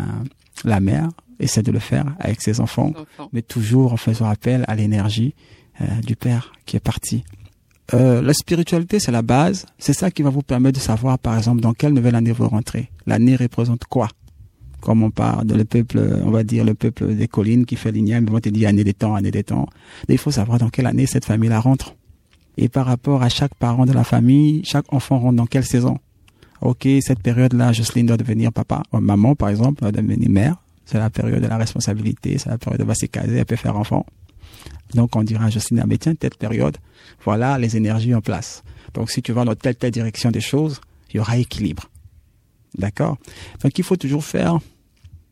la 0.64 0.80
mère 0.80 1.10
essaie 1.42 1.64
de 1.64 1.72
le 1.72 1.80
faire 1.80 2.06
avec 2.20 2.42
ses 2.42 2.60
enfants, 2.60 2.94
mais 3.34 3.42
toujours 3.42 3.94
en 3.94 3.98
faisant 3.98 4.30
appel 4.30 4.64
à 4.68 4.76
l'énergie 4.76 5.34
euh, 5.82 5.86
du 6.06 6.16
Père 6.16 6.54
qui 6.66 6.78
est 6.78 6.82
parti. 6.82 7.24
Euh, 7.94 8.22
la 8.22 8.34
spiritualité, 8.34 9.00
c'est 9.00 9.12
la 9.12 9.22
base. 9.22 9.66
C'est 9.78 9.94
ça 9.94 10.12
qui 10.12 10.22
va 10.22 10.30
vous 10.30 10.44
permettre 10.44 10.80
de 10.80 10.84
savoir, 10.84 11.20
par 11.20 11.38
exemple, 11.38 11.62
dans 11.62 11.74
quelle 11.74 11.94
nouvelle 11.94 12.16
année 12.16 12.32
vous 12.32 12.48
rentrez. 12.48 12.90
L'année 13.06 13.36
représente 13.36 13.86
quoi? 13.86 14.08
Comme 14.80 15.04
on 15.04 15.12
parle 15.12 15.46
de 15.46 15.56
le 15.56 15.66
peuple, 15.66 16.00
on 16.24 16.32
va 16.32 16.44
dire 16.44 16.64
le 16.64 16.74
peuple 16.74 17.14
des 17.14 17.28
collines 17.28 17.66
qui 17.66 17.76
fait 17.76 17.92
l'igname, 17.92 18.26
ils 18.26 18.32
vont 18.32 18.40
te 18.40 18.50
dire 18.50 18.70
année 18.70 18.84
des 18.84 18.94
temps, 18.94 19.14
année 19.14 19.30
des 19.30 19.44
temps. 19.44 19.68
il 20.10 20.18
faut 20.18 20.32
savoir 20.32 20.58
dans 20.58 20.70
quelle 20.70 20.88
année 20.88 21.06
cette 21.06 21.26
famille-là 21.26 21.60
rentre. 21.60 21.96
Et 22.58 22.68
par 22.68 22.86
rapport 22.86 23.22
à 23.22 23.30
chaque 23.30 23.54
parent 23.56 23.86
de 23.86 23.94
la 23.94 24.04
famille, 24.04 24.62
chaque 24.64 24.92
enfant 24.92 25.20
rentre 25.20 25.36
dans 25.36 25.46
quelle 25.46 25.66
saison? 25.66 26.00
Ok, 26.62 26.88
cette 27.02 27.22
période-là, 27.22 27.74
Jocelyne 27.74 28.06
doit 28.06 28.18
devenir 28.18 28.52
papa, 28.52 28.84
ou 28.92 29.00
maman 29.00 29.36
par 29.36 29.50
exemple, 29.50 29.82
doit 29.82 29.92
devenir 29.92 30.30
mère. 30.30 30.56
C'est 30.92 30.98
la 30.98 31.10
période 31.10 31.42
de 31.42 31.48
la 31.48 31.58
responsabilité, 31.58 32.38
c'est 32.38 32.50
la 32.50 32.58
période 32.58 32.82
où 32.82 32.84
elle 32.84 32.88
va 32.88 32.96
se 32.96 33.06
caser, 33.06 33.38
elle 33.38 33.46
peut 33.46 33.56
faire 33.56 33.78
enfant. 33.78 34.06
Donc 34.94 35.16
on 35.16 35.24
dira 35.24 35.46
à 35.46 35.48
ah, 35.48 35.84
mais 35.88 35.98
tiens, 35.98 36.16
telle 36.16 36.36
période, 36.38 36.78
voilà 37.24 37.58
les 37.58 37.78
énergies 37.78 38.14
en 38.14 38.20
place. 38.20 38.62
Donc 38.94 39.10
si 39.10 39.22
tu 39.22 39.32
vas 39.32 39.46
dans 39.46 39.56
telle 39.56 39.78
telle 39.78 39.92
direction 39.92 40.32
des 40.32 40.42
choses, 40.42 40.82
il 41.10 41.18
y 41.18 41.20
aura 41.22 41.38
équilibre. 41.38 41.90
D'accord? 42.78 43.18
Donc 43.64 43.78
il 43.78 43.86
faut 43.86 43.96
toujours 43.96 44.26
faire 44.26 44.60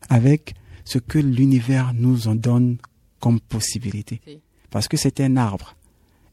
avec 0.08 0.54
ce 0.84 0.98
que 0.98 1.18
l'univers 1.18 1.92
nous 1.92 2.26
en 2.26 2.34
donne 2.34 2.78
comme 3.18 3.38
possibilité. 3.38 4.22
Parce 4.70 4.88
que 4.88 4.96
c'est 4.96 5.20
un 5.20 5.36
arbre. 5.36 5.76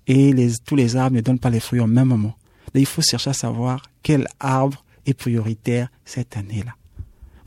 Et 0.07 0.31
les, 0.31 0.53
tous 0.65 0.77
les 0.77 0.95
arbres 0.95 1.17
ne 1.17 1.21
donnent 1.21 1.39
pas 1.39 1.49
les 1.49 1.59
fruits 1.59 1.81
au 1.81 1.87
même 1.87 2.07
moment. 2.07 2.37
Donc 2.73 2.75
il 2.75 2.85
faut 2.85 3.01
chercher 3.01 3.31
à 3.31 3.33
savoir 3.33 3.83
quel 4.03 4.25
arbre 4.39 4.85
est 5.05 5.13
prioritaire 5.13 5.89
cette 6.05 6.37
année-là. 6.37 6.76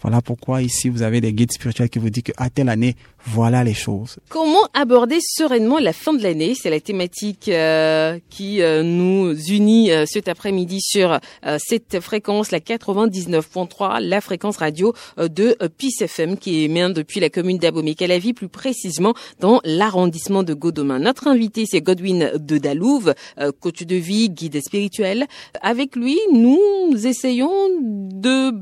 Voilà 0.02 0.22
pourquoi 0.22 0.62
ici 0.62 0.88
vous 0.88 1.02
avez 1.02 1.20
des 1.20 1.32
guides 1.32 1.52
spirituels 1.52 1.90
qui 1.90 1.98
vous 1.98 2.10
disent 2.10 2.22
qu'à 2.22 2.48
telle 2.48 2.68
année, 2.68 2.96
voilà 3.26 3.64
les 3.64 3.74
choses. 3.74 4.18
Comment 4.28 4.66
aborder 4.72 5.18
sereinement 5.20 5.78
la 5.78 5.92
fin 5.92 6.14
de 6.14 6.22
l'année? 6.22 6.54
C'est 6.54 6.70
la 6.70 6.80
thématique 6.80 7.48
euh, 7.48 8.18
qui 8.30 8.62
euh, 8.62 8.82
nous 8.82 9.34
unit 9.34 9.92
euh, 9.92 10.04
cet 10.06 10.28
après-midi 10.28 10.80
sur 10.80 11.18
cette 11.58 12.00
fréquence, 12.00 12.50
la 12.50 12.60
99.3, 12.60 14.00
la 14.00 14.20
fréquence 14.20 14.56
radio 14.56 14.94
de 15.18 15.56
Peace 15.76 16.02
FM 16.02 16.36
qui 16.38 16.64
émet 16.64 16.92
depuis 16.92 17.20
la 17.20 17.28
commune 17.28 17.58
d'Abomey-Calavi, 17.58 18.32
plus 18.32 18.48
précisément 18.48 19.14
dans 19.40 19.60
l'arrondissement 19.64 20.42
de 20.42 20.54
Godomain. 20.54 20.98
Notre 20.98 21.26
invité, 21.28 21.64
c'est 21.66 21.80
Godwin 21.80 22.32
de 22.34 22.58
Dalouve, 22.58 23.14
coach 23.60 23.82
de 23.82 23.96
vie, 23.96 24.30
guide 24.30 24.60
spirituel. 24.62 25.26
Avec 25.60 25.96
lui, 25.96 26.18
nous 26.32 26.94
essayons 27.04 27.50
de 27.80 28.52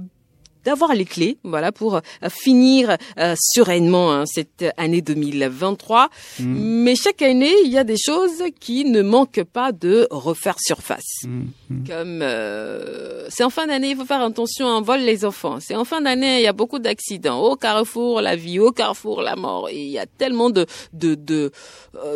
d'avoir 0.68 0.94
les 0.94 1.06
clés, 1.06 1.38
voilà, 1.44 1.72
pour 1.72 1.96
euh, 1.96 2.00
finir 2.28 2.98
euh, 3.18 3.34
sereinement 3.38 4.12
hein, 4.12 4.24
cette 4.26 4.66
année 4.76 5.00
2023. 5.00 6.10
Mm. 6.40 6.44
Mais 6.84 6.94
chaque 6.94 7.22
année, 7.22 7.54
il 7.64 7.72
y 7.72 7.78
a 7.78 7.84
des 7.84 7.96
choses 7.96 8.42
qui 8.60 8.84
ne 8.84 9.00
manquent 9.00 9.44
pas 9.44 9.72
de 9.72 10.06
refaire 10.10 10.56
surface. 10.60 11.24
Mm. 11.24 11.44
Mm. 11.70 11.88
Comme 11.88 12.20
euh, 12.20 13.30
c'est 13.30 13.44
en 13.44 13.50
fin 13.50 13.66
d'année, 13.66 13.90
il 13.92 13.96
faut 13.96 14.04
faire 14.04 14.20
attention 14.20 14.66
à 14.68 14.72
un 14.72 14.82
vol 14.82 15.00
les 15.00 15.24
enfants. 15.24 15.56
C'est 15.58 15.74
en 15.74 15.86
fin 15.86 16.02
d'année, 16.02 16.40
il 16.40 16.42
y 16.42 16.48
a 16.48 16.52
beaucoup 16.52 16.80
d'accidents. 16.80 17.40
Au 17.40 17.56
carrefour, 17.56 18.20
la 18.20 18.36
vie. 18.36 18.58
Au 18.58 18.70
carrefour, 18.70 19.22
la 19.22 19.36
mort. 19.36 19.70
Et 19.70 19.82
il 19.84 19.90
y 19.90 19.98
a 19.98 20.04
tellement 20.04 20.50
de 20.50 20.66
de 20.92 21.14
de, 21.14 21.50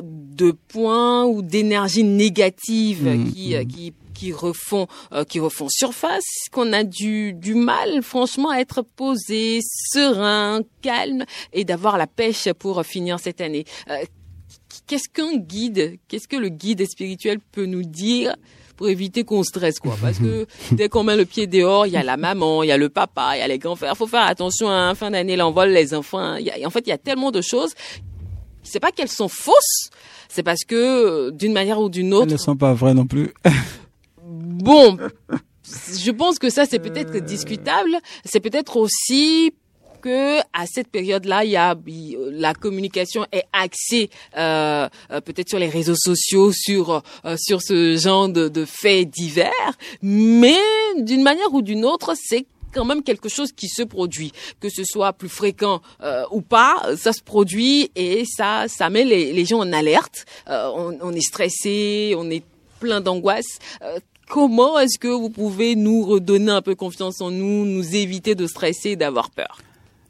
de 0.03 0.51
points 0.69 1.25
ou 1.25 1.41
d'énergie 1.41 2.05
négative 2.05 3.09
qui 3.33 3.57
qui 3.67 3.95
qui 4.23 4.33
refont 4.33 4.87
euh, 5.13 5.25
qui 5.25 5.41
refont 5.41 5.67
surface, 5.69 6.23
qu'on 6.53 6.73
a 6.73 6.85
du 6.85 7.33
du 7.33 7.57
mal 7.57 8.03
franchement 8.03 8.51
à 8.51 8.59
être 8.59 8.83
posé, 8.83 9.59
serein, 9.93 10.61
calme 10.81 11.25
et 11.53 11.65
d'avoir 11.65 11.99
la 11.99 12.07
pêche 12.07 12.49
pour 12.53 12.85
finir 12.85 13.19
cette 13.19 13.41
année. 13.41 13.65
Euh, 13.91 13.97
qu'est-ce 14.87 15.09
qu'un 15.09 15.37
guide, 15.37 15.99
qu'est-ce 16.07 16.29
que 16.29 16.37
le 16.37 16.51
guide 16.51 16.87
spirituel 16.89 17.41
peut 17.41 17.67
nous 17.67 17.83
dire 17.83 18.37
pour 18.77 18.89
éviter 18.89 19.25
qu'on 19.25 19.43
stresse 19.43 19.81
quoi? 19.81 19.97
Parce 20.01 20.19
que 20.19 20.47
dès 20.71 20.89
qu'on 20.89 21.03
met 21.03 21.17
le 21.17 21.25
pied 21.25 21.49
dehors 21.49 21.89
il 21.89 21.93
y 21.93 21.97
a 21.97 22.05
la 22.05 22.17
maman 22.17 22.63
il 22.63 22.69
y 22.69 22.73
a 22.73 22.77
le 22.77 22.91
papa 22.91 23.33
il 23.35 23.41
y 23.41 23.43
a 23.43 23.49
les 23.49 23.59
grands 23.59 23.75
frères 23.75 23.97
faut 23.97 24.07
faire 24.07 24.27
attention 24.27 24.69
à 24.69 24.75
un 24.75 24.95
fin 24.95 25.11
d'année 25.11 25.35
l'envol 25.35 25.71
les 25.71 25.95
enfants 25.95 26.37
y 26.37 26.49
a, 26.49 26.65
en 26.65 26.71
fait 26.71 26.87
il 26.87 26.91
y 26.91 26.93
a 26.93 26.99
tellement 26.99 27.33
de 27.33 27.41
choses. 27.41 27.73
C'est 28.63 28.79
pas 28.79 28.93
qu'elles 28.93 29.09
sont 29.09 29.27
fausses 29.27 29.91
c'est 30.29 30.45
parce 30.45 30.63
que 30.65 31.31
d'une 31.31 31.53
manière 31.53 31.81
ou 31.81 31.89
d'une 31.89 32.15
autre 32.15 32.27
elles 32.27 32.33
ne 32.35 32.37
sont 32.37 32.57
pas 32.57 32.73
vraies 32.73 32.95
non 32.95 33.07
plus 33.07 33.35
Bon, 34.43 34.99
je 35.65 36.11
pense 36.11 36.39
que 36.39 36.51
ça 36.51 36.67
c'est 36.67 36.81
peut-être 36.81 37.19
discutable. 37.19 37.97
C'est 38.25 38.41
peut-être 38.41 38.77
aussi 38.77 39.55
que 40.03 40.41
à 40.53 40.67
cette 40.67 40.89
période-là, 40.89 41.45
il 41.45 41.53
y 41.53 41.57
a 41.57 41.77
la 42.33 42.55
communication 42.55 43.25
est 43.33 43.45
axée 43.53 44.11
euh, 44.37 44.89
euh, 45.11 45.21
peut-être 45.21 45.49
sur 45.49 45.59
les 45.59 45.69
réseaux 45.69 45.97
sociaux, 45.97 46.51
sur 46.53 47.03
euh, 47.25 47.37
sur 47.39 47.63
ce 47.63 47.97
genre 47.97 48.29
de, 48.29 48.49
de 48.49 48.65
faits 48.65 49.09
divers, 49.09 49.73
mais 50.03 50.59
d'une 50.99 51.23
manière 51.23 51.55
ou 51.55 51.63
d'une 51.63 51.85
autre, 51.85 52.15
c'est 52.17 52.47
quand 52.75 52.85
même 52.85 53.03
quelque 53.03 53.29
chose 53.29 53.53
qui 53.53 53.69
se 53.69 53.83
produit, 53.83 54.33
que 54.59 54.69
ce 54.69 54.83
soit 54.85 55.13
plus 55.13 55.29
fréquent 55.29 55.81
euh, 56.03 56.25
ou 56.31 56.41
pas, 56.41 56.83
ça 56.97 57.13
se 57.13 57.23
produit 57.23 57.91
et 57.95 58.25
ça 58.25 58.67
ça 58.69 58.91
met 58.91 59.05
les, 59.05 59.33
les 59.33 59.45
gens 59.45 59.61
en 59.61 59.73
alerte. 59.73 60.27
Euh, 60.49 60.69
on, 60.75 60.99
on, 61.01 61.13
est 61.13 61.21
stressé, 61.21 62.15
on 62.17 62.29
est 62.31 62.43
plein 62.81 63.01
d'angoisse. 63.01 63.59
Comment 64.33 64.79
est-ce 64.79 64.99
que 64.99 65.09
vous 65.09 65.29
pouvez 65.29 65.77
nous 65.77 66.07
redonner 66.07 66.53
un 66.53 66.63
peu 66.63 66.75
confiance 66.75 67.21
en 67.21 67.31
nous, 67.31 67.67
nous 67.67 67.95
éviter 67.95 68.35
de 68.35 68.47
stresser 68.47 68.93
et 68.93 68.97
d'avoir 68.97 69.29
peur? 69.29 69.61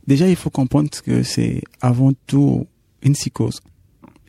Déjà, 0.06 0.28
il 0.28 0.36
faut 0.36 0.48
comprendre 0.48 0.88
que 1.04 1.24
c'est 1.24 1.60
avant 1.80 2.12
tout 2.28 2.68
une 3.02 3.14
psychose. 3.14 3.58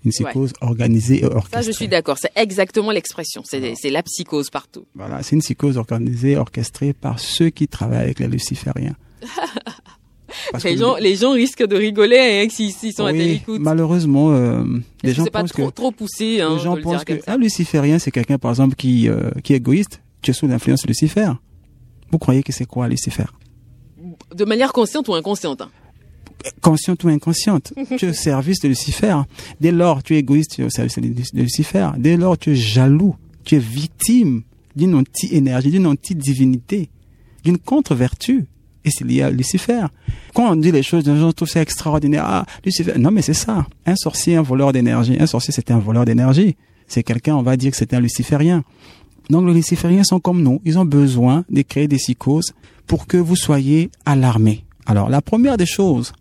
Une 0.04 0.10
psychose 0.10 0.52
organisée 0.62 1.22
et 1.22 1.26
orchestrée. 1.26 1.62
Ça, 1.62 1.62
je 1.62 1.72
suis 1.72 1.88
d'accord. 1.88 2.18
C'est 2.18 2.32
exactement 2.36 2.90
l'expression. 2.90 3.44
C'est 3.46 3.90
la 3.92 4.02
psychose 4.02 4.50
partout. 4.50 4.88
Voilà, 4.96 5.22
c'est 5.22 5.36
une 5.36 5.44
psychose 5.44 5.78
organisée, 5.78 6.32
et 6.32 6.38
orchestrée 6.38 6.94
par 6.94 7.20
ceux 7.20 7.52
qui 7.52 7.68
travaillent 7.68 8.06
avec 8.06 8.18
les 8.18 8.28
lucifériens. 8.28 8.96
les, 10.64 10.78
gens, 10.78 10.96
les 10.96 11.16
gens 11.16 11.32
risquent 11.32 11.66
de 11.66 11.76
rigoler 11.76 12.46
hein, 12.46 12.48
s'ils 12.50 12.94
sont 12.94 13.06
à 13.06 13.12
l'écoute. 13.12 13.62
Malheureusement, 13.62 14.32
euh, 14.32 14.64
les 15.04 15.14
gens 15.14 15.26
pensent 15.26 15.52
trop, 15.52 15.68
que 15.68 15.72
trop 15.72 15.92
poussé. 15.92 16.42
Hein, 16.42 16.56
les 16.56 16.64
gens 16.64 16.78
pensent 16.82 17.04
que 17.04 17.20
un 17.28 17.38
luciférien, 17.38 18.00
c'est 18.00 18.12
quelqu'un, 18.12 18.38
par 18.38 18.52
exemple, 18.52 18.76
qui 18.76 19.10
euh, 19.10 19.32
qui 19.44 19.54
est 19.54 19.58
égoïste. 19.58 20.02
Tu 20.22 20.32
es 20.32 20.34
sous 20.34 20.48
l'influence 20.48 20.84
de 20.84 20.88
Lucifer. 20.88 21.32
Vous 22.12 22.18
croyez 22.18 22.44
que 22.44 22.52
c'est 22.52 22.66
quoi 22.66 22.88
Lucifer? 22.88 23.26
De 24.34 24.46
manière 24.46 24.72
consciente 24.72 25.08
ou 25.08 25.16
inconsciente? 25.16 25.62
Hein? 25.62 25.70
Consciente 26.62 27.04
ou 27.04 27.10
inconsciente. 27.10 27.74
tu 27.98 28.06
es 28.06 28.10
au 28.10 28.14
service 28.14 28.60
de 28.62 28.70
Lucifer. 28.70 29.18
Dès 29.60 29.72
lors, 29.72 30.04
tu 30.04 30.16
es 30.16 30.20
égoïste, 30.20 30.56
tu 30.56 30.62
es 30.62 30.66
au 30.66 30.70
service 30.70 30.98
de 30.98 31.42
Lucifer. 31.42 31.90
Dès 31.98 32.18
lors, 32.18 32.38
tu 32.38 32.52
es 32.52 32.56
jaloux. 32.56 33.16
Tu 33.44 33.56
es 33.56 33.60
victime 33.60 34.44
d'une 34.76 34.96
anti-énergie, 34.96 35.72
d'une 35.72 35.88
anti-divinité, 35.88 36.90
d'une 37.44 37.58
contre-vertu 37.58 38.46
et 38.86 38.90
c'est 38.92 39.06
lié 39.06 39.22
à 39.22 39.30
Lucifer. 39.30 39.86
Quand 40.34 40.52
on 40.52 40.56
dit 40.56 40.72
les 40.72 40.84
choses, 40.84 41.08
les 41.08 41.18
gens 41.18 41.32
ça 41.46 41.62
extraordinaire. 41.62 42.24
Ah, 42.26 42.46
Lucifer. 42.66 42.94
Non, 42.98 43.12
mais 43.12 43.22
c'est 43.22 43.34
ça. 43.34 43.66
Un 43.86 43.96
sorcier, 43.96 44.36
un 44.36 44.42
voleur 44.42 44.74
d'énergie. 44.74 45.18
Un 45.20 45.26
sorcier, 45.26 45.54
c'était 45.54 45.74
un 45.74 45.80
voleur 45.80 46.06
d'énergie. 46.06 46.56
C'est 46.88 47.04
quelqu'un, 47.04 47.36
on 47.36 47.44
va 47.44 47.58
dire 47.58 47.72
que 47.72 47.78
c'était 47.78 47.96
un 47.96 48.02
luciférien. 48.02 48.64
Donc, 49.30 49.48
les 49.48 49.54
lucifériens 49.54 50.04
sont 50.04 50.20
comme 50.20 50.42
nous. 50.42 50.62
Ils 50.66 50.78
ont 50.78 50.86
besoin 50.86 51.46
de 51.50 51.62
créer 51.62 51.88
des 51.88 51.98
psychoses 51.98 52.54
pour 52.88 53.08
que 53.08 53.18
vous 53.18 53.36
soyez 53.36 53.90
alarmés. 54.06 54.66
Alors, 54.86 55.10
la 55.10 55.22
première 55.22 55.58
des 55.58 55.66
choses 55.66 56.14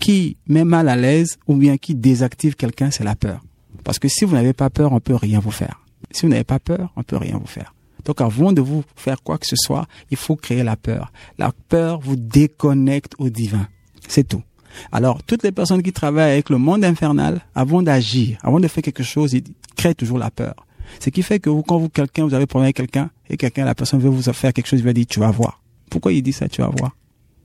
qui 0.00 0.36
met 0.46 0.64
mal 0.64 0.88
à 0.88 0.96
l'aise 0.96 1.38
ou 1.46 1.56
bien 1.56 1.76
qui 1.76 1.94
désactive 1.94 2.56
quelqu'un, 2.56 2.90
c'est 2.90 3.04
la 3.04 3.14
peur. 3.14 3.42
Parce 3.84 3.98
que 3.98 4.08
si 4.08 4.24
vous 4.24 4.34
n'avez 4.34 4.54
pas 4.54 4.70
peur, 4.70 4.92
on 4.92 5.00
peut 5.00 5.14
rien 5.14 5.40
vous 5.40 5.50
faire. 5.50 5.80
Si 6.10 6.22
vous 6.22 6.28
n'avez 6.28 6.44
pas 6.44 6.58
peur, 6.58 6.90
on 6.96 7.02
peut 7.02 7.16
rien 7.16 7.36
vous 7.38 7.46
faire. 7.46 7.74
Donc 8.04 8.20
avant 8.20 8.52
de 8.52 8.60
vous 8.60 8.82
faire 8.96 9.22
quoi 9.22 9.38
que 9.38 9.46
ce 9.46 9.56
soit, 9.56 9.86
il 10.10 10.16
faut 10.16 10.36
créer 10.36 10.62
la 10.62 10.76
peur. 10.76 11.12
La 11.38 11.52
peur 11.68 12.00
vous 12.00 12.16
déconnecte 12.16 13.14
au 13.18 13.28
divin. 13.28 13.68
C'est 14.08 14.26
tout. 14.26 14.42
Alors, 14.90 15.22
toutes 15.22 15.42
les 15.42 15.52
personnes 15.52 15.82
qui 15.82 15.92
travaillent 15.92 16.32
avec 16.32 16.48
le 16.48 16.58
monde 16.58 16.84
infernal, 16.84 17.42
avant 17.54 17.82
d'agir, 17.82 18.38
avant 18.42 18.58
de 18.58 18.68
faire 18.68 18.82
quelque 18.82 19.02
chose, 19.02 19.34
ils 19.34 19.44
créent 19.76 19.94
toujours 19.94 20.18
la 20.18 20.30
peur. 20.30 20.54
Ce 20.98 21.10
qui 21.10 21.22
fait 21.22 21.40
que 21.40 21.50
vous, 21.50 21.62
quand 21.62 21.78
vous, 21.78 21.88
quelqu'un, 21.88 22.26
vous 22.26 22.34
avez 22.34 22.46
problème 22.46 22.66
avec 22.66 22.76
quelqu'un, 22.76 23.10
et 23.28 23.36
quelqu'un, 23.36 23.64
la 23.64 23.74
personne 23.74 24.00
veut 24.00 24.08
vous 24.08 24.22
faire 24.32 24.52
quelque 24.52 24.66
chose, 24.66 24.80
il 24.80 24.84
va 24.84 24.92
dire, 24.92 25.06
tu 25.06 25.20
vas 25.20 25.30
voir. 25.30 25.62
Pourquoi 25.90 26.12
il 26.12 26.22
dit 26.22 26.32
ça, 26.32 26.48
tu 26.48 26.62
vas 26.62 26.68
voir? 26.68 26.92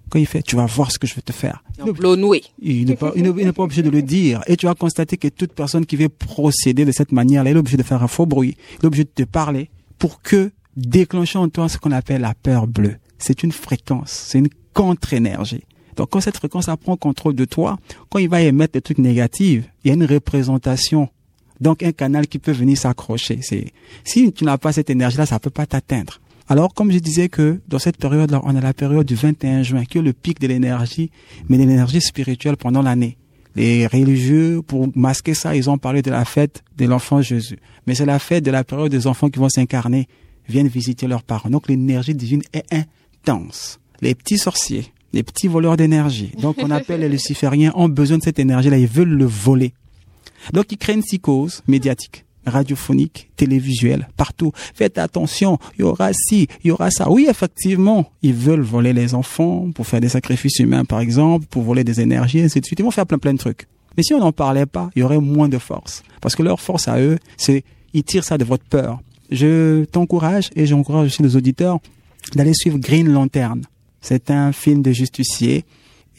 quand 0.09 0.19
il 0.19 0.25
fait, 0.25 0.41
tu 0.41 0.55
vas 0.55 0.65
voir 0.65 0.91
ce 0.91 0.99
que 0.99 1.07
je 1.07 1.15
vais 1.15 1.21
te 1.21 1.31
faire? 1.31 1.63
Il 2.59 2.85
n'est 2.85 2.95
pas, 2.95 3.11
pas 3.11 3.63
obligé 3.63 3.83
de 3.83 3.89
le 3.89 4.01
dire. 4.01 4.41
Et 4.47 4.55
tu 4.55 4.65
vas 4.65 4.75
constater 4.75 5.17
que 5.17 5.27
toute 5.27 5.53
personne 5.53 5.85
qui 5.85 5.95
veut 5.95 6.09
procéder 6.09 6.85
de 6.85 6.91
cette 6.91 7.11
manière-là, 7.11 7.49
elle 7.49 7.57
est 7.57 7.59
obligée 7.59 7.77
de 7.77 7.83
faire 7.83 8.01
un 8.01 8.07
faux 8.07 8.25
bruit. 8.25 8.55
Elle 8.75 8.83
est 8.83 8.85
obligée 8.85 9.03
de 9.03 9.09
te 9.09 9.23
parler 9.23 9.69
pour 9.97 10.21
que 10.21 10.51
déclencher 10.75 11.39
en 11.39 11.49
toi 11.49 11.69
ce 11.69 11.77
qu'on 11.77 11.91
appelle 11.91 12.21
la 12.21 12.33
peur 12.33 12.67
bleue. 12.67 12.97
C'est 13.17 13.43
une 13.43 13.51
fréquence. 13.51 14.11
C'est 14.11 14.39
une 14.39 14.49
contre-énergie. 14.73 15.63
Donc 15.95 16.11
quand 16.11 16.21
cette 16.21 16.37
fréquence 16.37 16.69
prend 16.81 16.95
contrôle 16.95 17.33
de 17.33 17.45
toi, 17.45 17.79
quand 18.09 18.19
il 18.19 18.29
va 18.29 18.41
émettre 18.41 18.73
des 18.73 18.81
trucs 18.81 18.99
négatifs, 18.99 19.65
il 19.83 19.87
y 19.87 19.91
a 19.91 19.95
une 19.95 20.05
représentation. 20.05 21.09
Donc 21.59 21.81
un 21.81 21.91
canal 21.91 22.27
qui 22.27 22.37
peut 22.37 22.51
venir 22.51 22.77
s'accrocher. 22.77 23.39
C'est 23.41 23.73
si 24.03 24.31
tu 24.31 24.45
n'as 24.45 24.59
pas 24.59 24.71
cette 24.71 24.91
énergie-là, 24.91 25.25
ça 25.25 25.39
peut 25.39 25.49
pas 25.49 25.65
t'atteindre. 25.65 26.21
Alors, 26.49 26.73
comme 26.73 26.91
je 26.91 26.99
disais 26.99 27.27
que 27.27 27.59
dans 27.67 27.79
cette 27.79 27.97
période-là, 27.97 28.39
on 28.43 28.55
a 28.55 28.61
la 28.61 28.73
période 28.73 29.05
du 29.05 29.15
21 29.15 29.63
juin, 29.63 29.83
qui 29.83 29.97
est 29.97 30.01
le 30.01 30.13
pic 30.13 30.39
de 30.39 30.47
l'énergie, 30.47 31.11
mais 31.49 31.57
de 31.57 31.63
l'énergie 31.63 31.99
spirituelle 31.99 32.55
pendant 32.55 32.81
l'année. 32.81 33.17
Les 33.57 33.87
religieux, 33.87 34.61
pour 34.61 34.87
masquer 34.95 35.33
ça, 35.33 35.55
ils 35.55 35.67
ont 35.67 35.79
parlé 35.79 36.03
de 36.03 36.11
la 36.11 36.25
fête 36.25 36.63
de 36.77 36.85
l'enfant 36.85 37.23
Jésus. 37.23 37.57
Mais 37.87 37.95
c'est 37.95 38.05
la 38.05 38.19
fête 38.19 38.45
de 38.45 38.51
la 38.51 38.63
période 38.63 38.91
des 38.91 39.07
enfants 39.07 39.29
qui 39.29 39.39
vont 39.39 39.49
s'incarner, 39.49 40.07
viennent 40.47 40.67
visiter 40.67 41.07
leurs 41.07 41.23
parents. 41.23 41.49
Donc 41.49 41.67
l'énergie 41.67 42.13
divine 42.13 42.43
est 42.53 42.71
intense. 42.71 43.79
Les 43.99 44.13
petits 44.13 44.37
sorciers, 44.37 44.93
les 45.11 45.23
petits 45.23 45.47
voleurs 45.47 45.75
d'énergie, 45.75 46.33
donc 46.39 46.57
on 46.61 46.69
appelle 46.69 46.99
les 46.99 47.09
lucifériens, 47.17 47.71
ont 47.73 47.89
besoin 47.89 48.19
de 48.19 48.23
cette 48.23 48.37
énergie-là, 48.37 48.77
ils 48.77 48.85
veulent 48.85 49.09
le 49.09 49.25
voler. 49.25 49.73
Donc 50.53 50.71
ils 50.71 50.77
créent 50.77 50.93
une 50.93 51.01
psychose 51.01 51.63
médiatique 51.67 52.26
radiophonique, 52.47 53.29
télévisuel, 53.35 54.07
partout. 54.17 54.51
Faites 54.73 54.97
attention, 54.97 55.57
il 55.77 55.81
y 55.81 55.83
aura 55.83 56.11
ci, 56.13 56.47
il 56.63 56.67
y 56.67 56.71
aura 56.71 56.91
ça. 56.91 57.09
Oui, 57.09 57.27
effectivement, 57.29 58.11
ils 58.21 58.33
veulent 58.33 58.61
voler 58.61 58.93
les 58.93 59.13
enfants 59.13 59.69
pour 59.73 59.87
faire 59.87 60.01
des 60.01 60.09
sacrifices 60.09 60.59
humains, 60.59 60.85
par 60.85 60.99
exemple, 60.99 61.45
pour 61.49 61.63
voler 61.63 61.83
des 61.83 62.01
énergies, 62.01 62.41
ainsi 62.41 62.59
de 62.61 62.65
suite. 62.65 62.79
Ils 62.79 62.83
vont 62.83 62.91
faire 62.91 63.05
plein 63.05 63.17
plein 63.17 63.33
de 63.33 63.39
trucs. 63.39 63.67
Mais 63.97 64.03
si 64.03 64.13
on 64.13 64.19
n'en 64.19 64.31
parlait 64.31 64.67
pas, 64.67 64.89
il 64.95 64.99
y 64.99 65.03
aurait 65.03 65.19
moins 65.19 65.49
de 65.49 65.57
force. 65.57 66.03
Parce 66.21 66.35
que 66.35 66.43
leur 66.43 66.59
force 66.59 66.87
à 66.87 66.99
eux, 66.99 67.17
c'est, 67.35 67.63
ils 67.93 68.03
tirent 68.03 68.23
ça 68.23 68.37
de 68.37 68.45
votre 68.45 68.63
peur. 68.63 69.01
Je 69.31 69.83
t'encourage 69.85 70.51
et 70.55 70.65
j'encourage 70.65 71.07
aussi 71.07 71.23
les 71.23 71.35
auditeurs 71.35 71.79
d'aller 72.35 72.53
suivre 72.53 72.77
Green 72.77 73.11
Lantern. 73.11 73.61
C'est 74.01 74.29
un 74.29 74.51
film 74.51 74.81
de 74.83 74.91
justicier 74.91 75.65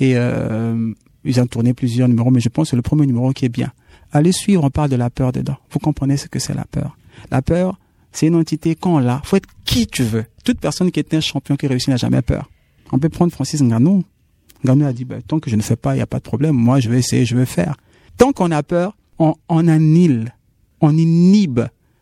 et 0.01 0.17
euh, 0.17 0.93
ils 1.25 1.41
ont 1.41 1.47
tourné 1.47 1.73
plusieurs 1.73 2.09
numéros, 2.09 2.31
mais 2.31 2.41
je 2.41 2.49
pense 2.49 2.67
que 2.67 2.71
c'est 2.71 2.77
le 2.77 2.83
premier 2.83 3.07
numéro 3.07 3.33
qui 3.33 3.45
est 3.45 3.51
bien. 3.51 3.73
Allez 4.13 4.33
suivre, 4.33 4.65
on 4.65 4.71
parle 4.71 4.91
de 4.91 4.97
la 4.97 5.11
peur 5.11 5.33
dedans. 5.33 5.57
Vous 5.71 5.79
comprenez 5.79 6.17
ce 6.17 6.29
que 6.29 6.39
c'est 6.39 6.55
la 6.55 6.65
peur. 6.65 6.97
La 7.31 7.43
peur, 7.43 7.79
c'est 8.13 8.27
une 8.27 8.37
entité 8.37 8.75
qu'on 8.75 8.99
l'a. 8.99 9.21
faut 9.25 9.37
être 9.37 9.49
qui 9.65 9.87
tu 9.87 10.03
veux. 10.03 10.25
Toute 10.45 10.61
personne 10.61 10.91
qui 10.91 11.01
est 11.01 11.15
un 11.15 11.21
champion 11.21 11.57
qui 11.57 11.67
réussit 11.67 11.89
n'a 11.89 11.97
jamais 11.97 12.23
peur. 12.23 12.49
On 12.91 12.99
peut 12.99 13.09
prendre 13.09 13.33
Francis 13.33 13.63
Ngannou. 13.63 14.05
Ngannou 14.65 14.87
a 14.87 14.93
dit, 14.93 15.05
bah, 15.05 15.17
tant 15.27 15.41
que 15.41 15.51
je 15.51 15.57
ne 15.57 15.63
fais 15.63 15.77
pas, 15.77 15.95
il 15.95 15.99
n'y 15.99 16.03
a 16.03 16.07
pas 16.07 16.19
de 16.19 16.23
problème. 16.23 16.57
Moi, 16.57 16.81
je 16.81 16.89
vais 16.89 16.99
essayer, 16.99 17.25
je 17.27 17.37
vais 17.37 17.47
faire. 17.47 17.77
Tant 18.17 18.33
qu'on 18.33 18.51
a 18.51 18.63
peur, 18.63 18.97
on, 19.19 19.35
on 19.49 19.69
annule, 19.69 20.33
on 20.81 20.97
inhibe 20.97 21.61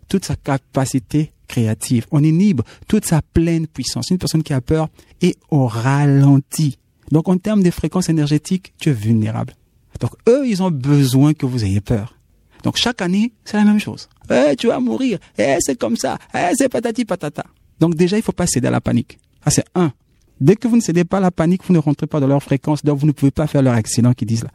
toute 0.09 0.25
sa 0.25 0.37
capacité 0.37 1.33
créative. 1.49 2.07
On 2.13 2.23
inhibe 2.23 2.63
toute 2.87 3.05
sa 3.05 3.21
pleine 3.21 3.67
puissance. 3.67 4.11
Une 4.11 4.19
personne 4.19 4.43
qui 4.43 4.53
a 4.53 4.61
peur 4.61 4.89
est 5.21 5.37
au 5.51 5.67
ralenti. 5.67 6.79
Donc, 7.11 7.29
en 7.29 7.37
termes 7.39 7.63
de 7.63 7.71
fréquences 7.71 8.09
énergétiques, 8.09 8.73
tu 8.79 8.91
es 8.91 8.93
vulnérable. 8.93 9.55
Donc 10.01 10.13
eux, 10.29 10.47
ils 10.47 10.63
ont 10.63 10.71
besoin 10.71 11.35
que 11.35 11.47
vous 11.47 11.65
ayez 11.65 11.81
peur. 11.81 12.15
Donc 12.63 12.77
chaque 12.77 13.01
année, 13.03 13.33
c'est 13.45 13.57
la 13.57 13.65
même 13.65 13.81
chose. 13.81 14.09
Eh, 14.31 14.57
tu 14.57 14.67
vas 14.67 14.81
mourir. 14.81 15.19
Eh, 15.39 15.57
c'est 15.61 15.79
comme 15.79 15.97
ça. 15.97 16.19
Eh, 16.35 16.55
c'est 16.55 16.69
patati 16.69 17.05
patata. 17.05 17.45
Donc 17.79 17.95
déjà, 17.95 18.17
il 18.17 18.23
faut 18.23 18.33
pas 18.33 18.47
céder 18.47 18.69
à 18.69 18.71
la 18.71 18.81
panique. 18.81 19.19
Ah, 19.45 19.51
c'est 19.51 19.65
un. 19.75 19.93
Dès 20.41 20.57
que 20.57 20.69
vous 20.69 20.77
ne 20.77 20.81
cédez 20.81 21.05
pas 21.05 21.19
à 21.19 21.21
la 21.21 21.31
panique, 21.31 21.63
vous 21.67 21.73
ne 21.73 21.79
rentrez 21.79 22.07
pas 22.07 22.21
dans 22.21 22.27
leur 22.27 22.43
fréquence, 22.43 22.83
donc 22.85 22.99
vous 22.99 23.07
ne 23.07 23.13
pouvez 23.13 23.31
pas 23.31 23.47
faire 23.47 23.63
leur 23.63 23.75
accident 23.75 24.13
qu'ils 24.13 24.29
disent 24.29 24.45
là. 24.45 24.51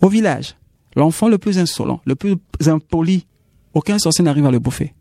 Au 0.00 0.08
village, 0.08 0.56
l'enfant 0.94 1.28
le 1.28 1.38
plus 1.38 1.58
insolent, 1.58 2.00
le 2.04 2.14
plus 2.14 2.36
impoli, 2.66 3.26
aucun 3.72 3.98
sorcier 3.98 4.24
n'arrive 4.24 4.46
à 4.46 4.50
le 4.50 4.58
bouffer. 4.58 4.94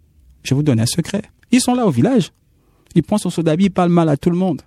Je 0.44 0.56
vous 0.56 0.64
donne 0.64 0.80
un 0.80 0.86
secret. 0.86 1.22
Ils 1.52 1.62
sont 1.62 1.76
là 1.76 1.86
au 1.86 1.92
village. 1.92 2.32
Ils 2.96 3.04
prennent 3.04 3.20
son 3.20 3.30
soda, 3.30 3.56
ils 3.58 3.72
parlent 3.72 3.90
mal 3.90 4.10
à 4.10 4.18
tout 4.18 4.30
le 4.30 4.38
monde. 4.38 4.62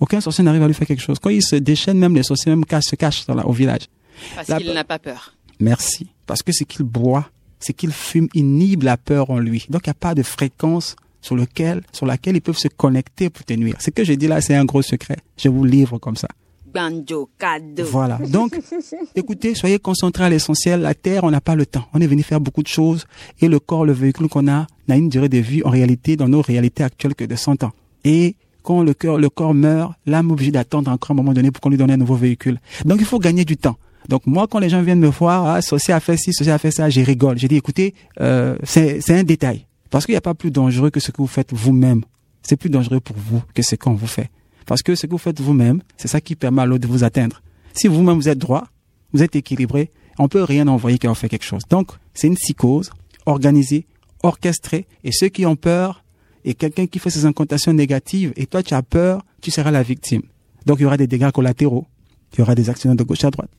Aucun 0.00 0.20
sorcier 0.20 0.42
n'arrive 0.42 0.62
à 0.62 0.66
lui 0.66 0.74
faire 0.74 0.86
quelque 0.86 1.02
chose. 1.02 1.18
Quand 1.18 1.30
ils 1.30 1.42
se 1.42 1.56
déchaînent, 1.56 1.98
même 1.98 2.14
les 2.14 2.22
sorciers 2.22 2.54
même 2.54 2.64
se 2.80 2.96
cachent 2.96 3.26
au 3.28 3.52
village. 3.52 3.88
Parce 4.34 4.58
qu'il 4.58 4.72
n'a 4.72 4.84
pas 4.84 4.98
peur. 4.98 5.34
Merci. 5.60 6.08
Parce 6.26 6.42
que 6.42 6.52
ce 6.52 6.64
qu'il 6.64 6.84
boit, 6.84 7.30
ce 7.60 7.72
qu'il 7.72 7.92
fume 7.92 8.28
inhibe 8.34 8.82
la 8.82 8.96
peur 8.96 9.30
en 9.30 9.38
lui. 9.38 9.66
Donc 9.70 9.82
il 9.86 9.90
n'y 9.90 9.92
a 9.92 9.94
pas 9.94 10.14
de 10.14 10.22
fréquence 10.22 10.96
sur, 11.20 11.36
lequel, 11.36 11.82
sur 11.92 12.06
laquelle 12.06 12.36
ils 12.36 12.42
peuvent 12.42 12.58
se 12.58 12.68
connecter 12.68 13.30
pour 13.30 13.44
te 13.44 13.52
nuire. 13.54 13.76
Ce 13.78 13.90
que 13.90 14.04
je 14.04 14.12
dis 14.12 14.26
là, 14.26 14.40
c'est 14.40 14.54
un 14.54 14.64
gros 14.64 14.82
secret. 14.82 15.16
Je 15.36 15.48
vous 15.48 15.64
livre 15.64 15.98
comme 15.98 16.16
ça. 16.16 16.28
Banjo, 16.72 17.28
cadeau. 17.38 17.84
Voilà. 17.84 18.18
Donc, 18.28 18.58
écoutez, 19.14 19.54
soyez 19.54 19.78
concentrés 19.78 20.24
à 20.24 20.30
l'essentiel. 20.30 20.80
La 20.80 20.94
Terre, 20.94 21.24
on 21.24 21.30
n'a 21.30 21.40
pas 21.40 21.54
le 21.54 21.66
temps. 21.66 21.86
On 21.92 22.00
est 22.00 22.06
venu 22.06 22.22
faire 22.22 22.40
beaucoup 22.40 22.62
de 22.62 22.68
choses 22.68 23.06
et 23.40 23.48
le 23.48 23.60
corps, 23.60 23.84
le 23.84 23.92
véhicule 23.92 24.28
qu'on 24.28 24.48
a, 24.48 24.66
n'a 24.88 24.96
une 24.96 25.08
durée 25.08 25.28
de 25.28 25.38
vie 25.38 25.62
en 25.64 25.70
réalité, 25.70 26.16
dans 26.16 26.28
nos 26.28 26.40
réalités 26.40 26.82
actuelles 26.82 27.14
que 27.14 27.24
de 27.24 27.36
100 27.36 27.62
ans. 27.62 27.72
Et 28.04 28.36
quand 28.62 28.82
le 28.82 28.94
cœur, 28.94 29.18
le 29.18 29.28
corps 29.28 29.54
meurt, 29.54 29.92
l'âme 30.06 30.30
est 30.30 30.32
obligée 30.32 30.50
d'attendre 30.50 30.90
encore 30.90 31.10
un 31.10 31.14
moment 31.14 31.34
donné 31.34 31.50
pour 31.50 31.60
qu'on 31.60 31.70
lui 31.70 31.76
donne 31.76 31.90
un 31.90 31.96
nouveau 31.96 32.16
véhicule. 32.16 32.58
Donc, 32.84 32.98
il 33.00 33.06
faut 33.06 33.18
gagner 33.18 33.44
du 33.44 33.56
temps. 33.56 33.76
Donc 34.08 34.26
moi, 34.26 34.46
quand 34.50 34.58
les 34.58 34.68
gens 34.68 34.82
viennent 34.82 35.00
me 35.00 35.08
voir, 35.08 35.46
ah, 35.46 35.62
Ceci 35.62 35.92
a 35.92 36.00
fait 36.00 36.16
ci, 36.16 36.32
Ceci 36.32 36.50
a 36.50 36.58
fait 36.58 36.70
ça, 36.70 36.90
j'ai 36.90 37.02
rigole. 37.02 37.38
J'ai 37.38 37.48
dit, 37.48 37.56
écoutez, 37.56 37.94
euh, 38.20 38.56
c'est 38.64 39.10
un 39.10 39.22
détail. 39.22 39.66
Parce 39.90 40.06
qu'il 40.06 40.14
n'y 40.14 40.18
a 40.18 40.22
pas 40.22 40.34
plus 40.34 40.50
dangereux 40.50 40.90
que 40.90 41.00
ce 41.00 41.10
que 41.10 41.18
vous 41.18 41.26
faites 41.26 41.52
vous-même. 41.52 42.02
C'est 42.42 42.56
plus 42.56 42.70
dangereux 42.70 43.00
pour 43.00 43.16
vous 43.16 43.42
que 43.54 43.62
ce 43.62 43.76
qu'on 43.76 43.94
vous 43.94 44.06
fait. 44.06 44.30
Parce 44.66 44.82
que 44.82 44.94
ce 44.94 45.06
que 45.06 45.12
vous 45.12 45.18
faites 45.18 45.40
vous-même, 45.40 45.82
c'est 45.96 46.08
ça 46.08 46.20
qui 46.20 46.34
permet 46.34 46.62
à 46.62 46.66
l'autre 46.66 46.82
de 46.82 46.92
vous 46.92 47.04
atteindre. 47.04 47.42
Si 47.74 47.88
vous-même 47.88 48.16
vous 48.16 48.28
êtes 48.28 48.38
droit, 48.38 48.64
vous 49.12 49.22
êtes 49.22 49.36
équilibré, 49.36 49.90
on 50.18 50.28
peut 50.28 50.42
rien 50.42 50.66
envoyer 50.68 50.98
qui 50.98 51.06
a 51.06 51.14
fait 51.14 51.28
quelque 51.28 51.44
chose. 51.44 51.62
Donc, 51.68 51.92
c'est 52.14 52.26
une 52.26 52.36
psychose 52.36 52.90
organisée, 53.26 53.86
orchestrée, 54.22 54.86
et 55.04 55.12
ceux 55.12 55.28
qui 55.28 55.46
ont 55.46 55.56
peur, 55.56 56.04
et 56.44 56.54
quelqu'un 56.54 56.86
qui 56.86 56.98
fait 56.98 57.10
ces 57.10 57.26
incantations 57.26 57.72
négatives, 57.72 58.32
et 58.36 58.46
toi 58.46 58.62
tu 58.62 58.74
as 58.74 58.82
peur, 58.82 59.24
tu 59.40 59.50
seras 59.50 59.70
la 59.70 59.82
victime. 59.82 60.22
Donc 60.66 60.78
il 60.80 60.82
y 60.82 60.86
aura 60.86 60.96
des 60.96 61.06
dégâts 61.06 61.30
collatéraux, 61.30 61.86
il 62.32 62.40
y 62.40 62.42
aura 62.42 62.54
des 62.54 62.68
accidents 62.68 62.94
de 62.94 63.04
gauche 63.04 63.24
à 63.24 63.30
droite 63.30 63.50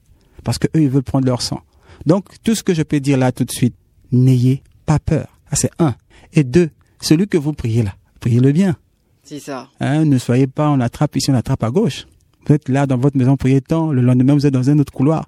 parce 0.43 0.57
que 0.57 0.67
eux 0.75 0.81
ils 0.81 0.89
veulent 0.89 1.03
prendre 1.03 1.25
leur 1.25 1.41
sang. 1.41 1.61
Donc 2.05 2.25
tout 2.43 2.55
ce 2.55 2.63
que 2.63 2.73
je 2.73 2.83
peux 2.83 2.99
dire 2.99 3.17
là 3.17 3.31
tout 3.31 3.45
de 3.45 3.51
suite, 3.51 3.75
n'ayez 4.11 4.63
pas 4.85 4.99
peur. 4.99 5.27
Ah, 5.49 5.55
c'est 5.55 5.71
un. 5.79 5.95
Et 6.33 6.43
deux, 6.43 6.69
celui 7.01 7.27
que 7.27 7.37
vous 7.37 7.53
priez 7.53 7.83
là, 7.83 7.95
priez-le 8.19 8.51
bien. 8.51 8.75
C'est 9.23 9.39
ça. 9.39 9.69
Hein, 9.79 10.05
ne 10.05 10.17
soyez 10.17 10.47
pas 10.47 10.69
on 10.69 10.79
attrape 10.79 11.15
ici, 11.15 11.31
on 11.31 11.35
attrape 11.35 11.63
à 11.63 11.71
gauche. 11.71 12.05
Vous 12.45 12.53
êtes 12.53 12.67
là 12.67 12.85
dans 12.85 12.97
votre 12.97 13.17
maison, 13.17 13.37
priez 13.37 13.61
tant, 13.61 13.91
le 13.91 14.01
lendemain 14.01 14.33
vous 14.33 14.45
êtes 14.45 14.53
dans 14.53 14.69
un 14.69 14.79
autre 14.79 14.91
couloir. 14.91 15.25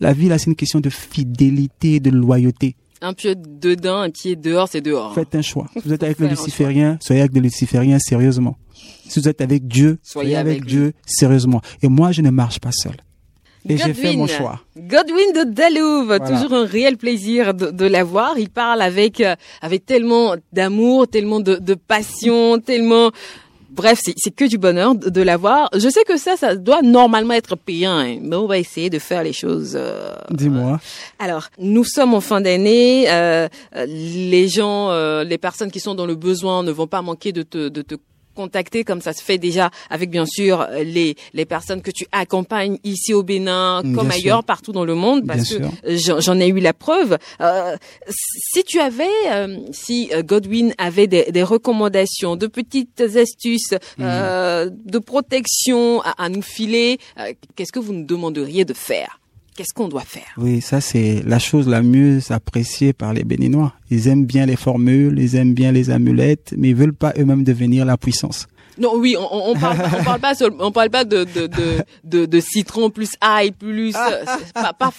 La 0.00 0.12
vie 0.12 0.28
là, 0.28 0.38
c'est 0.38 0.46
une 0.46 0.56
question 0.56 0.80
de 0.80 0.90
fidélité, 0.90 2.00
de 2.00 2.10
loyauté. 2.10 2.76
Un 3.00 3.12
pied 3.12 3.34
dedans, 3.34 3.98
un 3.98 4.10
pied 4.10 4.34
dehors, 4.34 4.68
c'est 4.68 4.80
dehors. 4.80 5.14
Faites 5.14 5.34
un 5.34 5.42
choix. 5.42 5.68
Si 5.74 5.80
vous 5.84 5.92
êtes 5.92 6.02
avec 6.02 6.18
le 6.18 6.28
luciférien, 6.28 6.96
soyez 7.00 7.20
avec 7.20 7.34
le 7.34 7.42
luciférien 7.42 7.98
sérieusement. 7.98 8.56
Si 9.08 9.20
vous 9.20 9.28
êtes 9.28 9.40
avec 9.40 9.68
Dieu, 9.68 9.98
soyez, 10.02 10.36
avec 10.36 10.64
Dieu 10.64 10.94
sérieusement. 11.04 11.60
Et 11.82 11.88
moi, 11.88 12.12
je 12.12 12.22
ne 12.22 12.30
marche 12.30 12.60
pas 12.60 12.72
seul. 12.72 12.96
Et 13.68 13.76
j'ai 13.76 13.94
fait 13.94 14.14
mon 14.16 14.26
choix. 14.26 14.60
Godwin 14.76 15.32
de 15.34 15.44
Dalouve, 15.44 16.18
toujours 16.26 16.52
un 16.52 16.66
réel 16.66 16.96
plaisir 16.96 17.54
de, 17.54 17.70
de 17.70 17.86
l'avoir. 17.86 18.38
Il 18.38 18.50
parle 18.50 18.82
avec 18.82 19.20
euh, 19.20 19.36
avec 19.62 19.86
tellement 19.86 20.34
d'amour, 20.52 21.08
tellement 21.08 21.40
de, 21.40 21.56
de 21.56 21.74
passion, 21.74 22.58
tellement 22.58 23.10
Bref, 23.74 23.98
c'est 24.04 24.30
que 24.30 24.44
du 24.44 24.56
bonheur 24.56 24.94
de, 24.94 25.22
l'avoir. 25.22 25.68
Je 25.74 25.88
sais 25.88 26.04
que 26.04 26.16
ça, 26.16 26.36
ça 26.36 26.54
doit 26.54 26.80
normalement 26.82 27.34
être 27.34 27.56
payant, 27.56 27.98
hein, 27.98 28.18
mais 28.22 28.36
on 28.36 28.46
va 28.46 28.58
essayer 28.58 28.88
de 28.88 29.00
faire 29.00 29.24
les 29.24 29.32
choses. 29.32 29.72
Euh, 29.74 30.14
Dis-moi. 30.30 30.78
alors, 31.18 31.48
nous 31.58 31.82
sommes 31.82 32.14
en 32.14 32.20
fin 32.20 32.40
d'année. 32.40 33.06
Euh, 33.08 33.48
les 33.74 34.46
gens, 34.48 34.90
euh, 34.90 35.24
les 35.24 35.38
personnes 35.38 35.72
qui 35.72 35.80
sont 35.80 35.96
dans 35.96 36.06
le 36.06 36.14
besoin 36.14 36.62
ne 36.62 36.70
vont 36.70 36.86
pas 36.86 37.02
manquer 37.02 37.32
de 37.32 37.42
te, 37.42 37.68
de 37.68 37.82
te 37.82 37.96
contacter 38.34 38.84
comme 38.84 39.00
ça 39.00 39.12
se 39.12 39.22
fait 39.22 39.38
déjà 39.38 39.70
avec 39.90 40.10
bien 40.10 40.26
sûr 40.26 40.66
les 40.82 41.16
les 41.32 41.44
personnes 41.44 41.82
que 41.82 41.90
tu 41.90 42.06
accompagnes 42.12 42.78
ici 42.84 43.14
au 43.14 43.22
Bénin 43.22 43.82
comme 43.94 44.10
ailleurs 44.10 44.44
partout 44.44 44.72
dans 44.72 44.84
le 44.84 44.94
monde 44.94 45.26
parce 45.26 45.54
que 45.54 45.62
j'en 46.20 46.40
ai 46.40 46.48
eu 46.48 46.60
la 46.60 46.72
preuve. 46.72 47.18
Euh, 47.40 47.76
si 48.08 48.64
tu 48.64 48.80
avais 48.80 49.04
euh, 49.26 49.58
si 49.72 50.10
euh, 50.12 50.22
Godwin 50.22 50.74
avait 50.78 51.06
des, 51.06 51.30
des, 51.30 51.42
recommandations 51.42 52.36
de 52.36 52.46
petites 52.46 53.00
astuces 53.00 53.74
euh, 54.00 54.70
de 54.70 54.98
protection 54.98 56.00
à, 56.02 56.24
à 56.24 56.28
nous 56.28 56.42
filer 56.42 56.98
qu'est-ce 57.56 57.72
que 57.72 57.78
vous 57.78 57.92
nous 57.92 58.04
demanderiez 58.04 58.64
de 58.64 58.74
faire? 58.74 59.20
Qu'est-ce 59.56 59.72
qu'on 59.72 59.86
doit 59.86 60.02
faire? 60.02 60.34
Oui, 60.36 60.60
ça 60.60 60.80
c'est 60.80 61.22
la 61.24 61.38
chose 61.38 61.68
la 61.68 61.82
mieux 61.82 62.18
appréciée 62.30 62.92
par 62.92 63.12
les 63.12 63.22
Béninois. 63.22 63.72
Ils 63.88 64.08
aiment 64.08 64.26
bien 64.26 64.46
les 64.46 64.56
formules, 64.56 65.18
ils 65.20 65.36
aiment 65.36 65.54
bien 65.54 65.70
les 65.70 65.90
amulettes, 65.90 66.54
mais 66.58 66.70
ils 66.70 66.74
veulent 66.74 66.94
pas 66.94 67.12
eux-mêmes 67.16 67.44
devenir 67.44 67.84
la 67.84 67.96
puissance. 67.96 68.48
Non, 68.78 68.96
oui, 68.96 69.16
on, 69.18 69.50
on 69.50 69.54
parle, 69.54 69.78
on 70.00 70.04
parle 70.04 70.20
pas, 70.20 70.32
on 70.58 70.72
parle 70.72 70.90
pas 70.90 71.04
de 71.04 71.24
de, 71.24 71.48
de 72.04 72.26
de, 72.26 72.40
citron 72.40 72.90
plus 72.90 73.10
ail 73.20 73.52
plus 73.52 73.92
pas 74.54 74.72
pas, 74.72 74.92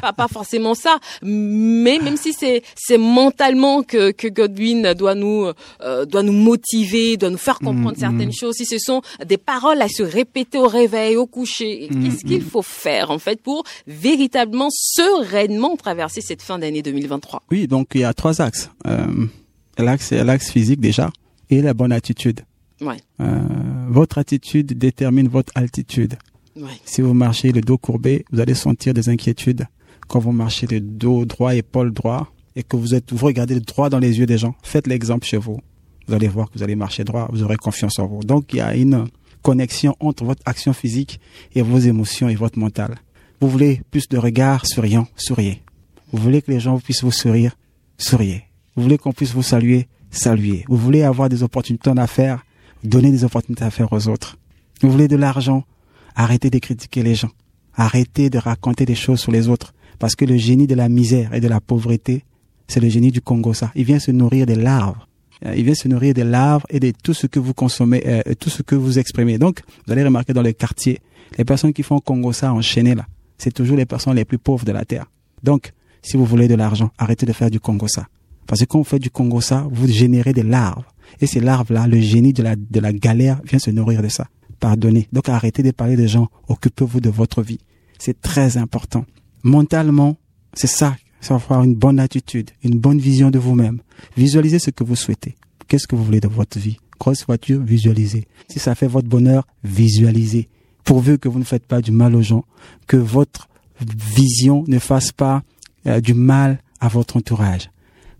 pas, 0.00 0.12
pas 0.12 0.28
forcément 0.28 0.74
ça, 0.74 0.98
mais 1.22 1.98
même 1.98 2.16
si 2.16 2.32
c'est 2.32 2.62
c'est 2.74 2.98
mentalement 2.98 3.82
que 3.82 4.10
que 4.10 4.26
Godwin 4.28 4.94
doit 4.94 5.14
nous 5.14 5.46
euh, 5.82 6.04
doit 6.06 6.22
nous 6.22 6.32
motiver, 6.32 7.16
doit 7.16 7.30
nous 7.30 7.38
faire 7.38 7.58
comprendre 7.58 7.96
mm, 7.96 8.00
certaines 8.00 8.28
mm. 8.28 8.32
choses. 8.32 8.54
Si 8.56 8.66
ce 8.66 8.78
sont 8.78 9.02
des 9.24 9.38
paroles 9.38 9.80
à 9.80 9.88
se 9.88 10.02
répéter 10.02 10.58
au 10.58 10.66
réveil, 10.66 11.16
au 11.16 11.26
coucher, 11.26 11.88
mm, 11.90 12.04
qu'est-ce 12.04 12.24
qu'il 12.24 12.42
faut 12.42 12.62
faire 12.62 13.10
en 13.10 13.18
fait 13.18 13.40
pour 13.40 13.64
véritablement 13.86 14.68
sereinement 14.70 15.76
traverser 15.76 16.20
cette 16.20 16.42
fin 16.42 16.58
d'année 16.58 16.82
2023 16.82 17.42
Oui, 17.50 17.68
donc 17.68 17.90
il 17.94 18.00
y 18.00 18.04
a 18.04 18.12
trois 18.12 18.40
axes. 18.40 18.70
Euh, 18.86 19.06
l'axe 19.78 20.12
l'axe 20.12 20.50
physique 20.50 20.80
déjà 20.80 21.10
et 21.48 21.62
la 21.62 21.74
bonne 21.74 21.92
attitude. 21.92 22.40
Ouais. 22.80 22.96
Euh, 23.20 23.40
votre 23.88 24.18
attitude 24.18 24.78
détermine 24.78 25.28
votre 25.28 25.52
altitude. 25.54 26.16
Ouais. 26.56 26.68
Si 26.84 27.00
vous 27.00 27.14
marchez 27.14 27.52
le 27.52 27.60
dos 27.60 27.78
courbé, 27.78 28.24
vous 28.32 28.40
allez 28.40 28.54
sentir 28.54 28.94
des 28.94 29.08
inquiétudes. 29.08 29.66
Quand 30.08 30.18
vous 30.18 30.32
marchez 30.32 30.66
le 30.66 30.80
dos 30.80 31.24
droit, 31.24 31.54
épaule 31.54 31.92
droit, 31.92 32.32
et 32.56 32.62
que 32.62 32.76
vous 32.76 32.94
êtes, 32.94 33.12
vous 33.12 33.24
regardez 33.24 33.60
droit 33.60 33.90
dans 33.90 33.98
les 33.98 34.18
yeux 34.18 34.26
des 34.26 34.38
gens, 34.38 34.54
faites 34.62 34.86
l'exemple 34.86 35.26
chez 35.26 35.36
vous. 35.36 35.60
Vous 36.08 36.14
allez 36.14 36.28
voir 36.28 36.50
que 36.50 36.58
vous 36.58 36.64
allez 36.64 36.74
marcher 36.74 37.04
droit, 37.04 37.28
vous 37.32 37.42
aurez 37.42 37.56
confiance 37.56 37.98
en 37.98 38.06
vous. 38.06 38.20
Donc, 38.20 38.52
il 38.52 38.56
y 38.56 38.60
a 38.60 38.74
une 38.74 39.06
connexion 39.42 39.94
entre 40.00 40.24
votre 40.24 40.42
action 40.44 40.72
physique 40.72 41.20
et 41.54 41.62
vos 41.62 41.78
émotions 41.78 42.28
et 42.28 42.34
votre 42.34 42.58
mental. 42.58 42.96
Vous 43.40 43.48
voulez 43.48 43.80
plus 43.90 44.08
de 44.08 44.18
regards 44.18 44.66
souriants, 44.66 45.06
souriez. 45.16 45.62
Vous 46.12 46.20
voulez 46.20 46.42
que 46.42 46.50
les 46.50 46.60
gens 46.60 46.78
puissent 46.78 47.04
vous 47.04 47.12
sourire, 47.12 47.56
souriez. 47.96 48.42
Vous 48.74 48.82
voulez 48.82 48.98
qu'on 48.98 49.12
puisse 49.12 49.32
vous 49.32 49.42
saluer, 49.42 49.88
saluez. 50.10 50.64
Vous 50.68 50.76
voulez 50.76 51.02
avoir 51.02 51.28
des 51.28 51.42
opportunités 51.42 51.88
en 51.88 51.96
affaires, 51.96 52.44
donnez 52.84 53.10
des 53.10 53.24
opportunités 53.24 53.64
à 53.64 53.70
faire 53.70 53.92
aux 53.92 54.08
autres. 54.08 54.38
Vous 54.82 54.90
voulez 54.90 55.08
de 55.08 55.16
l'argent, 55.16 55.64
arrêtez 56.14 56.50
de 56.50 56.58
critiquer 56.58 57.02
les 57.02 57.14
gens. 57.14 57.30
Arrêtez 57.74 58.30
de 58.30 58.38
raconter 58.38 58.84
des 58.84 58.94
choses 58.94 59.20
sur 59.20 59.32
les 59.32 59.48
autres. 59.48 59.74
Parce 59.98 60.14
que 60.14 60.24
le 60.24 60.36
génie 60.36 60.66
de 60.66 60.74
la 60.74 60.88
misère 60.88 61.34
et 61.34 61.40
de 61.40 61.48
la 61.48 61.60
pauvreté, 61.60 62.24
c'est 62.68 62.80
le 62.80 62.88
génie 62.88 63.10
du 63.10 63.20
Congo, 63.20 63.52
ça. 63.52 63.70
Il 63.74 63.84
vient 63.84 63.98
se 63.98 64.10
nourrir 64.10 64.46
des 64.46 64.54
larves. 64.54 64.98
Euh, 65.44 65.54
il 65.56 65.64
vient 65.64 65.74
se 65.74 65.88
nourrir 65.88 66.14
des 66.14 66.24
larves 66.24 66.64
et 66.70 66.80
de 66.80 66.92
tout 67.02 67.14
ce 67.14 67.26
que 67.26 67.38
vous 67.38 67.54
consommez, 67.54 68.02
euh, 68.06 68.22
tout 68.38 68.50
ce 68.50 68.62
que 68.62 68.74
vous 68.74 68.98
exprimez. 68.98 69.38
Donc, 69.38 69.60
vous 69.86 69.92
allez 69.92 70.04
remarquer 70.04 70.32
dans 70.32 70.42
les 70.42 70.54
quartiers, 70.54 71.00
les 71.38 71.44
personnes 71.44 71.72
qui 71.72 71.82
font 71.82 72.00
Congo 72.00 72.32
ça 72.32 72.52
là, 72.52 73.06
c'est 73.38 73.52
toujours 73.52 73.76
les 73.76 73.86
personnes 73.86 74.16
les 74.16 74.24
plus 74.24 74.38
pauvres 74.38 74.64
de 74.64 74.72
la 74.72 74.84
terre. 74.84 75.06
Donc, 75.42 75.72
si 76.02 76.16
vous 76.16 76.24
voulez 76.24 76.48
de 76.48 76.54
l'argent, 76.54 76.90
arrêtez 76.98 77.26
de 77.26 77.32
faire 77.32 77.50
du 77.50 77.60
Congo 77.60 77.88
ça. 77.88 78.06
Parce 78.46 78.60
que 78.60 78.66
quand 78.66 78.78
vous 78.78 78.84
faites 78.84 79.02
du 79.02 79.10
Congo 79.10 79.40
ça, 79.40 79.66
vous 79.70 79.86
générez 79.86 80.32
des 80.32 80.42
larves. 80.42 80.84
Et 81.20 81.26
ces 81.26 81.40
larves-là, 81.40 81.86
le 81.86 82.00
génie 82.00 82.32
de 82.32 82.42
la, 82.42 82.56
de 82.56 82.80
la 82.80 82.92
galère 82.92 83.40
vient 83.44 83.58
se 83.58 83.70
nourrir 83.70 84.02
de 84.02 84.08
ça. 84.08 84.28
Pardonnez. 84.58 85.08
Donc 85.12 85.28
arrêtez 85.28 85.62
de 85.62 85.70
parler 85.70 85.96
des 85.96 86.08
gens. 86.08 86.28
Occupez-vous 86.48 87.00
de 87.00 87.10
votre 87.10 87.42
vie. 87.42 87.60
C'est 87.98 88.20
très 88.20 88.56
important. 88.56 89.04
Mentalement, 89.42 90.16
c'est 90.54 90.66
ça. 90.66 90.96
Ça 91.20 91.36
va 91.36 91.42
avoir 91.42 91.64
une 91.64 91.74
bonne 91.74 92.00
attitude, 92.00 92.50
une 92.62 92.78
bonne 92.78 92.98
vision 92.98 93.30
de 93.30 93.38
vous-même. 93.38 93.80
Visualisez 94.16 94.58
ce 94.58 94.70
que 94.70 94.84
vous 94.84 94.96
souhaitez. 94.96 95.36
Qu'est-ce 95.68 95.86
que 95.86 95.96
vous 95.96 96.04
voulez 96.04 96.20
de 96.20 96.28
votre 96.28 96.58
vie? 96.58 96.78
Grosse 96.98 97.24
voiture, 97.26 97.62
visualisez. 97.62 98.26
Si 98.48 98.58
ça 98.58 98.74
fait 98.74 98.86
votre 98.86 99.08
bonheur, 99.08 99.46
visualisez. 99.64 100.48
Pourvu 100.84 101.18
que 101.18 101.28
vous 101.28 101.38
ne 101.38 101.44
faites 101.44 101.66
pas 101.66 101.80
du 101.80 101.92
mal 101.92 102.16
aux 102.16 102.22
gens, 102.22 102.44
que 102.86 102.96
votre 102.96 103.48
vision 103.80 104.64
ne 104.66 104.78
fasse 104.78 105.12
pas 105.12 105.42
euh, 105.86 106.00
du 106.00 106.14
mal 106.14 106.60
à 106.80 106.88
votre 106.88 107.16
entourage. 107.16 107.70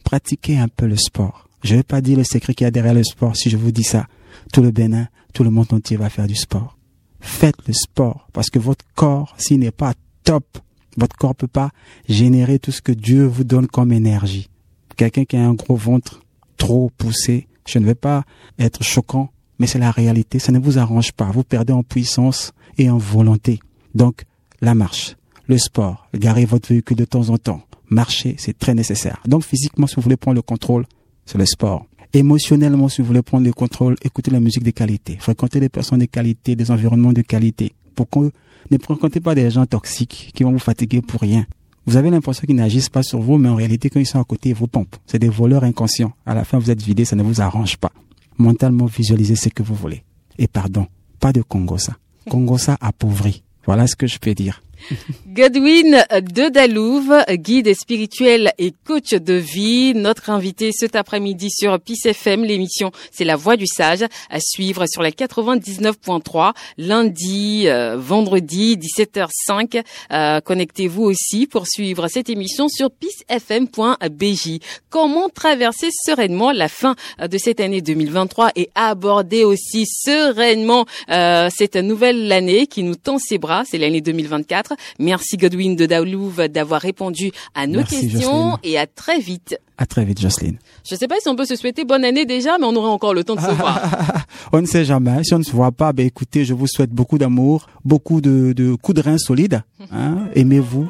Pratiquez 0.05 0.59
un 0.59 0.69
peu 0.69 0.87
le 0.87 0.97
sport. 0.97 1.49
Je 1.63 1.75
ne 1.75 1.79
vais 1.79 1.85
pas 1.85 2.01
dire 2.01 2.19
le 2.19 2.25
secret 2.25 2.55
qu'il 2.55 2.65
y 2.65 2.69
a 2.69 2.71
derrière 2.71 2.95
le 2.95 3.05
sport. 3.05 3.37
Si 3.37 3.51
je 3.51 3.57
vous 3.57 3.73
dis 3.73 3.85
ça, 3.85 4.07
tout 4.53 4.63
le 4.63 4.71
Bénin, 4.71 5.09
tout 5.33 5.45
le 5.45 5.51
monde 5.51 5.73
entier 5.73 5.97
va 5.97 6.09
faire 6.09 6.27
du 6.27 6.37
sport. 6.37 6.77
Faites 7.21 7.57
le 7.67 7.75
sport 7.75 8.29
parce 8.33 8.51
que 8.51 8.59
votre 8.59 8.85
corps, 8.95 9.35
s'il 9.39 9.61
n'est 9.61 9.71
pas 9.71 9.95
top, 10.25 10.59
votre 10.97 11.17
corps 11.17 11.35
peut 11.35 11.47
pas 11.47 11.71
générer 12.09 12.59
tout 12.59 12.73
ce 12.73 12.83
que 12.83 12.93
Dieu 12.93 13.25
vous 13.25 13.45
donne 13.45 13.67
comme 13.67 13.93
énergie. 13.93 14.49
Quelqu'un 14.97 15.25
qui 15.25 15.37
a 15.37 15.47
un 15.47 15.55
gros 15.55 15.77
ventre 15.77 16.23
trop 16.57 16.91
poussé, 16.97 17.47
je 17.67 17.79
ne 17.79 17.87
vais 17.87 17.95
pas 17.95 18.25
être 18.59 18.83
choquant, 18.83 19.31
mais 19.59 19.67
c'est 19.67 19.79
la 19.79 19.91
réalité. 19.91 20.39
Ça 20.39 20.53
ne 20.53 20.59
vous 20.59 20.79
arrange 20.79 21.13
pas. 21.13 21.31
Vous 21.31 21.45
perdez 21.45 21.73
en 21.73 21.83
puissance 21.83 22.53
et 22.79 22.91
en 22.91 22.99
volonté. 22.99 23.61
Donc, 23.95 24.25
la 24.61 24.75
marche, 24.75 25.17
le 25.47 25.59
sport, 25.59 26.09
garez 26.15 26.45
votre 26.45 26.69
véhicule 26.69 26.97
de 26.97 27.05
temps 27.05 27.29
en 27.31 27.39
temps. 27.39 27.63
Marcher, 27.89 28.37
c'est 28.39 28.59
très 28.59 28.75
nécessaire. 28.75 29.21
Donc, 29.27 29.43
physiquement, 29.43 29.87
si 29.87 29.97
vous 29.97 30.03
voulez 30.03 30.17
prendre 30.17 30.37
le 30.37 30.43
contrôle, 30.43 30.87
c'est 31.31 31.39
le 31.39 31.47
sport. 31.47 31.87
Émotionnellement, 32.13 32.89
si 32.89 33.01
vous 33.01 33.07
voulez 33.07 33.23
prendre 33.23 33.47
le 33.47 33.53
contrôle, 33.53 33.95
écoutez 34.03 34.33
la 34.33 34.41
musique 34.41 34.65
de 34.65 34.73
qualité, 34.73 35.17
fréquentez 35.21 35.61
des 35.61 35.69
personnes 35.69 36.01
de 36.01 36.07
qualité, 36.07 36.57
des 36.57 36.73
environnements 36.73 37.13
de 37.13 37.23
qualité. 37.23 37.73
Pourquoi 37.95 38.31
ne 38.71 38.79
fréquentez 38.79 39.21
pas 39.21 39.35
des 39.35 39.51
gens 39.51 39.65
toxiques 39.65 40.33
qui 40.35 40.43
vont 40.43 40.53
vous 40.53 40.59
fatiguer 40.59 41.03
pour 41.03 41.21
rien. 41.21 41.47
Vous 41.87 41.97
avez 41.97 42.11
l'impression 42.11 42.47
qu'ils 42.47 42.57
n'agissent 42.57 42.89
pas 42.89 43.03
sur 43.03 43.21
vous, 43.21 43.39
mais 43.39 43.49
en 43.49 43.55
réalité, 43.55 43.91
quand 43.91 44.01
ils 44.01 44.07
sont 44.07 44.21
à 44.21 44.25
côté, 44.25 44.51
ils 44.51 44.55
vous 44.55 44.67
pompent. 44.67 44.97
C'est 45.07 45.19
des 45.19 45.29
voleurs 45.29 45.65
inconscients. 45.65 46.13
À 46.27 46.35
la 46.35 46.45
fin, 46.45 46.59
vous 46.59 46.71
êtes 46.71 46.83
vidé, 46.83 47.05
ça 47.05 47.17
ne 47.17 47.23
vous 47.23 47.41
arrange 47.41 47.77
pas. 47.79 47.93
Mentalement, 48.39 48.87
visualisez 48.87 49.37
ce 49.37 49.49
que 49.49 49.63
vous 49.63 49.75
voulez. 49.75 50.03
Et 50.39 50.47
pardon, 50.47 50.87
pas 51.21 51.33
de 51.33 51.43
Congosa. 51.43 51.97
Congosa 52.29 52.77
appauvri. 52.81 53.43
Voilà 53.67 53.87
ce 53.87 53.97
que 53.97 54.07
je 54.07 54.19
peux 54.19 54.35
dire. 54.35 54.63
Godwin 55.27 56.05
de 56.11 56.49
Dalouve, 56.49 57.25
guide 57.31 57.75
spirituel 57.75 58.53
et 58.59 58.73
coach 58.85 59.11
de 59.11 59.35
vie, 59.35 59.95
notre 59.95 60.31
invité 60.31 60.73
cet 60.73 60.97
après-midi 60.97 61.51
sur 61.51 61.79
PIS 61.81 62.01
FM. 62.05 62.45
L'émission, 62.45 62.91
c'est 63.13 63.25
La 63.25 63.37
Voix 63.37 63.57
du 63.57 63.67
Sage, 63.67 64.05
à 64.29 64.41
suivre 64.41 64.87
sur 64.87 65.03
la 65.03 65.11
99.3, 65.11 66.53
lundi, 66.79 67.65
euh, 67.67 67.97
vendredi, 67.97 68.77
17h05. 68.77 69.83
Euh, 70.13 70.41
connectez-vous 70.41 71.05
aussi 71.05 71.47
pour 71.47 71.67
suivre 71.67 72.09
cette 72.09 72.29
émission 72.29 72.69
sur 72.69 72.91
pisfm.bj. 72.91 74.59
Comment 74.89 75.29
traverser 75.29 75.89
sereinement 76.05 76.51
la 76.53 76.69
fin 76.69 76.97
de 77.21 77.39
cette 77.39 77.61
année 77.61 77.83
2023 77.83 78.51
et 78.57 78.71
aborder 78.75 79.45
aussi 79.45 79.87
sereinement 79.87 80.87
euh, 81.11 81.49
cette 81.55 81.77
nouvelle 81.77 82.31
année 82.33 82.67
qui 82.67 82.83
nous 82.83 82.97
tend 82.97 83.19
ses 83.19 83.39
bras, 83.39 83.63
c'est 83.65 83.79
l'année 83.79 84.01
2024 84.01 84.70
Merci 84.99 85.37
Godwin 85.37 85.77
de 85.77 85.87
Daoulouve 85.87 86.49
d'avoir 86.49 86.81
répondu 86.81 87.33
à 87.55 87.67
nos 87.67 87.83
questions 87.83 88.59
et 88.63 88.79
à 88.79 88.87
très 88.87 89.21
vite. 89.21 89.59
À 89.79 89.87
très 89.87 90.05
vite, 90.05 90.21
Jocelyne. 90.21 90.59
Je 90.89 90.95
ne 90.95 90.99
sais 90.99 91.09
pas 91.09 91.17
si 91.21 91.29
on 91.29 91.37
peut 91.37 91.47
se 91.47 91.57
souhaiter 91.57 91.85
bonne 91.85 92.05
année 92.05 92.27
déjà, 92.27 92.59
mais 92.59 92.67
on 92.67 92.77
aura 92.77 92.89
encore 92.91 93.15
le 93.15 93.25
temps 93.25 93.37
de 93.37 93.41
se 93.41 93.51
voir. 93.51 93.81
on 94.53 94.61
ne 94.61 94.67
sait 94.67 94.85
jamais. 94.85 95.25
Si 95.25 95.33
on 95.35 95.39
ne 95.39 95.45
se 95.45 95.53
voit 95.53 95.73
pas, 95.73 95.93
ben 95.93 96.07
écoutez, 96.07 96.45
je 96.45 96.53
vous 96.53 96.67
souhaite 96.67 96.91
beaucoup 96.91 97.19
d'amour, 97.19 97.69
beaucoup 97.85 98.21
de, 98.21 98.53
de 98.53 98.75
coups 98.75 98.97
de 98.97 99.03
rein 99.03 99.19
solides. 99.19 99.63
Hein. 99.91 100.29
Aimez-vous, 100.35 100.89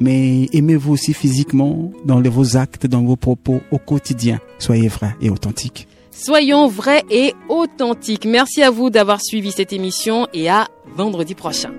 mais 0.00 0.48
aimez-vous 0.52 0.92
aussi 0.92 1.14
physiquement 1.14 1.90
dans 2.04 2.20
vos 2.20 2.56
actes, 2.56 2.86
dans 2.86 3.02
vos 3.02 3.16
propos 3.16 3.60
au 3.70 3.78
quotidien. 3.78 4.38
Soyez 4.58 4.88
vrai 4.88 5.16
et 5.20 5.30
authentique. 5.30 5.88
Soyons 6.10 6.66
vrais 6.66 7.04
et 7.10 7.34
authentiques. 7.48 8.24
Merci 8.24 8.62
à 8.62 8.70
vous 8.70 8.90
d'avoir 8.90 9.20
suivi 9.20 9.52
cette 9.52 9.72
émission 9.72 10.26
et 10.32 10.50
à 10.50 10.66
vendredi 10.96 11.36
prochain. 11.36 11.70